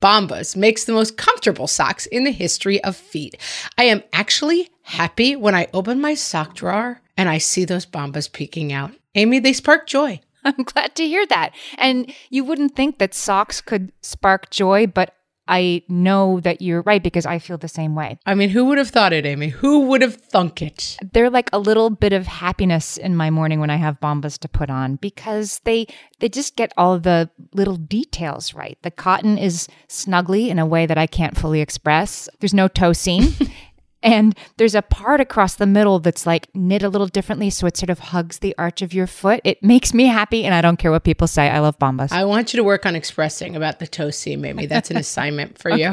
Bombas 0.00 0.54
makes 0.54 0.84
the 0.84 0.92
most 0.92 1.16
comfortable 1.16 1.66
socks 1.66 2.06
in 2.06 2.24
the 2.24 2.30
history 2.30 2.82
of 2.84 2.96
feet. 2.96 3.36
I 3.76 3.84
am 3.84 4.02
actually 4.12 4.68
happy 4.82 5.34
when 5.34 5.54
I 5.54 5.68
open 5.74 6.00
my 6.00 6.14
sock 6.14 6.54
drawer 6.54 7.00
and 7.16 7.28
I 7.28 7.38
see 7.38 7.64
those 7.64 7.86
Bombas 7.86 8.32
peeking 8.32 8.72
out. 8.72 8.92
Amy, 9.14 9.40
they 9.40 9.52
spark 9.52 9.86
joy. 9.86 10.20
I'm 10.44 10.62
glad 10.64 10.94
to 10.96 11.06
hear 11.06 11.26
that. 11.26 11.52
And 11.76 12.12
you 12.30 12.44
wouldn't 12.44 12.76
think 12.76 12.98
that 12.98 13.12
socks 13.12 13.60
could 13.60 13.92
spark 14.02 14.50
joy, 14.50 14.86
but 14.86 15.14
I 15.48 15.82
know 15.88 16.40
that 16.40 16.60
you're 16.60 16.82
right 16.82 17.02
because 17.02 17.26
I 17.26 17.38
feel 17.38 17.58
the 17.58 17.68
same 17.68 17.94
way. 17.94 18.18
I 18.26 18.34
mean, 18.34 18.50
who 18.50 18.66
would 18.66 18.78
have 18.78 18.90
thought 18.90 19.12
it, 19.12 19.24
Amy? 19.24 19.48
Who 19.48 19.80
would 19.86 20.02
have 20.02 20.16
thunk 20.16 20.62
it? 20.62 20.98
They're 21.12 21.30
like 21.30 21.48
a 21.52 21.58
little 21.58 21.90
bit 21.90 22.12
of 22.12 22.26
happiness 22.26 22.96
in 22.96 23.16
my 23.16 23.30
morning 23.30 23.58
when 23.58 23.70
I 23.70 23.76
have 23.76 23.98
bombas 24.00 24.38
to 24.40 24.48
put 24.48 24.70
on 24.70 24.96
because 24.96 25.60
they 25.64 25.86
they 26.20 26.28
just 26.28 26.56
get 26.56 26.72
all 26.76 26.98
the 26.98 27.30
little 27.54 27.76
details 27.76 28.54
right. 28.54 28.78
The 28.82 28.90
cotton 28.90 29.38
is 29.38 29.68
snugly 29.88 30.50
in 30.50 30.58
a 30.58 30.66
way 30.66 30.86
that 30.86 30.98
I 30.98 31.06
can't 31.06 31.36
fully 31.36 31.60
express. 31.60 32.28
There's 32.40 32.54
no 32.54 32.68
toe 32.68 32.92
seam. 32.92 33.32
And 34.02 34.36
there's 34.56 34.74
a 34.74 34.82
part 34.82 35.20
across 35.20 35.56
the 35.56 35.66
middle 35.66 35.98
that's 35.98 36.26
like 36.26 36.48
knit 36.54 36.82
a 36.82 36.88
little 36.88 37.08
differently, 37.08 37.50
so 37.50 37.66
it 37.66 37.76
sort 37.76 37.90
of 37.90 37.98
hugs 37.98 38.38
the 38.38 38.54
arch 38.56 38.80
of 38.82 38.92
your 38.94 39.06
foot. 39.06 39.40
It 39.44 39.62
makes 39.62 39.92
me 39.92 40.06
happy, 40.06 40.44
and 40.44 40.54
I 40.54 40.60
don't 40.60 40.76
care 40.76 40.90
what 40.90 41.04
people 41.04 41.26
say. 41.26 41.48
I 41.48 41.58
love 41.58 41.78
bombas. 41.78 42.12
I 42.12 42.24
want 42.24 42.52
you 42.52 42.58
to 42.58 42.64
work 42.64 42.86
on 42.86 42.94
expressing 42.94 43.56
about 43.56 43.80
the 43.80 43.86
toe 43.86 44.10
seam, 44.10 44.44
Amy. 44.44 44.66
That's 44.66 44.90
an 44.90 44.96
assignment 44.98 45.58
for 45.58 45.70
you. 45.70 45.92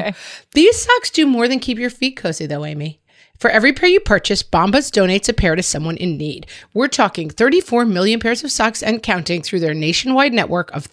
These 0.54 0.82
socks 0.82 1.10
do 1.10 1.26
more 1.26 1.48
than 1.48 1.58
keep 1.58 1.78
your 1.78 1.90
feet 1.90 2.16
cozy, 2.16 2.46
though, 2.46 2.64
Amy. 2.64 3.00
For 3.38 3.50
every 3.50 3.72
pair 3.72 3.88
you 3.88 4.00
purchase, 4.00 4.42
Bombas 4.42 4.90
donates 4.90 5.28
a 5.28 5.34
pair 5.34 5.56
to 5.56 5.62
someone 5.62 5.96
in 5.96 6.16
need. 6.16 6.46
We're 6.72 6.88
talking 6.88 7.28
34 7.28 7.84
million 7.84 8.18
pairs 8.18 8.42
of 8.42 8.50
socks 8.50 8.82
and 8.82 9.02
counting 9.02 9.42
through 9.42 9.60
their 9.60 9.74
nationwide 9.74 10.32
network 10.32 10.70
of 10.72 10.86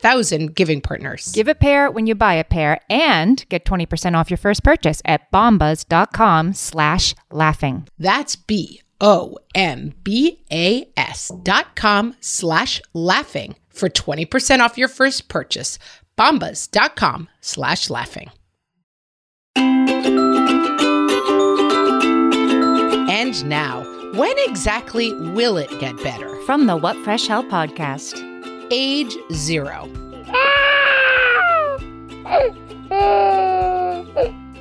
3,000 0.00 0.54
giving 0.54 0.80
partners. 0.80 1.32
Give 1.32 1.48
a 1.48 1.54
pair 1.54 1.90
when 1.90 2.06
you 2.06 2.14
buy 2.14 2.34
a 2.34 2.44
pair 2.44 2.80
and 2.88 3.44
get 3.48 3.64
20% 3.64 4.16
off 4.16 4.30
your 4.30 4.36
first 4.38 4.62
purchase 4.62 5.02
at 5.04 5.30
bombas.com 5.32 6.54
slash 6.54 7.14
laughing. 7.30 7.88
That's 7.98 8.36
B 8.36 8.82
O 9.00 9.38
M 9.54 9.94
B 10.02 10.42
A 10.52 10.88
S 10.96 11.30
dot 11.42 11.76
com 11.76 12.16
slash 12.20 12.80
laughing 12.92 13.56
for 13.68 13.88
20% 13.88 14.60
off 14.60 14.76
your 14.78 14.88
first 14.88 15.28
purchase. 15.28 15.78
Bombas.com 16.16 17.28
slash 17.40 17.90
laughing. 17.90 18.30
And 23.10 23.44
now, 23.48 23.82
when 24.14 24.34
exactly 24.38 25.12
will 25.12 25.56
it 25.58 25.70
get 25.80 25.96
better? 26.02 26.40
From 26.42 26.66
the 26.66 26.76
What 26.76 26.96
Fresh 27.04 27.26
Hell 27.28 27.44
podcast. 27.44 28.27
Age 28.70 29.16
zero. 29.32 29.88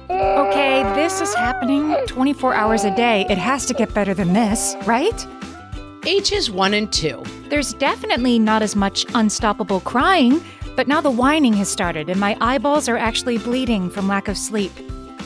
Okay, 0.10 0.84
this 0.96 1.20
is 1.20 1.34
happening 1.34 1.94
24 2.08 2.54
hours 2.54 2.86
a 2.86 2.96
day. 2.96 3.26
It 3.30 3.38
has 3.38 3.66
to 3.66 3.74
get 3.74 3.94
better 3.94 4.14
than 4.14 4.32
this, 4.32 4.76
right? 4.86 5.28
Ages 6.06 6.50
1 6.50 6.74
and 6.74 6.92
2. 6.92 7.22
There's 7.50 7.74
definitely 7.74 8.40
not 8.40 8.62
as 8.62 8.76
much 8.76 9.06
unstoppable 9.14 9.82
crying, 9.82 10.42
but 10.78 10.88
now 10.88 11.02
the 11.02 11.12
whining 11.12 11.54
has 11.54 11.68
started 11.68 12.10
and 12.10 12.20
my 12.20 12.38
eyeballs 12.40 12.88
are 12.88 12.98
actually 12.98 13.38
bleeding 13.40 13.90
from 13.90 14.08
lack 14.08 14.30
of 14.30 14.38
sleep. 14.38 14.72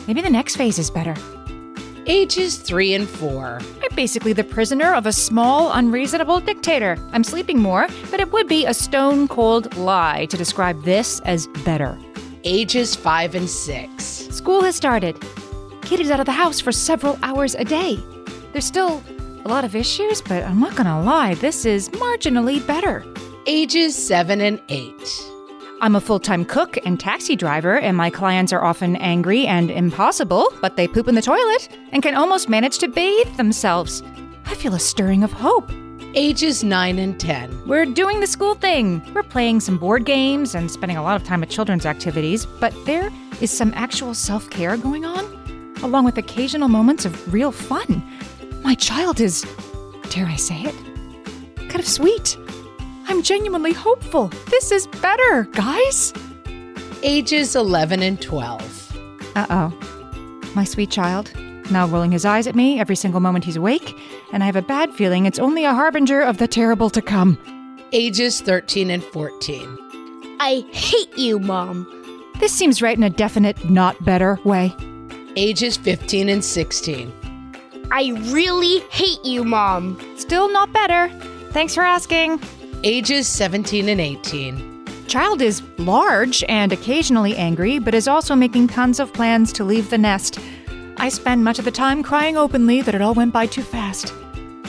Maybe 0.07 0.21
the 0.21 0.29
next 0.29 0.55
phase 0.55 0.79
is 0.79 0.89
better. 0.89 1.15
Ages 2.07 2.57
3 2.57 2.95
and 2.95 3.07
4. 3.07 3.59
I'm 3.83 3.95
basically 3.95 4.33
the 4.33 4.43
prisoner 4.43 4.93
of 4.93 5.05
a 5.05 5.13
small, 5.13 5.71
unreasonable 5.71 6.39
dictator. 6.39 6.97
I'm 7.11 7.23
sleeping 7.23 7.59
more, 7.59 7.87
but 8.09 8.19
it 8.19 8.31
would 8.31 8.47
be 8.47 8.65
a 8.65 8.73
stone 8.73 9.27
cold 9.27 9.75
lie 9.77 10.25
to 10.27 10.37
describe 10.37 10.83
this 10.83 11.19
as 11.21 11.47
better. 11.63 11.97
Ages 12.43 12.95
5 12.95 13.35
and 13.35 13.47
6. 13.49 14.03
School 14.03 14.63
has 14.63 14.75
started. 14.75 15.15
Kid 15.83 15.99
is 15.99 16.09
out 16.09 16.19
of 16.19 16.25
the 16.25 16.31
house 16.31 16.59
for 16.59 16.71
several 16.71 17.19
hours 17.21 17.53
a 17.53 17.63
day. 17.63 17.99
There's 18.51 18.65
still 18.65 19.03
a 19.45 19.47
lot 19.47 19.63
of 19.63 19.75
issues, 19.75 20.21
but 20.21 20.43
I'm 20.43 20.59
not 20.59 20.75
gonna 20.75 21.03
lie, 21.03 21.35
this 21.35 21.65
is 21.65 21.89
marginally 21.89 22.65
better. 22.65 23.05
Ages 23.45 23.95
7 23.95 24.41
and 24.41 24.59
8. 24.69 25.31
I'm 25.83 25.95
a 25.95 26.01
full 26.01 26.19
time 26.19 26.45
cook 26.45 26.77
and 26.85 26.99
taxi 26.99 27.35
driver, 27.35 27.79
and 27.79 27.97
my 27.97 28.11
clients 28.11 28.53
are 28.53 28.63
often 28.63 28.95
angry 28.97 29.47
and 29.47 29.71
impossible, 29.71 30.47
but 30.61 30.75
they 30.75 30.87
poop 30.87 31.07
in 31.07 31.15
the 31.15 31.23
toilet 31.23 31.69
and 31.91 32.03
can 32.03 32.13
almost 32.13 32.47
manage 32.47 32.77
to 32.79 32.87
bathe 32.87 33.35
themselves. 33.35 34.03
I 34.45 34.53
feel 34.53 34.75
a 34.75 34.79
stirring 34.79 35.23
of 35.23 35.31
hope. 35.31 35.71
Ages 36.13 36.63
9 36.63 36.99
and 36.99 37.19
10. 37.19 37.67
We're 37.67 37.87
doing 37.87 38.19
the 38.19 38.27
school 38.27 38.53
thing. 38.53 39.01
We're 39.15 39.23
playing 39.23 39.61
some 39.61 39.79
board 39.79 40.05
games 40.05 40.53
and 40.53 40.69
spending 40.69 40.97
a 40.97 41.03
lot 41.03 41.19
of 41.19 41.23
time 41.23 41.41
at 41.41 41.49
children's 41.49 41.87
activities, 41.87 42.45
but 42.45 42.75
there 42.85 43.09
is 43.41 43.49
some 43.49 43.73
actual 43.75 44.13
self 44.13 44.51
care 44.51 44.77
going 44.77 45.03
on, 45.03 45.25
along 45.81 46.05
with 46.05 46.15
occasional 46.15 46.67
moments 46.67 47.05
of 47.05 47.33
real 47.33 47.51
fun. 47.51 48.03
My 48.61 48.75
child 48.75 49.19
is, 49.19 49.47
dare 50.11 50.27
I 50.27 50.35
say 50.35 50.61
it, 50.61 50.75
kind 51.57 51.79
of 51.79 51.87
sweet. 51.87 52.37
I'm 53.07 53.21
genuinely 53.23 53.73
hopeful. 53.73 54.27
This 54.49 54.71
is 54.71 54.87
better, 54.87 55.43
guys. 55.51 56.13
Ages 57.03 57.55
11 57.55 58.01
and 58.01 58.21
12. 58.21 58.97
Uh 59.35 59.45
oh. 59.49 60.51
My 60.55 60.63
sweet 60.63 60.91
child, 60.91 61.31
now 61.71 61.87
rolling 61.87 62.11
his 62.11 62.25
eyes 62.25 62.47
at 62.47 62.55
me 62.55 62.79
every 62.79 62.95
single 62.95 63.19
moment 63.21 63.45
he's 63.45 63.55
awake, 63.55 63.95
and 64.33 64.43
I 64.43 64.45
have 64.45 64.55
a 64.55 64.61
bad 64.61 64.93
feeling 64.93 65.25
it's 65.25 65.39
only 65.39 65.63
a 65.63 65.73
harbinger 65.73 66.21
of 66.21 66.37
the 66.37 66.47
terrible 66.47 66.89
to 66.89 67.01
come. 67.01 67.37
Ages 67.93 68.41
13 68.41 68.89
and 68.91 69.03
14. 69.03 69.77
I 70.39 70.65
hate 70.71 71.17
you, 71.17 71.39
Mom. 71.39 71.87
This 72.39 72.51
seems 72.53 72.81
right 72.81 72.97
in 72.97 73.03
a 73.03 73.09
definite, 73.09 73.69
not 73.69 74.03
better 74.03 74.39
way. 74.43 74.75
Ages 75.35 75.77
15 75.77 76.27
and 76.29 76.43
16. 76.43 77.13
I 77.91 78.11
really 78.31 78.79
hate 78.89 79.23
you, 79.23 79.43
Mom. 79.43 79.99
Still 80.17 80.51
not 80.51 80.71
better. 80.73 81.09
Thanks 81.51 81.75
for 81.75 81.83
asking. 81.83 82.39
Ages 82.83 83.27
17 83.27 83.89
and 83.89 84.01
18. 84.01 84.85
Child 85.07 85.41
is 85.43 85.61
large 85.77 86.43
and 86.45 86.73
occasionally 86.73 87.35
angry, 87.35 87.77
but 87.77 87.93
is 87.93 88.07
also 88.07 88.33
making 88.33 88.69
tons 88.69 88.99
of 88.99 89.13
plans 89.13 89.53
to 89.53 89.63
leave 89.63 89.91
the 89.91 89.99
nest. 89.99 90.39
I 90.97 91.09
spend 91.09 91.43
much 91.43 91.59
of 91.59 91.65
the 91.65 91.71
time 91.71 92.01
crying 92.01 92.37
openly 92.37 92.81
that 92.81 92.95
it 92.95 93.01
all 93.01 93.13
went 93.13 93.33
by 93.33 93.45
too 93.45 93.61
fast. 93.61 94.13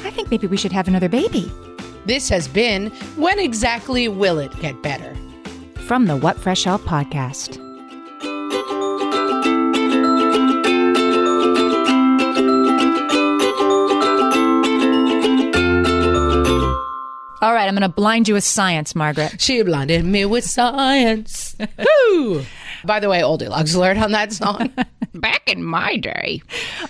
I 0.05 0.11
think 0.11 0.31
maybe 0.31 0.47
we 0.47 0.59
should 0.59 0.73
have 0.73 0.89
another 0.89 1.09
baby. 1.09 1.51
This 2.05 2.29
has 2.29 2.49
been 2.49 2.91
When 3.17 3.39
Exactly 3.39 4.09
Will 4.09 4.39
It 4.39 4.55
Get 4.61 4.83
Better? 4.83 5.17
From 5.87 6.05
the 6.05 6.17
What 6.17 6.39
Fresh 6.39 6.65
Hell 6.65 6.81
podcast. 6.81 7.62
All 17.43 17.53
right, 17.53 17.67
I'm 17.67 17.75
going 17.75 17.83
to 17.83 17.89
blind 17.89 18.29
you 18.29 18.35
with 18.35 18.45
science, 18.45 18.95
Margaret. 18.95 19.41
She 19.41 19.61
blinded 19.63 20.05
me 20.05 20.25
with 20.25 20.45
science. 20.45 21.57
Woo! 22.13 22.45
By 22.85 23.01
the 23.01 23.09
way, 23.09 23.21
oldie 23.23 23.49
logs 23.49 23.75
alert 23.75 23.99
on 23.99 24.13
that 24.13 24.33
song. 24.33 24.73
Back 25.15 25.51
in 25.51 25.65
my 25.65 25.97
day. 25.97 26.41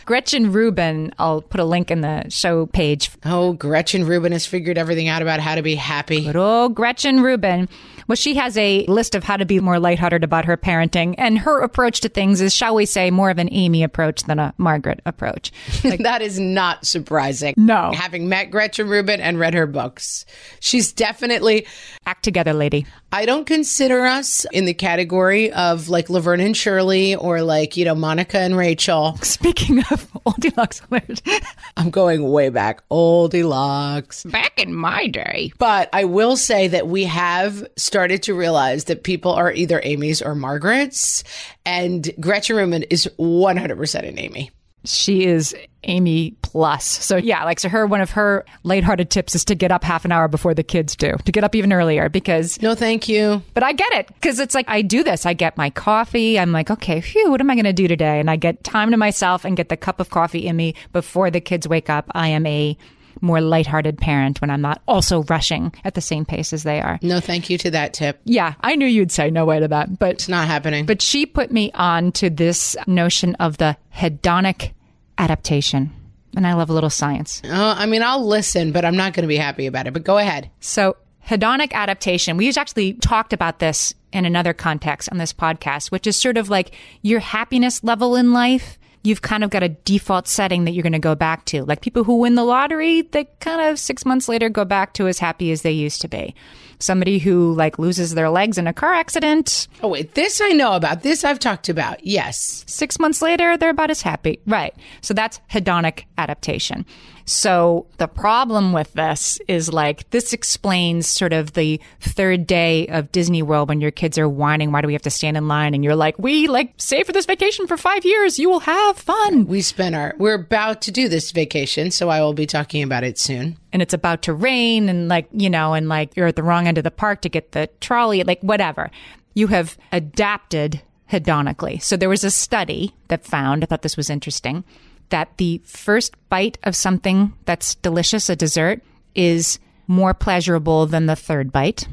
Gretchen 0.05 0.53
Rubin, 0.53 1.14
I'll 1.18 1.40
put 1.40 1.59
a 1.59 1.64
link 1.64 1.90
in 1.90 2.03
the 2.03 2.28
show 2.28 2.66
page. 2.66 3.11
Oh, 3.24 3.55
Gretchen 3.55 4.05
Rubin 4.05 4.32
has 4.32 4.44
figured 4.44 4.76
everything 4.76 5.09
out 5.09 5.22
about 5.22 5.40
how 5.40 5.55
to 5.55 5.62
be 5.62 5.74
happy. 5.74 6.24
Good 6.24 6.36
old 6.36 6.74
Gretchen 6.74 7.22
Rubin. 7.22 7.66
Well, 8.09 8.16
she 8.16 8.34
has 8.34 8.57
a 8.57 8.84
list 8.86 9.14
of 9.14 9.24
how 9.24 9.36
to 9.36 9.44
be 9.44 9.61
more 9.61 9.78
lighthearted 9.78 10.24
about 10.24 10.44
her 10.44 10.57
parenting, 10.57 11.14
and 11.18 11.38
her 11.38 11.61
approach 11.61 12.00
to 12.00 12.09
things 12.09 12.40
is, 12.40 12.55
shall 12.55 12.74
we 12.74 12.86
say, 12.86 13.11
more 13.11 13.30
of 13.30 13.38
an 13.38 13.48
Amy 13.53 13.82
approach 13.82 14.24
than 14.24 14.38
a 14.38 14.55
Margaret 14.59 15.00
approach. 15.07 15.53
that 16.00 16.22
is 16.22 16.38
not 16.38 16.86
surprising. 16.86 17.55
No. 17.57 17.92
Having 17.92 18.28
met 18.28 18.50
Gretchen 18.50 18.88
Rubin 18.88 19.20
and 19.20 19.38
read 19.38 19.55
her 19.55 19.66
books, 19.66 20.24
she's 20.61 20.92
definitely. 20.92 21.66
Act 22.07 22.22
together, 22.24 22.53
lady. 22.53 22.86
I 23.14 23.26
don't 23.26 23.44
consider 23.44 24.06
us 24.06 24.46
in 24.52 24.64
the 24.64 24.72
category 24.72 25.52
of 25.52 25.90
like 25.90 26.08
Laverne 26.08 26.40
and 26.40 26.56
Shirley 26.56 27.14
or 27.14 27.42
like, 27.42 27.76
you 27.76 27.84
know, 27.84 27.94
Monica 27.94 28.38
and 28.38 28.56
Rachel. 28.56 29.18
Speaking 29.22 29.80
of 29.90 30.10
oldie 30.24 30.56
locks 30.56 30.80
alert, 30.90 31.20
I'm 31.76 31.90
going 31.90 32.26
way 32.30 32.48
back. 32.48 32.88
Oldie 32.88 33.46
locks. 33.46 34.24
back 34.24 34.58
in 34.58 34.74
my 34.74 35.08
day. 35.08 35.52
But 35.58 35.90
I 35.92 36.04
will 36.04 36.38
say 36.38 36.68
that 36.68 36.88
we 36.88 37.04
have 37.04 37.66
started 37.76 38.22
to 38.22 38.34
realize 38.34 38.84
that 38.84 39.04
people 39.04 39.32
are 39.32 39.52
either 39.52 39.82
Amy's 39.84 40.22
or 40.22 40.34
Margaret's, 40.34 41.22
and 41.66 42.10
Gretchen 42.18 42.56
Rubin 42.56 42.84
is 42.84 43.10
100% 43.18 44.08
an 44.08 44.18
Amy. 44.18 44.50
She 44.86 45.26
is 45.26 45.54
Amy 45.84 46.36
plus. 46.53 46.84
So 46.86 47.16
yeah, 47.16 47.44
like 47.44 47.59
so 47.59 47.68
her 47.68 47.86
one 47.86 48.00
of 48.00 48.11
her 48.12 48.44
lighthearted 48.62 49.11
tips 49.11 49.34
is 49.34 49.44
to 49.46 49.55
get 49.55 49.72
up 49.72 49.82
half 49.82 50.05
an 50.05 50.12
hour 50.12 50.28
before 50.28 50.55
the 50.55 50.62
kids 50.62 50.94
do. 50.94 51.16
To 51.24 51.32
get 51.32 51.42
up 51.44 51.55
even 51.55 51.72
earlier 51.72 52.09
because 52.09 52.61
No, 52.62 52.74
thank 52.74 53.09
you. 53.09 53.42
But 53.55 53.62
I 53.64 53.72
get 53.72 53.92
it 53.94 54.07
because 54.09 54.38
it's 54.38 54.55
like 54.55 54.68
I 54.68 54.82
do 54.82 55.03
this. 55.03 55.26
I 55.26 55.32
get 55.32 55.57
my 55.57 55.70
coffee. 55.70 56.38
I'm 56.38 56.53
like, 56.53 56.70
okay, 56.70 57.00
phew, 57.00 57.30
what 57.30 57.40
am 57.40 57.50
I 57.50 57.55
going 57.55 57.64
to 57.64 57.72
do 57.72 57.88
today? 57.88 58.20
And 58.20 58.30
I 58.30 58.36
get 58.36 58.62
time 58.64 58.90
to 58.92 58.96
myself 58.96 59.44
and 59.44 59.57
get 59.57 59.68
the 59.68 59.76
cup 59.76 59.98
of 59.98 60.11
coffee 60.11 60.46
in 60.46 60.55
me 60.57 60.74
before 60.92 61.30
the 61.30 61.40
kids 61.40 61.66
wake 61.66 61.90
up. 61.90 62.11
I 62.14 62.28
am 62.28 62.46
a 62.46 62.76
more 63.20 63.40
lighthearted 63.40 63.98
parent 63.98 64.40
when 64.40 64.50
I'm 64.50 64.62
not 64.62 64.82
also 64.88 65.22
rushing 65.24 65.72
at 65.84 65.94
the 65.94 66.00
same 66.00 66.24
pace 66.24 66.53
as 66.53 66.64
they 66.64 66.80
are. 66.80 66.98
No, 67.03 67.20
thank 67.20 67.48
you 67.50 67.59
to 67.59 67.70
that 67.70 67.94
tip. 67.94 68.20
Yeah, 68.24 68.55
I 68.61 68.74
knew 68.74 68.86
you'd 68.86 69.12
say 69.12 69.30
no 69.30 69.44
way 69.44 69.61
to 69.61 69.68
that, 69.68 69.98
but 69.98 70.11
It's 70.12 70.28
not 70.28 70.48
happening. 70.48 70.86
but 70.86 71.00
she 71.03 71.24
put 71.26 71.53
me 71.53 71.70
on 71.72 72.11
to 72.12 72.30
this 72.30 72.74
notion 72.86 73.34
of 73.36 73.59
the 73.59 73.76
hedonic 73.94 74.72
adaptation. 75.18 75.92
And 76.36 76.46
I 76.46 76.54
love 76.54 76.70
a 76.70 76.72
little 76.72 76.90
science. 76.90 77.42
Oh, 77.44 77.74
I 77.76 77.86
mean, 77.86 78.02
I'll 78.02 78.26
listen, 78.26 78.72
but 78.72 78.84
I'm 78.84 78.96
not 78.96 79.12
going 79.12 79.22
to 79.22 79.28
be 79.28 79.36
happy 79.36 79.66
about 79.66 79.86
it. 79.86 79.92
But 79.92 80.04
go 80.04 80.18
ahead. 80.18 80.50
So, 80.60 80.96
hedonic 81.28 81.72
adaptation, 81.72 82.36
we 82.36 82.48
actually 82.50 82.94
talked 82.94 83.32
about 83.32 83.58
this 83.58 83.94
in 84.12 84.24
another 84.24 84.52
context 84.52 85.08
on 85.10 85.18
this 85.18 85.32
podcast, 85.32 85.90
which 85.90 86.06
is 86.06 86.16
sort 86.16 86.36
of 86.36 86.48
like 86.48 86.74
your 87.02 87.20
happiness 87.20 87.82
level 87.84 88.16
in 88.16 88.32
life. 88.32 88.78
You've 89.04 89.22
kind 89.22 89.42
of 89.42 89.50
got 89.50 89.64
a 89.64 89.68
default 89.68 90.28
setting 90.28 90.64
that 90.64 90.72
you're 90.72 90.84
going 90.84 90.92
to 90.92 90.98
go 90.98 91.14
back 91.16 91.44
to. 91.46 91.64
Like 91.64 91.80
people 91.80 92.04
who 92.04 92.18
win 92.18 92.36
the 92.36 92.44
lottery, 92.44 93.02
they 93.02 93.24
kind 93.40 93.60
of 93.60 93.78
six 93.78 94.04
months 94.04 94.28
later 94.28 94.48
go 94.48 94.64
back 94.64 94.94
to 94.94 95.08
as 95.08 95.18
happy 95.18 95.50
as 95.50 95.62
they 95.62 95.72
used 95.72 96.00
to 96.02 96.08
be. 96.08 96.34
Somebody 96.82 97.18
who 97.20 97.52
like 97.54 97.78
loses 97.78 98.14
their 98.14 98.28
legs 98.28 98.58
in 98.58 98.66
a 98.66 98.72
car 98.72 98.92
accident, 98.92 99.68
Oh, 99.82 99.88
wait. 99.88 100.14
This 100.14 100.40
I 100.42 100.50
know 100.50 100.72
about. 100.72 101.02
This 101.02 101.24
I've 101.24 101.38
talked 101.38 101.68
about. 101.68 102.04
Yes. 102.04 102.64
six 102.66 102.98
months 102.98 103.22
later, 103.22 103.56
they're 103.56 103.70
about 103.70 103.90
as 103.90 104.02
happy. 104.02 104.40
Right. 104.46 104.74
So 105.00 105.14
that's 105.14 105.40
hedonic 105.50 106.04
adaptation. 106.18 106.84
So 107.24 107.86
the 107.98 108.08
problem 108.08 108.72
with 108.72 108.92
this 108.94 109.38
is 109.48 109.72
like, 109.72 110.08
this 110.10 110.32
explains 110.32 111.06
sort 111.06 111.32
of 111.32 111.52
the 111.52 111.80
third 112.00 112.46
day 112.46 112.86
of 112.88 113.12
Disney 113.12 113.42
World 113.42 113.68
when 113.68 113.80
your 113.80 113.90
kids 113.90 114.18
are 114.18 114.28
whining, 114.28 114.72
why 114.72 114.80
do 114.80 114.86
we 114.86 114.92
have 114.92 115.02
to 115.02 115.10
stand 115.10 115.36
in 115.36 115.48
line? 115.48 115.74
And 115.74 115.84
you're 115.84 115.96
like, 115.96 116.18
we 116.18 116.48
like 116.48 116.74
save 116.76 117.06
for 117.06 117.12
this 117.12 117.26
vacation 117.26 117.66
for 117.66 117.76
five 117.76 118.04
years. 118.04 118.38
You 118.38 118.50
will 118.50 118.60
have 118.60 118.98
fun. 118.98 119.46
We 119.46 119.62
spent 119.62 119.94
our, 119.94 120.14
we're 120.18 120.34
about 120.34 120.82
to 120.82 120.90
do 120.90 121.08
this 121.08 121.30
vacation, 121.30 121.90
so 121.90 122.08
I 122.08 122.20
will 122.20 122.34
be 122.34 122.46
talking 122.46 122.82
about 122.82 123.04
it 123.04 123.18
soon. 123.18 123.58
And 123.72 123.80
it's 123.80 123.94
about 123.94 124.22
to 124.22 124.34
rain 124.34 124.88
and 124.88 125.08
like, 125.08 125.28
you 125.32 125.48
know, 125.48 125.74
and 125.74 125.88
like 125.88 126.16
you're 126.16 126.26
at 126.26 126.36
the 126.36 126.42
wrong 126.42 126.66
end 126.66 126.78
of 126.78 126.84
the 126.84 126.90
park 126.90 127.22
to 127.22 127.28
get 127.28 127.52
the 127.52 127.68
trolley, 127.80 128.22
like 128.24 128.40
whatever. 128.40 128.90
You 129.34 129.46
have 129.46 129.78
adapted 129.92 130.82
hedonically. 131.10 131.82
So 131.82 131.96
there 131.96 132.08
was 132.08 132.24
a 132.24 132.30
study 132.30 132.94
that 133.08 133.24
found, 133.24 133.62
I 133.62 133.66
thought 133.66 133.82
this 133.82 133.96
was 133.96 134.10
interesting, 134.10 134.64
that 135.11 135.36
the 135.36 135.61
first 135.64 136.14
bite 136.28 136.59
of 136.64 136.74
something 136.74 137.32
that's 137.44 137.74
delicious, 137.76 138.28
a 138.28 138.36
dessert, 138.36 138.82
is 139.14 139.59
more 139.86 140.14
pleasurable 140.14 140.86
than 140.86 141.07
the 141.07 141.16
third 141.16 141.53
bite. 141.53 141.86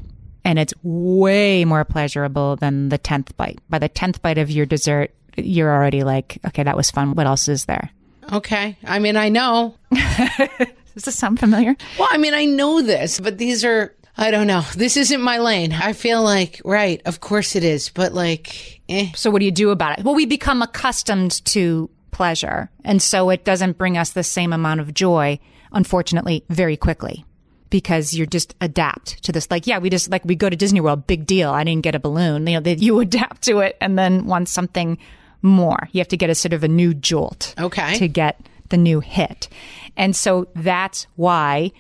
And 0.45 0.57
it's 0.57 0.73
way 0.83 1.65
more 1.65 1.83
pleasurable 1.83 2.55
than 2.55 2.89
the 2.89 2.97
10th 2.97 3.35
bite. 3.35 3.59
By 3.69 3.79
the 3.79 3.89
10th 3.89 4.21
bite 4.21 4.37
of 4.37 4.49
your 4.49 4.65
dessert, 4.65 5.13
you're 5.35 5.71
already 5.71 6.03
like, 6.03 6.39
okay, 6.47 6.63
that 6.63 6.77
was 6.77 6.89
fun. 6.91 7.13
What 7.13 7.27
else 7.27 7.47
is 7.47 7.65
there? 7.65 7.91
Okay. 8.31 8.77
I 8.85 8.99
mean, 8.99 9.17
I 9.17 9.29
know. 9.29 9.75
Does 9.93 11.03
this 11.05 11.15
sound 11.15 11.39
familiar? 11.39 11.75
Well, 11.97 12.09
I 12.11 12.17
mean, 12.17 12.33
I 12.33 12.45
know 12.45 12.81
this, 12.81 13.19
but 13.19 13.37
these 13.37 13.63
are, 13.63 13.95
I 14.17 14.31
don't 14.31 14.47
know. 14.47 14.61
This 14.75 14.97
isn't 14.97 15.21
my 15.21 15.39
lane. 15.39 15.71
I 15.73 15.93
feel 15.93 16.23
like, 16.23 16.61
right, 16.65 17.01
of 17.05 17.19
course 17.19 17.55
it 17.55 17.63
is, 17.63 17.89
but 17.89 18.13
like, 18.13 18.81
eh. 18.89 19.11
So 19.15 19.29
what 19.29 19.39
do 19.39 19.45
you 19.45 19.51
do 19.51 19.69
about 19.69 19.99
it? 19.99 20.05
Well, 20.05 20.15
we 20.15 20.25
become 20.25 20.61
accustomed 20.61 21.43
to 21.45 21.89
pleasure. 22.19 22.69
And 22.83 23.01
so 23.01 23.29
it 23.29 23.45
doesn't 23.45 23.77
bring 23.77 23.97
us 23.97 24.09
the 24.09 24.23
same 24.23 24.51
amount 24.51 24.81
of 24.81 24.93
joy 24.93 25.39
unfortunately, 25.71 26.43
very 26.49 26.77
quickly 26.77 27.25
because 27.69 28.13
you're 28.13 28.25
just 28.25 28.55
adapt 28.61 29.23
to 29.23 29.31
this. 29.31 29.49
Like, 29.51 29.67
yeah, 29.67 29.77
we 29.77 29.89
just 29.89 30.09
like 30.09 30.25
we 30.25 30.35
go 30.35 30.49
to 30.49 30.55
Disney 30.55 30.81
World, 30.81 31.07
big 31.07 31.25
deal. 31.25 31.51
I 31.51 31.63
didn't 31.63 31.83
get 31.83 31.95
a 31.95 31.99
balloon. 31.99 32.47
You 32.47 32.59
know, 32.59 32.71
you 32.71 32.99
adapt 33.07 33.43
to 33.43 33.59
it 33.59 33.77
and 33.79 33.97
then 33.97 34.25
want 34.25 34.49
something 34.49 34.97
more. 35.41 35.87
You 35.91 35.99
have 35.99 36.07
to 36.09 36.17
get 36.17 36.29
a 36.29 36.35
sort 36.35 36.53
of 36.53 36.63
a 36.63 36.67
new 36.67 36.93
jolt. 36.93 37.53
Okay. 37.59 37.97
To 37.97 38.07
get 38.07 38.39
the 38.69 38.77
new 38.77 38.99
hit. 38.99 39.49
And 39.97 40.15
so 40.15 40.47
that's 40.55 41.07
why 41.15 41.71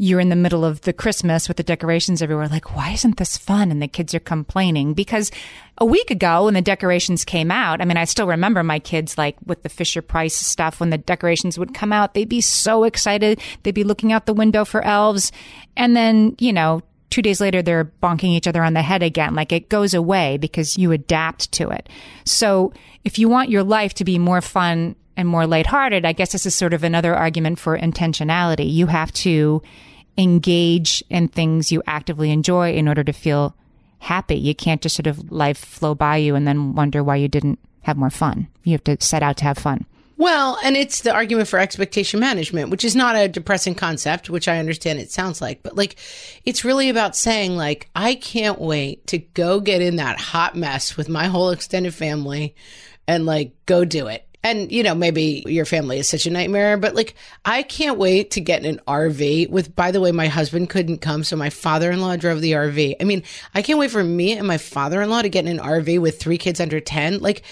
you're 0.00 0.20
in 0.20 0.28
the 0.28 0.36
middle 0.36 0.64
of 0.64 0.82
the 0.82 0.92
Christmas 0.92 1.48
with 1.48 1.56
the 1.56 1.62
decorations 1.64 2.22
everywhere. 2.22 2.46
Like, 2.46 2.76
why 2.76 2.92
isn't 2.92 3.16
this 3.16 3.36
fun? 3.36 3.72
And 3.72 3.82
the 3.82 3.88
kids 3.88 4.14
are 4.14 4.20
complaining 4.20 4.94
because 4.94 5.32
a 5.76 5.84
week 5.84 6.12
ago 6.12 6.44
when 6.44 6.54
the 6.54 6.62
decorations 6.62 7.24
came 7.24 7.50
out, 7.50 7.80
I 7.80 7.84
mean, 7.84 7.96
I 7.96 8.04
still 8.04 8.28
remember 8.28 8.62
my 8.62 8.78
kids 8.78 9.18
like 9.18 9.36
with 9.44 9.64
the 9.64 9.68
Fisher 9.68 10.00
Price 10.00 10.36
stuff 10.36 10.78
when 10.78 10.90
the 10.90 10.98
decorations 10.98 11.58
would 11.58 11.74
come 11.74 11.92
out, 11.92 12.14
they'd 12.14 12.28
be 12.28 12.40
so 12.40 12.84
excited. 12.84 13.40
They'd 13.64 13.74
be 13.74 13.84
looking 13.84 14.12
out 14.12 14.26
the 14.26 14.34
window 14.34 14.64
for 14.64 14.82
elves. 14.82 15.32
And 15.76 15.96
then, 15.96 16.36
you 16.38 16.52
know, 16.52 16.82
two 17.10 17.22
days 17.22 17.40
later, 17.40 17.60
they're 17.60 17.92
bonking 18.00 18.30
each 18.30 18.46
other 18.46 18.62
on 18.62 18.74
the 18.74 18.82
head 18.82 19.02
again. 19.02 19.34
Like 19.34 19.52
it 19.52 19.68
goes 19.68 19.94
away 19.94 20.36
because 20.36 20.78
you 20.78 20.92
adapt 20.92 21.50
to 21.52 21.70
it. 21.70 21.88
So 22.24 22.72
if 23.02 23.18
you 23.18 23.28
want 23.28 23.50
your 23.50 23.64
life 23.64 23.94
to 23.94 24.04
be 24.04 24.16
more 24.16 24.42
fun 24.42 24.94
and 25.16 25.26
more 25.26 25.44
lighthearted, 25.44 26.04
I 26.04 26.12
guess 26.12 26.30
this 26.30 26.46
is 26.46 26.54
sort 26.54 26.72
of 26.72 26.84
another 26.84 27.16
argument 27.16 27.58
for 27.58 27.76
intentionality. 27.76 28.72
You 28.72 28.86
have 28.86 29.10
to 29.14 29.60
engage 30.18 31.02
in 31.08 31.28
things 31.28 31.72
you 31.72 31.82
actively 31.86 32.30
enjoy 32.32 32.72
in 32.72 32.88
order 32.88 33.04
to 33.04 33.12
feel 33.12 33.54
happy. 34.00 34.34
You 34.34 34.54
can't 34.54 34.82
just 34.82 34.96
sort 34.96 35.06
of 35.06 35.30
life 35.30 35.58
flow 35.58 35.94
by 35.94 36.16
you 36.16 36.34
and 36.34 36.46
then 36.46 36.74
wonder 36.74 37.02
why 37.02 37.16
you 37.16 37.28
didn't 37.28 37.60
have 37.82 37.96
more 37.96 38.10
fun. 38.10 38.48
You 38.64 38.72
have 38.72 38.84
to 38.84 38.96
set 39.00 39.22
out 39.22 39.36
to 39.38 39.44
have 39.44 39.56
fun. 39.56 39.86
Well, 40.16 40.58
and 40.64 40.76
it's 40.76 41.02
the 41.02 41.12
argument 41.12 41.46
for 41.46 41.60
expectation 41.60 42.18
management, 42.18 42.70
which 42.70 42.84
is 42.84 42.96
not 42.96 43.14
a 43.14 43.28
depressing 43.28 43.76
concept, 43.76 44.28
which 44.28 44.48
I 44.48 44.58
understand 44.58 44.98
it 44.98 45.12
sounds 45.12 45.40
like, 45.40 45.62
but 45.62 45.76
like 45.76 45.94
it's 46.44 46.64
really 46.64 46.88
about 46.88 47.14
saying 47.14 47.56
like 47.56 47.88
I 47.94 48.16
can't 48.16 48.60
wait 48.60 49.06
to 49.08 49.18
go 49.18 49.60
get 49.60 49.80
in 49.80 49.96
that 49.96 50.18
hot 50.18 50.56
mess 50.56 50.96
with 50.96 51.08
my 51.08 51.26
whole 51.26 51.50
extended 51.50 51.94
family 51.94 52.56
and 53.06 53.26
like 53.26 53.52
go 53.66 53.84
do 53.84 54.08
it 54.08 54.27
and 54.42 54.70
you 54.70 54.82
know 54.82 54.94
maybe 54.94 55.42
your 55.46 55.64
family 55.64 55.98
is 55.98 56.08
such 56.08 56.26
a 56.26 56.30
nightmare 56.30 56.76
but 56.76 56.94
like 56.94 57.14
i 57.44 57.62
can't 57.62 57.98
wait 57.98 58.30
to 58.30 58.40
get 58.40 58.64
in 58.64 58.78
an 58.78 58.80
rv 58.86 59.50
with 59.50 59.74
by 59.74 59.90
the 59.90 60.00
way 60.00 60.12
my 60.12 60.28
husband 60.28 60.70
couldn't 60.70 60.98
come 60.98 61.24
so 61.24 61.36
my 61.36 61.50
father-in-law 61.50 62.16
drove 62.16 62.40
the 62.40 62.52
rv 62.52 62.94
i 63.00 63.04
mean 63.04 63.22
i 63.54 63.62
can't 63.62 63.78
wait 63.78 63.90
for 63.90 64.04
me 64.04 64.32
and 64.32 64.46
my 64.46 64.58
father-in-law 64.58 65.22
to 65.22 65.28
get 65.28 65.46
in 65.46 65.58
an 65.58 65.64
rv 65.64 66.00
with 66.00 66.20
three 66.20 66.38
kids 66.38 66.60
under 66.60 66.80
10 66.80 67.18
like 67.20 67.42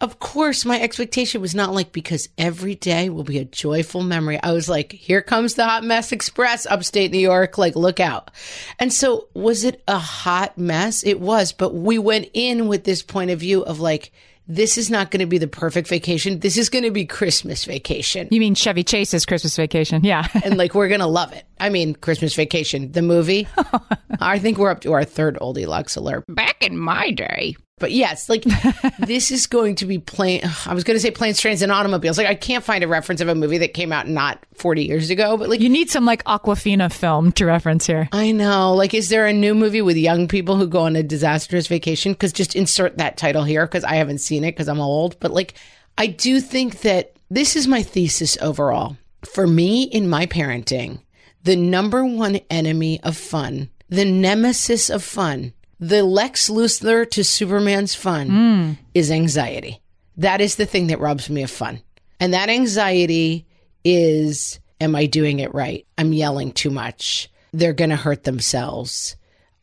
of 0.00 0.20
course 0.20 0.64
my 0.64 0.80
expectation 0.80 1.40
was 1.40 1.54
not 1.54 1.74
like 1.74 1.92
because 1.92 2.28
every 2.38 2.74
day 2.74 3.08
will 3.08 3.24
be 3.24 3.38
a 3.38 3.44
joyful 3.44 4.02
memory. 4.02 4.40
I 4.40 4.52
was 4.52 4.68
like 4.68 4.92
here 4.92 5.22
comes 5.22 5.54
the 5.54 5.64
hot 5.64 5.82
mess 5.82 6.12
express 6.12 6.66
upstate 6.66 7.10
new 7.10 7.18
york 7.18 7.58
like 7.58 7.74
look 7.74 7.98
out. 7.98 8.30
And 8.78 8.92
so 8.92 9.28
was 9.34 9.64
it 9.64 9.82
a 9.88 9.98
hot 9.98 10.56
mess? 10.56 11.04
It 11.04 11.20
was 11.20 11.52
but 11.52 11.74
we 11.74 11.98
went 11.98 12.28
in 12.32 12.68
with 12.68 12.84
this 12.84 13.02
point 13.02 13.30
of 13.30 13.40
view 13.40 13.62
of 13.62 13.80
like 13.80 14.12
this 14.48 14.78
is 14.78 14.90
not 14.90 15.10
going 15.10 15.20
to 15.20 15.26
be 15.26 15.38
the 15.38 15.46
perfect 15.46 15.88
vacation. 15.88 16.40
This 16.40 16.56
is 16.56 16.70
going 16.70 16.84
to 16.84 16.90
be 16.90 17.04
Christmas 17.04 17.64
vacation. 17.66 18.28
You 18.30 18.40
mean 18.40 18.54
Chevy 18.54 18.82
Chase's 18.82 19.26
Christmas 19.26 19.54
vacation? 19.54 20.02
Yeah. 20.02 20.26
and 20.44 20.56
like, 20.56 20.74
we're 20.74 20.88
going 20.88 21.00
to 21.00 21.06
love 21.06 21.32
it. 21.32 21.44
I 21.60 21.68
mean, 21.68 21.94
Christmas 21.94 22.34
vacation, 22.34 22.92
the 22.92 23.02
movie. 23.02 23.46
I 24.20 24.38
think 24.38 24.58
we're 24.58 24.70
up 24.70 24.80
to 24.80 24.92
our 24.92 25.04
third 25.04 25.36
oldie 25.40 25.66
Lux 25.66 25.96
alert. 25.96 26.24
Back 26.28 26.64
in 26.64 26.78
my 26.78 27.10
day. 27.10 27.56
But 27.78 27.92
yes, 27.92 28.28
like 28.28 28.44
this 28.98 29.30
is 29.30 29.46
going 29.46 29.76
to 29.76 29.86
be 29.86 29.98
plain. 29.98 30.42
I 30.66 30.74
was 30.74 30.84
going 30.84 30.96
to 30.96 31.00
say 31.00 31.10
planes, 31.10 31.40
trains, 31.40 31.62
and 31.62 31.72
automobiles. 31.72 32.18
Like 32.18 32.26
I 32.26 32.34
can't 32.34 32.64
find 32.64 32.82
a 32.84 32.88
reference 32.88 33.20
of 33.20 33.28
a 33.28 33.34
movie 33.34 33.58
that 33.58 33.74
came 33.74 33.92
out 33.92 34.08
not 34.08 34.44
40 34.54 34.84
years 34.84 35.10
ago, 35.10 35.36
but 35.36 35.48
like 35.48 35.60
you 35.60 35.68
need 35.68 35.90
some 35.90 36.04
like 36.04 36.24
Awkwafina 36.24 36.92
film 36.92 37.32
to 37.32 37.46
reference 37.46 37.86
here. 37.86 38.08
I 38.12 38.32
know. 38.32 38.74
Like, 38.74 38.94
is 38.94 39.08
there 39.08 39.26
a 39.26 39.32
new 39.32 39.54
movie 39.54 39.82
with 39.82 39.96
young 39.96 40.28
people 40.28 40.56
who 40.56 40.66
go 40.66 40.80
on 40.80 40.96
a 40.96 41.02
disastrous 41.02 41.66
vacation? 41.66 42.12
Because 42.12 42.32
just 42.32 42.56
insert 42.56 42.98
that 42.98 43.16
title 43.16 43.44
here 43.44 43.66
because 43.66 43.84
I 43.84 43.94
haven't 43.94 44.18
seen 44.18 44.44
it 44.44 44.52
because 44.52 44.68
I'm 44.68 44.80
old. 44.80 45.18
But 45.20 45.32
like, 45.32 45.54
I 45.96 46.06
do 46.06 46.40
think 46.40 46.80
that 46.82 47.16
this 47.30 47.56
is 47.56 47.66
my 47.66 47.82
thesis 47.82 48.38
overall. 48.40 48.96
For 49.24 49.46
me, 49.46 49.82
in 49.82 50.08
my 50.08 50.26
parenting, 50.26 51.00
the 51.42 51.56
number 51.56 52.04
one 52.04 52.36
enemy 52.50 53.00
of 53.02 53.16
fun, 53.16 53.70
the 53.88 54.04
nemesis 54.04 54.90
of 54.90 55.02
fun 55.02 55.52
the 55.80 56.02
Lex 56.02 56.48
Luthor 56.48 57.08
to 57.10 57.24
Superman's 57.24 57.94
fun 57.94 58.28
mm. 58.28 58.78
is 58.94 59.10
anxiety. 59.10 59.80
That 60.16 60.40
is 60.40 60.56
the 60.56 60.66
thing 60.66 60.88
that 60.88 61.00
robs 61.00 61.30
me 61.30 61.42
of 61.42 61.50
fun. 61.50 61.80
And 62.20 62.34
that 62.34 62.48
anxiety 62.48 63.46
is 63.84 64.60
Am 64.80 64.94
I 64.94 65.06
doing 65.06 65.40
it 65.40 65.54
right? 65.54 65.86
I'm 65.96 66.12
yelling 66.12 66.52
too 66.52 66.70
much. 66.70 67.28
They're 67.52 67.72
going 67.72 67.90
to 67.90 67.96
hurt 67.96 68.24
themselves. 68.24 69.16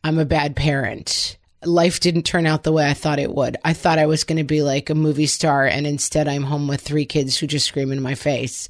I'm 0.04 0.18
a 0.18 0.26
bad 0.26 0.56
parent 0.56 1.38
life 1.66 2.00
didn't 2.00 2.22
turn 2.22 2.46
out 2.46 2.62
the 2.62 2.72
way 2.72 2.88
I 2.88 2.94
thought 2.94 3.18
it 3.18 3.34
would. 3.34 3.56
I 3.64 3.72
thought 3.72 3.98
I 3.98 4.06
was 4.06 4.24
going 4.24 4.38
to 4.38 4.44
be 4.44 4.62
like 4.62 4.90
a 4.90 4.94
movie 4.94 5.26
star, 5.26 5.66
and 5.66 5.86
instead 5.86 6.28
I'm 6.28 6.44
home 6.44 6.68
with 6.68 6.80
three 6.80 7.04
kids 7.04 7.36
who 7.36 7.46
just 7.46 7.66
scream 7.66 7.92
in 7.92 8.02
my 8.02 8.14
face. 8.14 8.68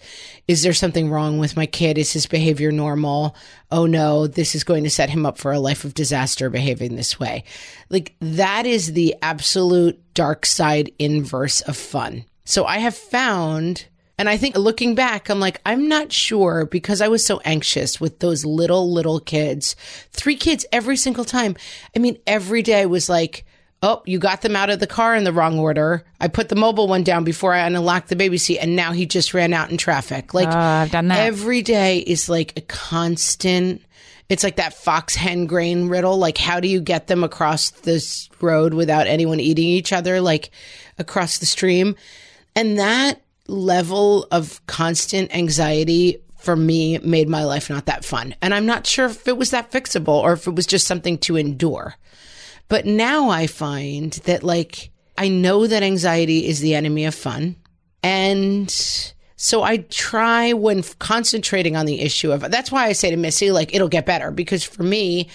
Is 0.49 0.63
there 0.63 0.73
something 0.73 1.11
wrong 1.11 1.39
with 1.39 1.57
my 1.57 1.67
kid? 1.67 1.99
Is 1.99 2.13
his 2.13 2.27
behavior 2.27 2.73
normal? 2.73 3.37
Oh 3.71 3.87
no, 3.87 4.27
this 4.27 4.55
is 4.55 4.65
going 4.65 4.85
to 4.85 4.91
set 4.91 5.11
him 5.11 5.27
up 5.27 5.39
for 5.39 5.53
a 5.53 5.61
life 5.61 5.85
of 5.85 5.95
disaster 5.95 6.51
behaving 6.51 6.97
this 6.97 7.19
way. 7.19 7.45
Like 7.91 8.15
that 8.21 8.67
is 8.67 8.93
the 8.93 9.15
absolute 9.23 10.01
dark 10.15 10.47
side 10.47 10.91
inverse 10.99 11.61
of 11.63 11.77
fun. 11.77 12.25
So 12.45 12.65
I 12.65 12.79
have 12.79 12.97
found 12.97 13.87
and 14.19 14.29
I 14.29 14.37
think 14.37 14.57
looking 14.57 14.95
back, 14.95 15.29
I'm 15.29 15.41
like, 15.41 15.61
I'm 15.67 15.89
not 15.89 16.11
sure 16.11 16.67
because 16.67 17.01
I 17.01 17.09
was 17.09 17.25
so 17.25 17.41
anxious 17.45 18.01
with 18.01 18.21
those 18.21 18.45
little, 18.45 18.91
little 18.91 19.21
kids. 19.21 19.77
Three 20.11 20.37
kids 20.37 20.65
every 20.73 20.97
single 20.97 21.25
time. 21.25 21.55
I 21.95 21.99
mean, 21.99 22.19
every 22.27 22.63
day 22.63 22.87
was 22.87 23.09
like, 23.09 23.45
oh, 23.83 24.03
you 24.07 24.19
got 24.19 24.41
them 24.41 24.57
out 24.57 24.71
of 24.71 24.81
the 24.81 24.87
car 24.87 25.15
in 25.15 25.25
the 25.25 25.33
wrong 25.33 25.59
order. 25.59 26.03
I 26.19 26.29
put 26.29 26.49
the 26.49 26.57
mobile 26.57 26.89
one 26.89 27.03
down 27.03 27.25
before 27.25 27.53
I 27.53 27.67
unlocked 27.67 28.09
the 28.09 28.17
baby 28.17 28.39
seat, 28.39 28.59
and 28.59 28.75
now 28.75 28.93
he 28.93 29.05
just 29.05 29.35
ran 29.35 29.53
out 29.53 29.71
in 29.71 29.77
traffic. 29.77 30.33
Like, 30.33 30.49
uh, 30.49 30.57
I've 30.57 30.91
done 30.91 31.09
that. 31.09 31.19
Every 31.19 31.61
day 31.61 31.99
is 31.99 32.29
like 32.29 32.57
a 32.57 32.63
constant. 32.63 33.83
It's 34.31 34.43
like 34.43 34.57
that 34.57 34.73
fox 34.73 35.15
hen 35.15 35.47
grain 35.47 35.89
riddle. 35.89 36.17
Like, 36.17 36.39
how 36.39 36.59
do 36.59 36.69
you 36.69 36.81
get 36.81 37.07
them 37.07 37.23
across 37.23 37.71
this 37.71 38.31
road 38.41 38.73
without 38.73 39.07
anyone 39.07 39.41
eating 39.41 39.69
each 39.69 39.93
other, 39.93 40.23
like 40.23 40.51
across 40.99 41.39
the 41.39 41.47
stream? 41.47 41.97
And 42.57 42.79
that 42.79 43.21
level 43.49 44.27
of 44.31 44.65
constant 44.67 45.35
anxiety 45.35 46.23
for 46.39 46.57
me 46.57 46.99
made 46.99 47.29
my 47.29 47.45
life 47.45 47.69
not 47.69 47.87
that 47.87 48.05
fun. 48.05 48.35
And 48.41 48.55
I'm 48.55 48.67
not 48.67 48.87
sure 48.87 49.07
if 49.07 49.27
it 49.27 49.37
was 49.37 49.51
that 49.51 49.73
fixable 49.73 50.09
or 50.09 50.35
if 50.35 50.47
it 50.47 50.55
was 50.55 50.67
just 50.67 50.87
something 50.87 51.19
to 51.19 51.37
endure. 51.37 51.95
But 52.69 52.87
now 52.87 53.31
I 53.31 53.47
find 53.47 54.13
that 54.25 54.43
like 54.43 54.91
I 55.19 55.29
know 55.29 55.67
that 55.67 55.83
anxiety 55.83 56.47
is 56.47 56.61
the 56.61 56.75
enemy 56.75 57.05
of 57.05 57.15
fun. 57.15 57.57
And 58.03 58.71
so 59.37 59.63
I 59.63 59.79
try 59.79 60.53
when 60.53 60.83
concentrating 60.99 61.77
on 61.77 61.87
the 61.87 62.01
issue 62.01 62.33
of 62.33 62.41
that's 62.51 62.71
why 62.71 62.87
I 62.87 62.93
say 62.93 63.11
to 63.11 63.17
Missy, 63.17 63.51
like, 63.51 63.75
it'll 63.75 63.89
get 63.89 64.07
better. 64.07 64.31
Because 64.31 64.65
for 64.65 64.83
me, 64.83 65.29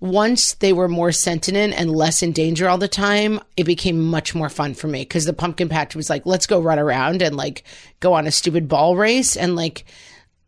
once 0.00 0.54
they 0.54 0.72
were 0.72 0.88
more 0.88 1.10
sentient 1.10 1.74
and 1.74 1.90
less 1.90 2.22
in 2.22 2.32
danger 2.32 2.68
all 2.68 2.78
the 2.78 2.88
time, 2.88 3.40
it 3.56 3.64
became 3.64 4.00
much 4.00 4.34
more 4.34 4.48
fun 4.48 4.74
for 4.74 4.86
me 4.86 5.00
because 5.00 5.24
the 5.24 5.32
pumpkin 5.32 5.68
patch 5.68 5.96
was 5.96 6.08
like, 6.08 6.24
let's 6.24 6.46
go 6.46 6.60
run 6.60 6.78
around 6.78 7.20
and 7.20 7.36
like 7.36 7.64
go 7.98 8.12
on 8.14 8.26
a 8.26 8.30
stupid 8.30 8.68
ball 8.68 8.96
race 8.96 9.36
and 9.36 9.56
like 9.56 9.84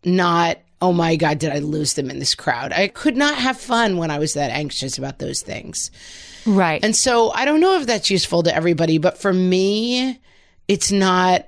not, 0.05 0.59
oh 0.81 0.93
my 0.93 1.17
God, 1.17 1.39
did 1.39 1.51
I 1.51 1.59
lose 1.59 1.95
them 1.95 2.11
in 2.11 2.21
this 2.21 2.35
crowd? 2.35 2.73
I 2.73 2.89
could 2.89 3.17
not 3.17 3.35
have 3.35 3.59
fun 3.59 3.97
when 3.97 4.11
I 4.11 4.21
was 4.21 4.35
that 4.35 4.53
anxious 4.53 4.99
about 4.99 5.19
those 5.19 5.43
things. 5.43 5.91
Right. 6.47 6.83
And 6.85 6.95
so 6.95 7.33
I 7.33 7.45
don't 7.45 7.61
know 7.61 7.75
if 7.81 7.87
that's 7.87 8.11
useful 8.11 8.45
to 8.45 8.55
everybody, 8.55 8.99
but 8.99 9.19
for 9.19 9.33
me, 9.33 10.21
it's 10.69 10.93
not 10.93 11.47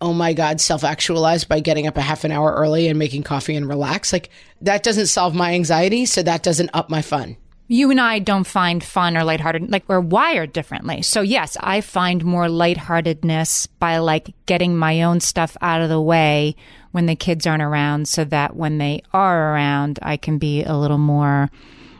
oh 0.00 0.12
my 0.12 0.34
God, 0.34 0.60
self 0.60 0.84
actualized 0.84 1.48
by 1.48 1.60
getting 1.60 1.86
up 1.86 1.96
a 1.96 2.02
half 2.02 2.24
an 2.24 2.32
hour 2.32 2.52
early 2.52 2.88
and 2.88 2.98
making 2.98 3.22
coffee 3.22 3.54
and 3.54 3.66
relax. 3.66 4.12
Like 4.12 4.28
that 4.60 4.82
doesn't 4.82 5.06
solve 5.06 5.34
my 5.34 5.54
anxiety. 5.54 6.04
So 6.04 6.22
that 6.22 6.42
doesn't 6.42 6.68
up 6.74 6.90
my 6.90 7.00
fun 7.00 7.38
you 7.66 7.90
and 7.90 8.00
I 8.00 8.18
don't 8.18 8.46
find 8.46 8.84
fun 8.84 9.16
or 9.16 9.24
lighthearted, 9.24 9.70
like 9.70 9.88
we're 9.88 10.00
wired 10.00 10.52
differently. 10.52 11.02
So 11.02 11.22
yes, 11.22 11.56
I 11.60 11.80
find 11.80 12.24
more 12.24 12.48
lightheartedness 12.48 13.66
by 13.66 13.98
like 13.98 14.34
getting 14.46 14.76
my 14.76 15.02
own 15.02 15.20
stuff 15.20 15.56
out 15.60 15.80
of 15.80 15.88
the 15.88 16.00
way 16.00 16.56
when 16.92 17.06
the 17.06 17.16
kids 17.16 17.46
aren't 17.46 17.62
around 17.62 18.06
so 18.06 18.24
that 18.24 18.54
when 18.54 18.78
they 18.78 19.02
are 19.12 19.52
around, 19.52 19.98
I 20.02 20.16
can 20.16 20.38
be 20.38 20.62
a 20.62 20.76
little 20.76 20.98
more, 20.98 21.50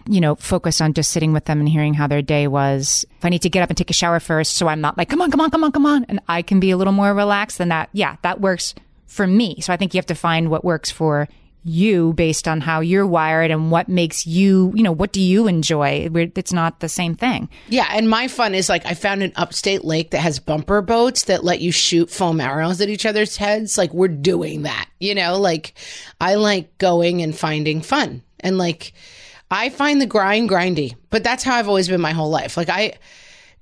you 0.06 0.20
know, 0.20 0.34
focused 0.34 0.82
on 0.82 0.92
just 0.92 1.10
sitting 1.10 1.32
with 1.32 1.46
them 1.46 1.60
and 1.60 1.68
hearing 1.68 1.94
how 1.94 2.06
their 2.06 2.22
day 2.22 2.46
was. 2.46 3.06
If 3.16 3.24
I 3.24 3.30
need 3.30 3.42
to 3.42 3.50
get 3.50 3.62
up 3.62 3.70
and 3.70 3.78
take 3.78 3.90
a 3.90 3.94
shower 3.94 4.20
first, 4.20 4.56
so 4.56 4.68
I'm 4.68 4.82
not 4.82 4.98
like, 4.98 5.08
come 5.08 5.22
on, 5.22 5.30
come 5.30 5.40
on, 5.40 5.50
come 5.50 5.64
on, 5.64 5.72
come 5.72 5.86
on. 5.86 6.04
And 6.04 6.20
I 6.28 6.42
can 6.42 6.60
be 6.60 6.70
a 6.70 6.76
little 6.76 6.92
more 6.92 7.14
relaxed 7.14 7.56
than 7.56 7.70
that. 7.70 7.88
Yeah, 7.92 8.16
that 8.22 8.40
works 8.40 8.74
for 9.06 9.26
me. 9.26 9.60
So 9.62 9.72
I 9.72 9.78
think 9.78 9.94
you 9.94 9.98
have 9.98 10.06
to 10.06 10.14
find 10.14 10.50
what 10.50 10.64
works 10.64 10.90
for 10.90 11.26
you 11.66 12.12
based 12.12 12.46
on 12.46 12.60
how 12.60 12.80
you're 12.80 13.06
wired 13.06 13.50
and 13.50 13.70
what 13.70 13.88
makes 13.88 14.26
you, 14.26 14.70
you 14.74 14.82
know, 14.82 14.92
what 14.92 15.12
do 15.12 15.20
you 15.20 15.46
enjoy? 15.46 16.10
It's 16.12 16.52
not 16.52 16.80
the 16.80 16.90
same 16.90 17.14
thing. 17.14 17.48
Yeah, 17.68 17.88
and 17.90 18.08
my 18.08 18.28
fun 18.28 18.54
is 18.54 18.68
like 18.68 18.84
I 18.84 18.92
found 18.92 19.22
an 19.22 19.32
upstate 19.34 19.82
lake 19.82 20.10
that 20.10 20.18
has 20.18 20.38
bumper 20.38 20.82
boats 20.82 21.24
that 21.24 21.42
let 21.42 21.60
you 21.60 21.72
shoot 21.72 22.10
foam 22.10 22.38
arrows 22.40 22.82
at 22.82 22.90
each 22.90 23.06
other's 23.06 23.38
heads. 23.38 23.78
Like 23.78 23.94
we're 23.94 24.08
doing 24.08 24.62
that, 24.62 24.88
you 25.00 25.14
know. 25.14 25.38
Like 25.38 25.72
I 26.20 26.34
like 26.34 26.76
going 26.76 27.22
and 27.22 27.34
finding 27.34 27.80
fun, 27.80 28.22
and 28.40 28.58
like 28.58 28.92
I 29.50 29.70
find 29.70 30.00
the 30.00 30.06
grind 30.06 30.50
grindy, 30.50 30.94
but 31.08 31.24
that's 31.24 31.44
how 31.44 31.56
I've 31.56 31.68
always 31.68 31.88
been 31.88 32.00
my 32.00 32.12
whole 32.12 32.30
life. 32.30 32.56
Like 32.56 32.68
I. 32.68 32.94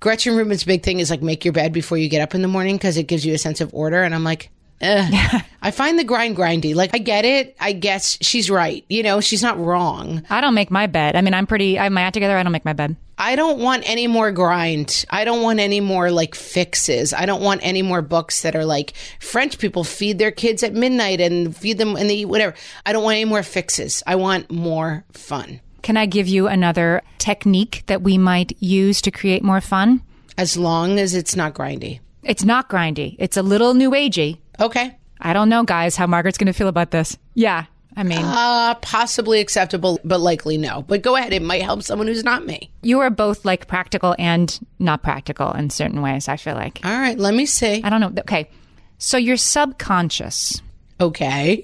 Gretchen 0.01 0.35
Rubin's 0.35 0.65
big 0.65 0.83
thing 0.83 0.99
is 0.99 1.09
like 1.09 1.21
make 1.21 1.45
your 1.45 1.53
bed 1.53 1.71
before 1.71 1.97
you 1.97 2.09
get 2.09 2.21
up 2.21 2.35
in 2.35 2.41
the 2.41 2.49
morning 2.49 2.75
because 2.75 2.97
it 2.97 3.07
gives 3.07 3.25
you 3.25 3.33
a 3.33 3.37
sense 3.37 3.61
of 3.61 3.73
order. 3.73 4.03
And 4.03 4.13
I'm 4.13 4.25
like. 4.25 4.49
I 5.61 5.71
find 5.71 5.97
the 5.97 6.03
grind 6.03 6.35
grindy. 6.35 6.75
Like 6.75 6.93
I 6.93 6.97
get 6.97 7.23
it. 7.23 7.55
I 7.59 7.71
guess 7.71 8.17
she's 8.21 8.49
right. 8.49 8.83
You 8.89 9.01
know, 9.01 9.21
she's 9.21 9.41
not 9.41 9.57
wrong. 9.57 10.23
I 10.29 10.41
don't 10.41 10.53
make 10.53 10.69
my 10.69 10.87
bed. 10.87 11.15
I 11.15 11.21
mean, 11.21 11.33
I'm 11.33 11.47
pretty, 11.47 11.79
I 11.79 11.83
have 11.83 11.91
my 11.91 12.01
act 12.01 12.15
together. 12.15 12.37
I 12.37 12.43
don't 12.43 12.51
make 12.51 12.65
my 12.65 12.73
bed. 12.73 12.97
I 13.17 13.35
don't 13.37 13.59
want 13.59 13.87
any 13.87 14.07
more 14.07 14.31
grind. 14.31 15.05
I 15.09 15.23
don't 15.23 15.41
want 15.41 15.59
any 15.59 15.79
more 15.79 16.11
like 16.11 16.35
fixes. 16.35 17.13
I 17.13 17.25
don't 17.25 17.41
want 17.41 17.61
any 17.63 17.81
more 17.81 18.01
books 18.01 18.41
that 18.41 18.55
are 18.55 18.65
like 18.65 18.93
French 19.19 19.57
people 19.59 19.83
feed 19.85 20.19
their 20.19 20.31
kids 20.31 20.63
at 20.63 20.73
midnight 20.73 21.21
and 21.21 21.55
feed 21.55 21.77
them 21.77 21.95
and 21.95 22.09
they 22.09 22.15
eat 22.15 22.25
whatever. 22.25 22.55
I 22.85 22.91
don't 22.91 23.03
want 23.03 23.15
any 23.15 23.25
more 23.25 23.43
fixes. 23.43 24.03
I 24.05 24.15
want 24.15 24.51
more 24.51 25.05
fun. 25.13 25.61
Can 25.83 25.95
I 25.95 26.07
give 26.07 26.27
you 26.27 26.47
another 26.47 27.03
technique 27.19 27.83
that 27.87 28.01
we 28.01 28.17
might 28.17 28.53
use 28.61 29.01
to 29.01 29.11
create 29.11 29.43
more 29.43 29.61
fun? 29.61 30.01
As 30.37 30.57
long 30.57 30.97
as 30.97 31.13
it's 31.13 31.35
not 31.35 31.53
grindy. 31.53 31.99
It's 32.23 32.43
not 32.43 32.69
grindy. 32.69 33.15
It's 33.19 33.37
a 33.37 33.43
little 33.43 33.73
new 33.73 33.91
agey. 33.91 34.39
Okay. 34.59 34.95
I 35.19 35.33
don't 35.33 35.49
know, 35.49 35.63
guys, 35.63 35.95
how 35.95 36.05
Margaret's 36.07 36.37
going 36.37 36.47
to 36.47 36.53
feel 36.53 36.67
about 36.67 36.91
this. 36.91 37.17
Yeah. 37.33 37.65
I 37.95 38.01
mean, 38.03 38.19
Uh, 38.23 38.73
possibly 38.81 39.39
acceptable, 39.39 39.99
but 40.03 40.19
likely 40.19 40.57
no. 40.57 40.81
But 40.81 41.03
go 41.03 41.15
ahead. 41.15 41.31
It 41.31 41.43
might 41.43 41.61
help 41.61 41.83
someone 41.83 42.07
who's 42.07 42.23
not 42.23 42.45
me. 42.45 42.71
you 42.81 42.99
are 42.99 43.11
both 43.11 43.45
like 43.45 43.67
practical 43.67 44.15
and 44.17 44.59
not 44.79 45.03
practical 45.03 45.51
in 45.51 45.69
certain 45.69 46.01
ways, 46.01 46.27
I 46.27 46.37
feel 46.37 46.55
like. 46.55 46.81
All 46.83 46.91
right. 46.99 47.17
Let 47.17 47.35
me 47.35 47.45
see. 47.45 47.81
I 47.83 47.89
don't 47.89 48.01
know. 48.01 48.11
Okay. 48.21 48.49
So 48.97 49.17
your 49.17 49.37
subconscious 49.37 50.61
Okay. 50.99 51.63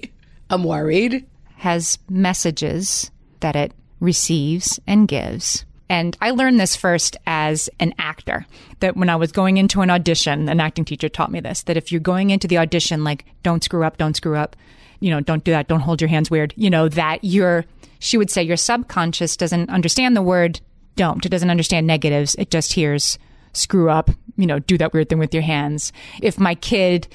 I'm 0.50 0.62
worried. 0.64 1.26
has 1.56 1.98
messages 2.08 3.10
that 3.40 3.56
it 3.56 3.72
receives 4.00 4.78
and 4.86 5.08
gives. 5.08 5.64
And 5.90 6.16
I 6.20 6.30
learned 6.30 6.60
this 6.60 6.76
first 6.76 7.16
as 7.26 7.68
an 7.80 7.92
actor. 7.98 8.46
That 8.78 8.96
when 8.96 9.10
I 9.10 9.16
was 9.16 9.32
going 9.32 9.56
into 9.56 9.82
an 9.82 9.90
audition, 9.90 10.48
an 10.48 10.60
acting 10.60 10.84
teacher 10.84 11.08
taught 11.08 11.32
me 11.32 11.40
this 11.40 11.64
that 11.64 11.76
if 11.76 11.90
you're 11.90 12.00
going 12.00 12.30
into 12.30 12.48
the 12.48 12.58
audition, 12.58 13.04
like, 13.04 13.26
don't 13.42 13.62
screw 13.62 13.84
up, 13.84 13.98
don't 13.98 14.16
screw 14.16 14.36
up, 14.36 14.56
you 15.00 15.10
know, 15.10 15.20
don't 15.20 15.44
do 15.44 15.50
that, 15.50 15.66
don't 15.66 15.80
hold 15.80 16.00
your 16.00 16.08
hands 16.08 16.30
weird, 16.30 16.54
you 16.56 16.70
know, 16.70 16.88
that 16.88 17.24
you're, 17.24 17.64
she 17.98 18.16
would 18.16 18.30
say, 18.30 18.42
your 18.42 18.56
subconscious 18.56 19.36
doesn't 19.36 19.68
understand 19.68 20.16
the 20.16 20.22
word 20.22 20.60
don't. 20.94 21.26
It 21.26 21.30
doesn't 21.30 21.50
understand 21.50 21.86
negatives. 21.86 22.36
It 22.38 22.50
just 22.50 22.72
hears 22.72 23.18
screw 23.52 23.90
up, 23.90 24.10
you 24.36 24.46
know, 24.46 24.60
do 24.60 24.78
that 24.78 24.92
weird 24.92 25.08
thing 25.08 25.18
with 25.18 25.34
your 25.34 25.42
hands. 25.42 25.92
If 26.22 26.38
my 26.38 26.54
kid 26.54 27.08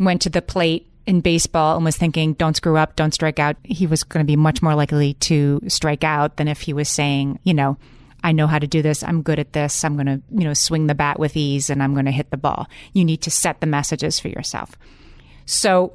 went 0.00 0.20
to 0.22 0.30
the 0.30 0.42
plate 0.42 0.90
in 1.06 1.20
baseball 1.20 1.76
and 1.76 1.84
was 1.84 1.96
thinking, 1.96 2.32
don't 2.32 2.56
screw 2.56 2.76
up, 2.76 2.96
don't 2.96 3.14
strike 3.14 3.38
out, 3.38 3.56
he 3.62 3.86
was 3.86 4.02
going 4.02 4.24
to 4.24 4.26
be 4.26 4.34
much 4.34 4.62
more 4.62 4.74
likely 4.74 5.14
to 5.14 5.60
strike 5.68 6.02
out 6.02 6.38
than 6.38 6.48
if 6.48 6.62
he 6.62 6.72
was 6.72 6.88
saying, 6.88 7.38
you 7.44 7.54
know, 7.54 7.76
I 8.26 8.32
know 8.32 8.48
how 8.48 8.58
to 8.58 8.66
do 8.66 8.82
this. 8.82 9.04
I'm 9.04 9.22
good 9.22 9.38
at 9.38 9.52
this. 9.52 9.84
I'm 9.84 9.94
going 9.94 10.06
to, 10.06 10.20
you 10.32 10.42
know, 10.42 10.52
swing 10.52 10.88
the 10.88 10.96
bat 10.96 11.20
with 11.20 11.36
ease 11.36 11.70
and 11.70 11.80
I'm 11.80 11.94
going 11.94 12.06
to 12.06 12.10
hit 12.10 12.32
the 12.32 12.36
ball. 12.36 12.66
You 12.92 13.04
need 13.04 13.22
to 13.22 13.30
set 13.30 13.60
the 13.60 13.68
messages 13.68 14.18
for 14.18 14.26
yourself. 14.26 14.72
So 15.44 15.92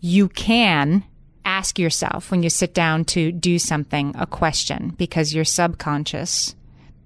you 0.00 0.30
can 0.30 1.04
ask 1.44 1.78
yourself 1.78 2.30
when 2.30 2.42
you 2.42 2.48
sit 2.48 2.72
down 2.72 3.04
to 3.04 3.30
do 3.32 3.58
something 3.58 4.14
a 4.18 4.26
question 4.26 4.94
because 4.96 5.34
your 5.34 5.44
subconscious, 5.44 6.54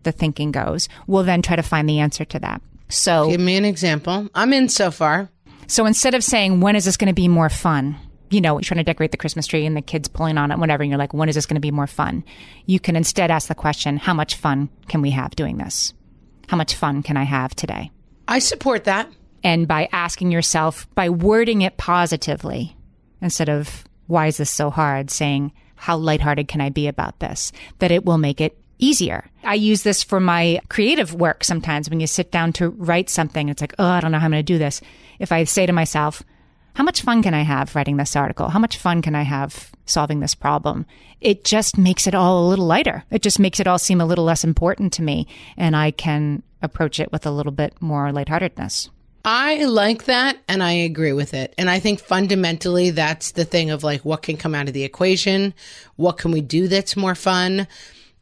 the 0.05 0.13
thinking 0.13 0.53
goes, 0.53 0.89
will 1.09 1.25
then 1.25 1.43
try 1.43 1.57
to 1.57 1.63
find 1.65 1.89
the 1.89 1.99
answer 1.99 2.25
to 2.27 2.39
that. 2.39 2.63
So 2.89 3.29
Give 3.29 3.41
me 3.41 3.57
an 3.57 3.65
example. 3.65 4.29
I'm 4.33 4.53
in 4.53 4.69
so 4.69 4.93
far. 4.93 5.29
so 5.67 5.87
instead 5.87 6.15
of 6.15 6.23
saying, 6.23 6.61
when 6.61 6.77
is 6.77 6.85
this 6.85 6.97
going 6.97 7.09
to 7.09 7.21
be 7.21 7.27
more 7.27 7.49
fun? 7.49 7.97
You 8.31 8.41
know, 8.41 8.55
you're 8.55 8.63
trying 8.63 8.79
to 8.79 8.85
decorate 8.85 9.11
the 9.11 9.17
Christmas 9.17 9.47
tree 9.47 9.65
and 9.65 9.77
the 9.77 9.83
kids 9.83 10.09
pulling 10.09 10.37
on 10.37 10.51
it, 10.51 10.59
whatever. 10.59 10.83
And 10.83 10.91
you're 10.91 10.99
like, 10.99 11.15
when 11.15 11.29
is 11.29 11.35
this 11.35 11.47
going 11.47 11.57
to 11.57 11.61
be 11.61 11.71
more 11.71 11.87
fun? 11.87 12.25
You 12.67 12.79
can 12.79 12.97
instead 12.97 13.31
ask 13.31 13.49
the 13.49 13.55
question, 13.55 13.97
how 13.97 14.15
much 14.15 14.35
fun 14.35 14.69
can 14.89 15.01
we 15.01 15.11
have 15.13 15.35
doing 15.37 15.57
this? 15.57 15.95
How 16.49 16.57
much 16.57 16.75
fun 16.75 17.03
can 17.03 17.17
I 17.17 17.25
have 17.25 17.55
today? 17.55 17.91
I 18.27 18.39
support 18.41 18.85
that. 18.85 19.11
And 19.43 19.69
by 19.69 19.89
asking 19.93 20.33
yourself, 20.33 20.93
by 20.95 21.09
wording 21.09 21.63
it 21.63 21.77
positively, 21.77 22.77
instead 23.21 23.49
of, 23.49 23.85
why 24.07 24.27
is 24.27 24.37
this 24.39 24.51
so 24.51 24.69
hard? 24.69 25.11
Saying, 25.11 25.53
how 25.77 25.97
lighthearted 25.97 26.49
can 26.49 26.61
I 26.61 26.71
be 26.71 26.89
about 26.89 27.21
this? 27.21 27.53
That 27.79 27.91
it 27.91 28.05
will 28.05 28.19
make 28.19 28.41
it 28.41 28.59
easier. 28.79 29.29
I 29.45 29.55
use 29.55 29.83
this 29.83 30.03
for 30.03 30.21
my 30.21 30.61
creative 30.69 31.15
work 31.15 31.45
sometimes 31.45 31.89
when 31.89 32.01
you 32.01 32.07
sit 32.07 32.31
down 32.31 32.53
to 32.55 32.71
write 32.71 33.11
something. 33.11 33.49
It's 33.49 33.61
like, 33.61 33.75
oh, 33.79 33.87
I 33.87 34.01
don't 34.01 34.13
know 34.13 34.19
how 34.19 34.27
I'm 34.27 34.33
going 34.33 34.41
to 34.41 34.53
do 34.53 34.59
this. 34.59 34.81
If 35.19 35.33
I 35.33 35.45
say 35.45 35.67
to 35.67 35.73
myself, 35.73 36.23
how 36.79 36.85
much 36.85 37.03
fun 37.03 37.25
can 37.25 37.35
I 37.35 37.43
have 37.43 37.75
writing 37.75 37.97
this 37.97 38.15
article? 38.15 38.51
How 38.51 38.61
much 38.61 38.77
fun 38.77 39.03
can 39.03 39.17
I 39.17 39.23
have 39.23 39.73
solving 39.85 40.21
this 40.21 40.37
problem? 40.37 40.87
It 41.21 41.43
just 41.43 41.77
makes 41.77 42.07
it 42.07 42.15
all 42.15 42.47
a 42.47 42.49
little 42.49 42.67
lighter. 42.67 43.03
It 43.11 43.21
just 43.21 43.41
makes 43.41 43.59
it 43.59 43.67
all 43.67 43.81
seem 43.81 44.01
a 44.01 44.07
little 44.07 44.25
less 44.25 44.45
important 44.45 44.93
to 44.93 45.03
me. 45.03 45.27
And 45.57 45.75
I 45.75 45.91
can 45.91 46.45
approach 46.63 47.01
it 47.01 47.11
with 47.11 47.27
a 47.27 47.33
little 47.33 47.51
bit 47.51 47.75
more 47.83 48.13
lightheartedness. 48.13 48.91
I 49.25 49.65
like 49.65 50.05
that 50.05 50.39
and 50.47 50.63
I 50.63 50.71
agree 50.71 51.13
with 51.13 51.35
it. 51.35 51.53
And 51.59 51.69
I 51.69 51.81
think 51.81 51.99
fundamentally 51.99 52.91
that's 52.91 53.33
the 53.33 53.45
thing 53.45 53.71
of 53.71 53.83
like 53.83 54.05
what 54.05 54.23
can 54.23 54.37
come 54.37 54.55
out 54.55 54.69
of 54.69 54.73
the 54.73 54.85
equation? 54.85 55.55
What 55.97 56.17
can 56.17 56.31
we 56.31 56.43
do 56.43 56.69
that's 56.69 56.97
more 56.97 57.17
fun? 57.17 57.67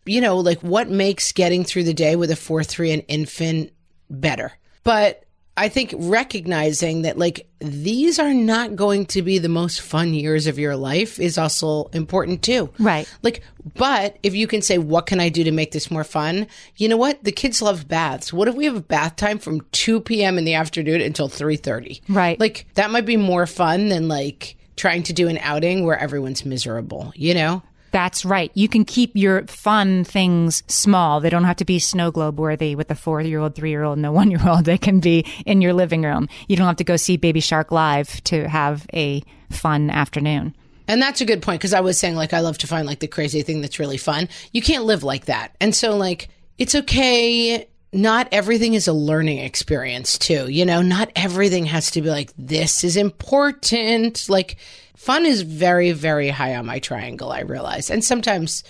You 0.06 0.22
know, 0.22 0.38
like 0.38 0.62
what 0.62 0.88
makes 0.88 1.30
getting 1.30 1.62
through 1.62 1.84
the 1.84 1.92
day 1.92 2.16
with 2.16 2.30
a 2.30 2.36
4 2.36 2.64
3 2.64 2.92
and 2.92 3.04
infant 3.06 3.72
better? 4.08 4.54
But 4.82 5.25
I 5.56 5.68
think 5.68 5.94
recognizing 5.96 7.02
that 7.02 7.16
like 7.16 7.48
these 7.60 8.18
are 8.18 8.34
not 8.34 8.76
going 8.76 9.06
to 9.06 9.22
be 9.22 9.38
the 9.38 9.48
most 9.48 9.80
fun 9.80 10.12
years 10.12 10.46
of 10.46 10.58
your 10.58 10.76
life 10.76 11.18
is 11.18 11.38
also 11.38 11.84
important 11.92 12.42
too. 12.42 12.70
Right. 12.78 13.08
Like, 13.22 13.42
but 13.74 14.18
if 14.22 14.34
you 14.34 14.46
can 14.46 14.60
say, 14.60 14.76
what 14.76 15.06
can 15.06 15.18
I 15.18 15.30
do 15.30 15.44
to 15.44 15.50
make 15.50 15.72
this 15.72 15.90
more 15.90 16.04
fun? 16.04 16.46
You 16.76 16.88
know 16.88 16.98
what? 16.98 17.24
The 17.24 17.32
kids 17.32 17.62
love 17.62 17.88
baths. 17.88 18.32
What 18.32 18.48
if 18.48 18.54
we 18.54 18.66
have 18.66 18.86
bath 18.86 19.16
time 19.16 19.38
from 19.38 19.62
2 19.72 20.00
p.m. 20.00 20.36
in 20.36 20.44
the 20.44 20.54
afternoon 20.54 21.00
until 21.00 21.28
3.30? 21.28 22.02
Right. 22.08 22.38
Like 22.38 22.66
that 22.74 22.90
might 22.90 23.06
be 23.06 23.16
more 23.16 23.46
fun 23.46 23.88
than 23.88 24.08
like 24.08 24.56
trying 24.76 25.02
to 25.04 25.14
do 25.14 25.26
an 25.26 25.38
outing 25.38 25.86
where 25.86 25.98
everyone's 25.98 26.44
miserable, 26.44 27.12
you 27.16 27.32
know? 27.32 27.62
That's 27.96 28.26
right. 28.26 28.50
You 28.52 28.68
can 28.68 28.84
keep 28.84 29.12
your 29.14 29.46
fun 29.46 30.04
things 30.04 30.62
small. 30.66 31.18
They 31.18 31.30
don't 31.30 31.44
have 31.44 31.56
to 31.56 31.64
be 31.64 31.78
snow 31.78 32.10
globe 32.10 32.38
worthy 32.38 32.74
with 32.74 32.88
the 32.88 32.94
four 32.94 33.22
year 33.22 33.40
old, 33.40 33.54
three 33.54 33.70
year 33.70 33.84
old, 33.84 33.96
and 33.96 34.04
the 34.04 34.12
one 34.12 34.30
year 34.30 34.46
old. 34.46 34.66
They 34.66 34.76
can 34.76 35.00
be 35.00 35.24
in 35.46 35.62
your 35.62 35.72
living 35.72 36.02
room. 36.02 36.28
You 36.46 36.56
don't 36.56 36.66
have 36.66 36.76
to 36.76 36.84
go 36.84 36.98
see 36.98 37.16
Baby 37.16 37.40
Shark 37.40 37.72
live 37.72 38.22
to 38.24 38.50
have 38.50 38.86
a 38.92 39.22
fun 39.48 39.88
afternoon. 39.88 40.54
And 40.86 41.00
that's 41.00 41.22
a 41.22 41.24
good 41.24 41.40
point 41.40 41.58
because 41.58 41.72
I 41.72 41.80
was 41.80 41.96
saying 41.96 42.16
like 42.16 42.34
I 42.34 42.40
love 42.40 42.58
to 42.58 42.66
find 42.66 42.86
like 42.86 42.98
the 42.98 43.08
crazy 43.08 43.40
thing 43.40 43.62
that's 43.62 43.78
really 43.78 43.96
fun. 43.96 44.28
You 44.52 44.60
can't 44.60 44.84
live 44.84 45.02
like 45.02 45.24
that. 45.24 45.56
And 45.58 45.74
so 45.74 45.96
like 45.96 46.28
it's 46.58 46.74
okay 46.74 47.66
not 47.96 48.28
everything 48.30 48.74
is 48.74 48.88
a 48.88 48.92
learning 48.92 49.38
experience 49.38 50.18
too. 50.18 50.48
You 50.48 50.66
know, 50.66 50.82
not 50.82 51.10
everything 51.16 51.64
has 51.66 51.90
to 51.92 52.02
be 52.02 52.10
like 52.10 52.30
this 52.36 52.84
is 52.84 52.96
important. 52.96 54.28
Like 54.28 54.58
fun 54.96 55.26
is 55.26 55.42
very 55.42 55.92
very 55.92 56.28
high 56.28 56.56
on 56.56 56.66
my 56.66 56.78
triangle, 56.78 57.32
I 57.32 57.40
realize. 57.40 57.90
And 57.90 58.04
sometimes 58.04 58.64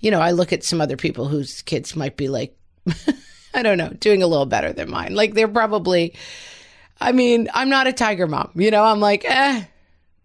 you 0.00 0.10
know, 0.10 0.20
I 0.20 0.30
look 0.30 0.52
at 0.52 0.64
some 0.64 0.80
other 0.80 0.96
people 0.96 1.28
whose 1.28 1.60
kids 1.62 1.94
might 1.94 2.16
be 2.16 2.28
like 2.28 2.56
I 3.54 3.62
don't 3.62 3.78
know, 3.78 3.90
doing 3.90 4.22
a 4.22 4.26
little 4.26 4.46
better 4.46 4.72
than 4.72 4.90
mine. 4.90 5.14
Like 5.14 5.34
they're 5.34 5.48
probably 5.48 6.14
I 7.00 7.12
mean, 7.12 7.48
I'm 7.54 7.68
not 7.68 7.86
a 7.86 7.92
tiger 7.92 8.26
mom. 8.26 8.50
You 8.54 8.70
know, 8.70 8.84
I'm 8.84 9.00
like, 9.00 9.24
eh, 9.24 9.64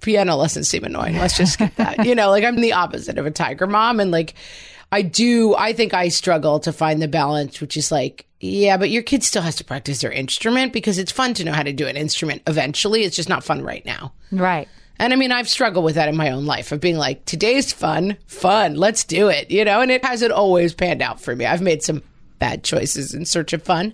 piano 0.01 0.35
lessons 0.35 0.69
seem 0.69 0.83
annoying. 0.83 1.17
Let's 1.17 1.37
just 1.37 1.53
skip 1.53 1.75
that. 1.75 2.05
you 2.05 2.15
know, 2.15 2.29
like 2.29 2.43
I'm 2.43 2.59
the 2.59 2.73
opposite 2.73 3.17
of 3.17 3.25
a 3.25 3.31
tiger 3.31 3.67
mom. 3.67 3.99
And 3.99 4.11
like, 4.11 4.33
I 4.91 5.01
do, 5.01 5.55
I 5.55 5.73
think 5.73 5.93
I 5.93 6.09
struggle 6.09 6.59
to 6.61 6.73
find 6.73 7.01
the 7.01 7.07
balance, 7.07 7.59
which 7.61 7.77
is 7.77 7.91
like, 7.91 8.27
yeah, 8.39 8.77
but 8.77 8.89
your 8.89 9.03
kid 9.03 9.23
still 9.23 9.41
has 9.41 9.55
to 9.55 9.63
practice 9.63 10.01
their 10.01 10.11
instrument 10.11 10.73
because 10.73 10.97
it's 10.99 11.11
fun 11.11 11.33
to 11.35 11.43
know 11.43 11.53
how 11.53 11.63
to 11.63 11.73
do 11.73 11.87
an 11.87 11.97
instrument 11.97 12.43
eventually. 12.45 13.03
It's 13.03 13.15
just 13.15 13.29
not 13.29 13.43
fun 13.43 13.63
right 13.63 13.85
now. 13.85 14.13
Right. 14.31 14.67
And 14.99 15.11
I 15.11 15.15
mean, 15.15 15.31
I've 15.31 15.49
struggled 15.49 15.85
with 15.85 15.95
that 15.95 16.09
in 16.09 16.15
my 16.15 16.31
own 16.31 16.45
life 16.45 16.71
of 16.71 16.79
being 16.79 16.97
like, 16.97 17.25
today's 17.25 17.73
fun, 17.73 18.17
fun, 18.27 18.75
let's 18.75 19.03
do 19.03 19.27
it, 19.27 19.51
you 19.51 19.65
know, 19.65 19.81
and 19.81 19.91
it 19.91 20.05
hasn't 20.05 20.31
always 20.31 20.73
panned 20.73 21.01
out 21.01 21.19
for 21.19 21.35
me. 21.35 21.45
I've 21.45 21.61
made 21.61 21.83
some 21.83 22.01
bad 22.39 22.63
choices 22.63 23.13
in 23.13 23.25
search 23.25 23.53
of 23.53 23.63
fun. 23.63 23.93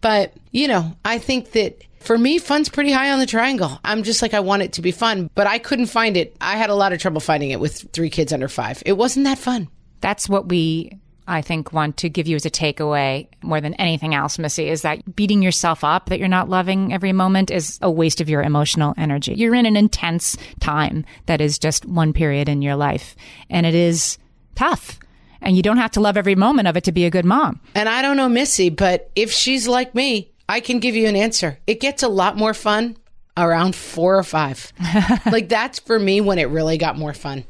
But, 0.00 0.34
you 0.50 0.68
know, 0.68 0.96
I 1.04 1.18
think 1.18 1.52
that 1.52 1.82
for 2.00 2.18
me, 2.18 2.38
fun's 2.38 2.68
pretty 2.68 2.90
high 2.90 3.12
on 3.12 3.20
the 3.20 3.26
triangle. 3.26 3.78
I'm 3.84 4.02
just 4.02 4.22
like, 4.22 4.34
I 4.34 4.40
want 4.40 4.62
it 4.62 4.72
to 4.74 4.82
be 4.82 4.90
fun, 4.90 5.30
but 5.34 5.46
I 5.46 5.58
couldn't 5.58 5.86
find 5.86 6.16
it. 6.16 6.36
I 6.40 6.56
had 6.56 6.70
a 6.70 6.74
lot 6.74 6.92
of 6.92 6.98
trouble 6.98 7.20
finding 7.20 7.50
it 7.50 7.60
with 7.60 7.88
three 7.92 8.10
kids 8.10 8.32
under 8.32 8.48
five. 8.48 8.82
It 8.84 8.94
wasn't 8.94 9.24
that 9.24 9.38
fun. 9.38 9.68
That's 10.00 10.28
what 10.28 10.48
we 10.48 10.98
I 11.26 11.40
think, 11.42 11.72
want 11.72 11.96
to 11.98 12.08
give 12.08 12.26
you 12.26 12.36
as 12.36 12.44
a 12.44 12.50
takeaway 12.50 13.28
more 13.42 13.60
than 13.60 13.74
anything 13.74 14.14
else, 14.14 14.38
Missy, 14.38 14.68
is 14.68 14.82
that 14.82 15.14
beating 15.14 15.42
yourself 15.42 15.84
up 15.84 16.06
that 16.06 16.18
you're 16.18 16.28
not 16.28 16.48
loving 16.48 16.92
every 16.92 17.12
moment 17.12 17.50
is 17.50 17.78
a 17.80 17.90
waste 17.90 18.20
of 18.20 18.28
your 18.28 18.42
emotional 18.42 18.94
energy. 18.96 19.34
You're 19.34 19.54
in 19.54 19.66
an 19.66 19.76
intense 19.76 20.36
time 20.60 21.04
that 21.26 21.40
is 21.40 21.58
just 21.58 21.84
one 21.84 22.12
period 22.12 22.48
in 22.48 22.62
your 22.62 22.76
life, 22.76 23.14
and 23.48 23.66
it 23.66 23.74
is 23.74 24.18
tough. 24.54 24.98
And 25.40 25.56
you 25.56 25.62
don't 25.62 25.78
have 25.78 25.90
to 25.92 26.00
love 26.00 26.16
every 26.16 26.36
moment 26.36 26.68
of 26.68 26.76
it 26.76 26.84
to 26.84 26.92
be 26.92 27.04
a 27.04 27.10
good 27.10 27.24
mom. 27.24 27.60
And 27.74 27.88
I 27.88 28.02
don't 28.02 28.16
know 28.16 28.28
Missy, 28.28 28.70
but 28.70 29.10
if 29.16 29.32
she's 29.32 29.66
like 29.66 29.94
me, 29.94 30.32
I 30.48 30.60
can 30.60 30.78
give 30.78 30.94
you 30.94 31.08
an 31.08 31.16
answer. 31.16 31.58
It 31.66 31.80
gets 31.80 32.02
a 32.02 32.08
lot 32.08 32.36
more 32.36 32.54
fun 32.54 32.96
around 33.36 33.74
four 33.74 34.18
or 34.18 34.22
five. 34.22 34.72
like 35.26 35.48
that's 35.48 35.78
for 35.78 35.98
me 35.98 36.20
when 36.20 36.38
it 36.38 36.48
really 36.48 36.78
got 36.78 36.98
more 36.98 37.14
fun. 37.14 37.44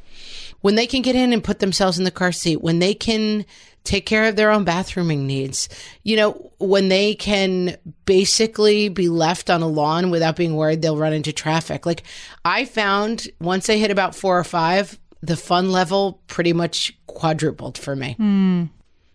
When 0.63 0.75
they 0.75 0.87
can 0.87 1.03
get 1.03 1.15
in 1.15 1.33
and 1.33 1.45
put 1.45 1.59
themselves 1.59 1.99
in 1.99 2.05
the 2.05 2.11
car 2.11 2.33
seat, 2.33 2.63
when 2.63 2.79
they 2.79 2.95
can 2.95 3.45
take 3.85 4.07
care 4.07 4.25
of 4.29 4.37
their 4.37 4.51
own 4.51 4.65
bathrooming 4.65 5.27
needs, 5.27 5.69
you 6.05 6.17
know, 6.17 6.53
when 6.59 6.89
they 6.89 7.15
can 7.15 7.77
basically 8.05 8.89
be 8.89 9.09
left 9.09 9.51
on 9.51 9.63
a 9.63 9.67
lawn 9.67 10.11
without 10.11 10.37
being 10.37 10.55
worried 10.55 10.83
they'll 10.83 10.97
run 10.97 11.13
into 11.13 11.33
traffic. 11.33 11.85
Like 11.85 12.05
I 12.45 12.65
found 12.65 13.29
once 13.41 13.69
I 13.69 13.77
hit 13.77 13.91
about 13.91 14.15
four 14.15 14.39
or 14.39 14.45
five, 14.45 14.99
the 15.21 15.37
fun 15.37 15.71
level 15.71 16.21
pretty 16.27 16.53
much 16.53 16.97
quadrupled 17.07 17.79
for 17.79 17.95
me. 17.95 18.15
Hmm. 18.15 18.65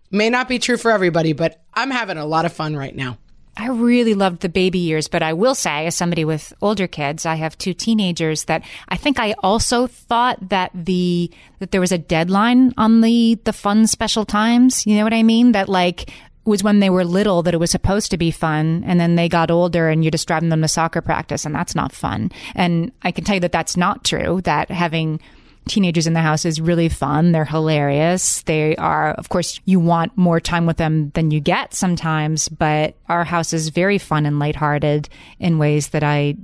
May 0.10 0.30
not 0.30 0.48
be 0.48 0.60
true 0.60 0.78
for 0.78 0.92
everybody, 0.92 1.34
but 1.34 1.62
I'm 1.74 1.92
having 1.92 2.18
a 2.18 2.26
lot 2.26 2.46
of 2.46 2.54
fun 2.54 2.76
right 2.76 2.96
now. 2.96 3.18
I 3.58 3.68
really 3.68 4.14
loved 4.14 4.42
the 4.42 4.50
baby 4.50 4.78
years, 4.80 5.08
but 5.08 5.24
I 5.24 5.34
will 5.34 5.56
say, 5.56 5.88
as 5.88 5.96
somebody 5.96 6.24
with 6.24 6.54
older 6.62 6.88
kids, 6.88 7.26
I 7.26 7.36
have 7.36 7.58
two 7.58 7.74
teenagers 7.74 8.46
that 8.46 8.64
I 8.88 8.98
think 8.98 9.20
I 9.20 9.34
also 9.42 9.88
thought 9.88 10.50
that 10.50 10.72
the 10.74 11.32
that 11.60 11.72
there 11.72 11.82
was 11.82 11.92
a 11.92 11.98
deadline 11.98 12.74
on 12.78 13.02
the 13.02 13.40
the 13.44 13.54
fun 13.54 13.88
special 13.88 14.26
times. 14.26 14.86
You 14.86 14.98
know 14.98 15.04
what 15.04 15.14
I 15.14 15.24
mean? 15.24 15.54
That 15.54 15.70
like 15.70 16.12
was 16.46 16.64
when 16.64 16.80
they 16.80 16.90
were 16.90 17.04
little 17.04 17.44
that 17.44 17.54
it 17.54 17.60
was 17.60 17.72
supposed 17.72 18.12
to 18.12 18.18
be 18.18 18.32
fun, 18.32 18.84
and 18.86 19.00
then 19.00 19.16
they 19.16 19.28
got 19.28 19.52
older, 19.52 19.90
and 19.90 20.04
you're 20.04 20.12
just 20.12 20.28
driving 20.28 20.50
them 20.50 20.62
to 20.62 20.68
soccer 20.68 21.02
practice, 21.02 21.44
and 21.44 21.56
that's 21.56 21.76
not 21.76 21.92
fun. 21.92 22.32
And 22.56 22.92
I 23.02 23.12
can 23.12 23.24
tell 23.24 23.36
you 23.36 23.42
that 23.42 23.52
that's 23.52 23.76
not 23.76 24.06
true. 24.06 24.42
That 24.42 24.70
having 24.70 25.20
teenagers 25.68 26.08
in 26.08 26.14
the 26.14 26.22
house 26.22 26.46
is 26.46 26.60
really 26.60 26.90
fun. 26.90 27.32
They're 27.32 27.46
hilarious. 27.46 28.42
They 28.44 28.76
are, 28.78 29.12
of 29.12 29.30
course, 29.30 29.60
you 29.66 29.80
want 29.80 30.18
more 30.18 30.40
time 30.40 30.66
with 30.66 30.78
them 30.78 31.12
than 31.12 31.32
you 31.32 31.40
get 31.40 31.74
sometimes, 31.74 32.50
but 32.50 32.96
our 33.10 33.24
house 33.24 33.54
is 33.54 33.70
very 33.70 33.98
fun 33.98 34.26
and 34.26 34.40
lighthearted 34.40 35.10
in 35.40 35.58
ways 35.60 35.90
that 35.90 36.04
I 36.04 36.36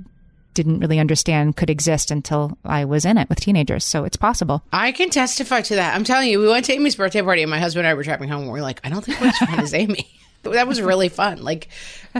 didn't 0.54 0.80
really 0.80 1.00
understand 1.00 1.56
could 1.56 1.70
exist 1.70 2.12
until 2.12 2.58
I 2.64 2.86
was 2.86 3.06
in 3.06 3.18
it 3.18 3.28
with 3.28 3.40
teenagers. 3.40 3.84
So 3.84 4.04
it's 4.04 4.18
possible. 4.18 4.64
I 4.72 4.92
can 4.92 5.10
testify 5.10 5.62
to 5.62 5.76
that. 5.76 5.96
I'm 5.96 6.04
telling 6.04 6.30
you, 6.30 6.40
we 6.40 6.48
went 6.48 6.66
to 6.66 6.74
Amy's 6.74 6.96
birthday 6.96 7.22
party 7.22 7.42
and 7.42 7.50
my 7.50 7.60
husband 7.60 7.86
and 7.86 7.92
I 7.92 7.96
were 7.96 8.04
driving 8.04 8.30
home 8.30 8.44
and 8.44 8.52
we 8.52 8.60
are 8.60 8.64
like, 8.64 8.80
I 8.84 8.90
don't 8.90 9.04
think 9.04 9.20
which 9.20 9.36
fun 9.36 9.60
is 9.62 9.74
Amy. 9.74 10.08
That 10.44 10.68
was 10.68 10.82
really 10.82 11.10
fun. 11.10 11.42
Like, 11.42 11.70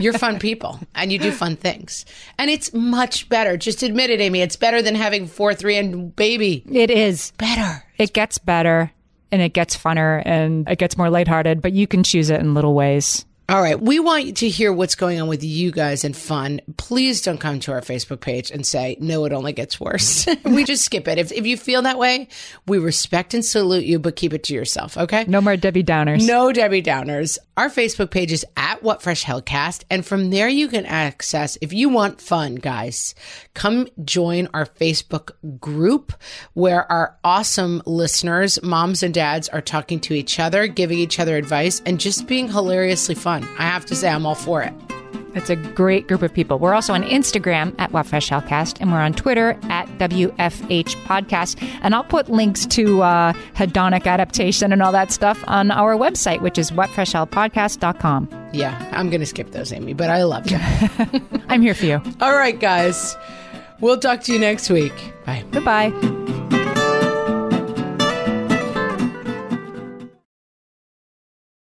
you're 0.00 0.12
fun 0.14 0.38
people 0.38 0.80
and 0.94 1.12
you 1.12 1.18
do 1.18 1.30
fun 1.30 1.56
things. 1.56 2.04
And 2.38 2.50
it's 2.50 2.72
much 2.72 3.28
better. 3.28 3.56
Just 3.56 3.82
admit 3.82 4.10
it, 4.10 4.20
Amy. 4.20 4.40
It's 4.40 4.56
better 4.56 4.82
than 4.82 4.94
having 4.94 5.26
four, 5.26 5.54
three, 5.54 5.76
and 5.76 6.14
baby. 6.16 6.64
It 6.70 6.90
is. 6.90 7.32
Better. 7.38 7.84
It 7.98 8.12
gets 8.12 8.38
better 8.38 8.92
and 9.30 9.42
it 9.42 9.52
gets 9.52 9.76
funner 9.76 10.22
and 10.24 10.68
it 10.68 10.78
gets 10.78 10.96
more 10.96 11.10
lighthearted, 11.10 11.60
but 11.60 11.72
you 11.72 11.86
can 11.86 12.02
choose 12.02 12.30
it 12.30 12.40
in 12.40 12.54
little 12.54 12.74
ways. 12.74 13.24
All 13.46 13.60
right. 13.60 13.78
We 13.78 14.00
want 14.00 14.38
to 14.38 14.48
hear 14.48 14.72
what's 14.72 14.94
going 14.94 15.20
on 15.20 15.28
with 15.28 15.44
you 15.44 15.70
guys 15.70 16.02
and 16.02 16.16
fun. 16.16 16.62
Please 16.78 17.20
don't 17.20 17.36
come 17.36 17.60
to 17.60 17.72
our 17.72 17.82
Facebook 17.82 18.20
page 18.20 18.50
and 18.50 18.64
say, 18.64 18.96
no, 19.00 19.26
it 19.26 19.34
only 19.34 19.52
gets 19.52 19.78
worse. 19.78 20.26
we 20.44 20.64
just 20.64 20.82
skip 20.82 21.06
it. 21.08 21.18
If, 21.18 21.30
if 21.30 21.46
you 21.46 21.58
feel 21.58 21.82
that 21.82 21.98
way, 21.98 22.28
we 22.66 22.78
respect 22.78 23.34
and 23.34 23.44
salute 23.44 23.84
you, 23.84 23.98
but 23.98 24.16
keep 24.16 24.32
it 24.32 24.44
to 24.44 24.54
yourself. 24.54 24.96
Okay. 24.96 25.26
No 25.28 25.42
more 25.42 25.58
Debbie 25.58 25.84
Downers. 25.84 26.26
No 26.26 26.52
Debbie 26.52 26.82
Downers. 26.82 27.36
Our 27.58 27.68
Facebook 27.68 28.10
page 28.10 28.32
is 28.32 28.46
at 28.56 28.82
What 28.82 29.02
Fresh 29.02 29.24
Hellcast. 29.24 29.84
And 29.90 30.06
from 30.06 30.30
there, 30.30 30.48
you 30.48 30.66
can 30.66 30.86
access, 30.86 31.58
if 31.60 31.74
you 31.74 31.90
want 31.90 32.22
fun, 32.22 32.54
guys, 32.54 33.14
come 33.52 33.88
join 34.06 34.48
our 34.54 34.64
Facebook 34.64 35.32
group 35.60 36.14
where 36.54 36.90
our 36.90 37.18
awesome 37.22 37.82
listeners, 37.84 38.60
moms 38.62 39.02
and 39.02 39.12
dads, 39.12 39.50
are 39.50 39.60
talking 39.60 40.00
to 40.00 40.14
each 40.14 40.40
other, 40.40 40.66
giving 40.66 40.98
each 40.98 41.20
other 41.20 41.36
advice, 41.36 41.82
and 41.84 42.00
just 42.00 42.26
being 42.26 42.48
hilariously 42.50 43.14
fun. 43.14 43.33
I 43.42 43.62
have 43.62 43.84
to 43.86 43.96
say, 43.96 44.08
I'm 44.08 44.26
all 44.26 44.34
for 44.34 44.62
it. 44.62 44.72
It's 45.34 45.50
a 45.50 45.56
great 45.56 46.06
group 46.06 46.22
of 46.22 46.32
people. 46.32 46.58
We're 46.60 46.74
also 46.74 46.92
on 46.92 47.02
Instagram 47.02 47.74
at 47.78 47.90
What 47.90 48.06
Hellcast, 48.06 48.76
and 48.80 48.92
we're 48.92 49.00
on 49.00 49.12
Twitter 49.14 49.58
at 49.64 49.88
WFH 49.98 50.94
Podcast. 51.04 51.60
And 51.82 51.94
I'll 51.94 52.04
put 52.04 52.28
links 52.28 52.66
to 52.66 53.02
uh, 53.02 53.32
hedonic 53.56 54.06
adaptation 54.06 54.72
and 54.72 54.80
all 54.80 54.92
that 54.92 55.10
stuff 55.10 55.42
on 55.48 55.72
our 55.72 55.96
website, 55.96 56.40
which 56.40 56.56
is 56.56 56.70
whatfreshhellpodcast.com. 56.70 58.28
Yeah, 58.52 58.90
I'm 58.92 59.10
going 59.10 59.20
to 59.20 59.26
skip 59.26 59.50
those, 59.50 59.72
Amy, 59.72 59.92
but 59.92 60.08
I 60.08 60.22
love 60.22 60.48
you. 60.48 60.58
I'm 61.48 61.62
here 61.62 61.74
for 61.74 61.86
you. 61.86 62.00
all 62.20 62.36
right, 62.36 62.58
guys. 62.58 63.16
We'll 63.80 63.98
talk 63.98 64.22
to 64.22 64.32
you 64.32 64.38
next 64.38 64.70
week. 64.70 64.94
Bye. 65.26 65.44
Goodbye. 65.50 66.23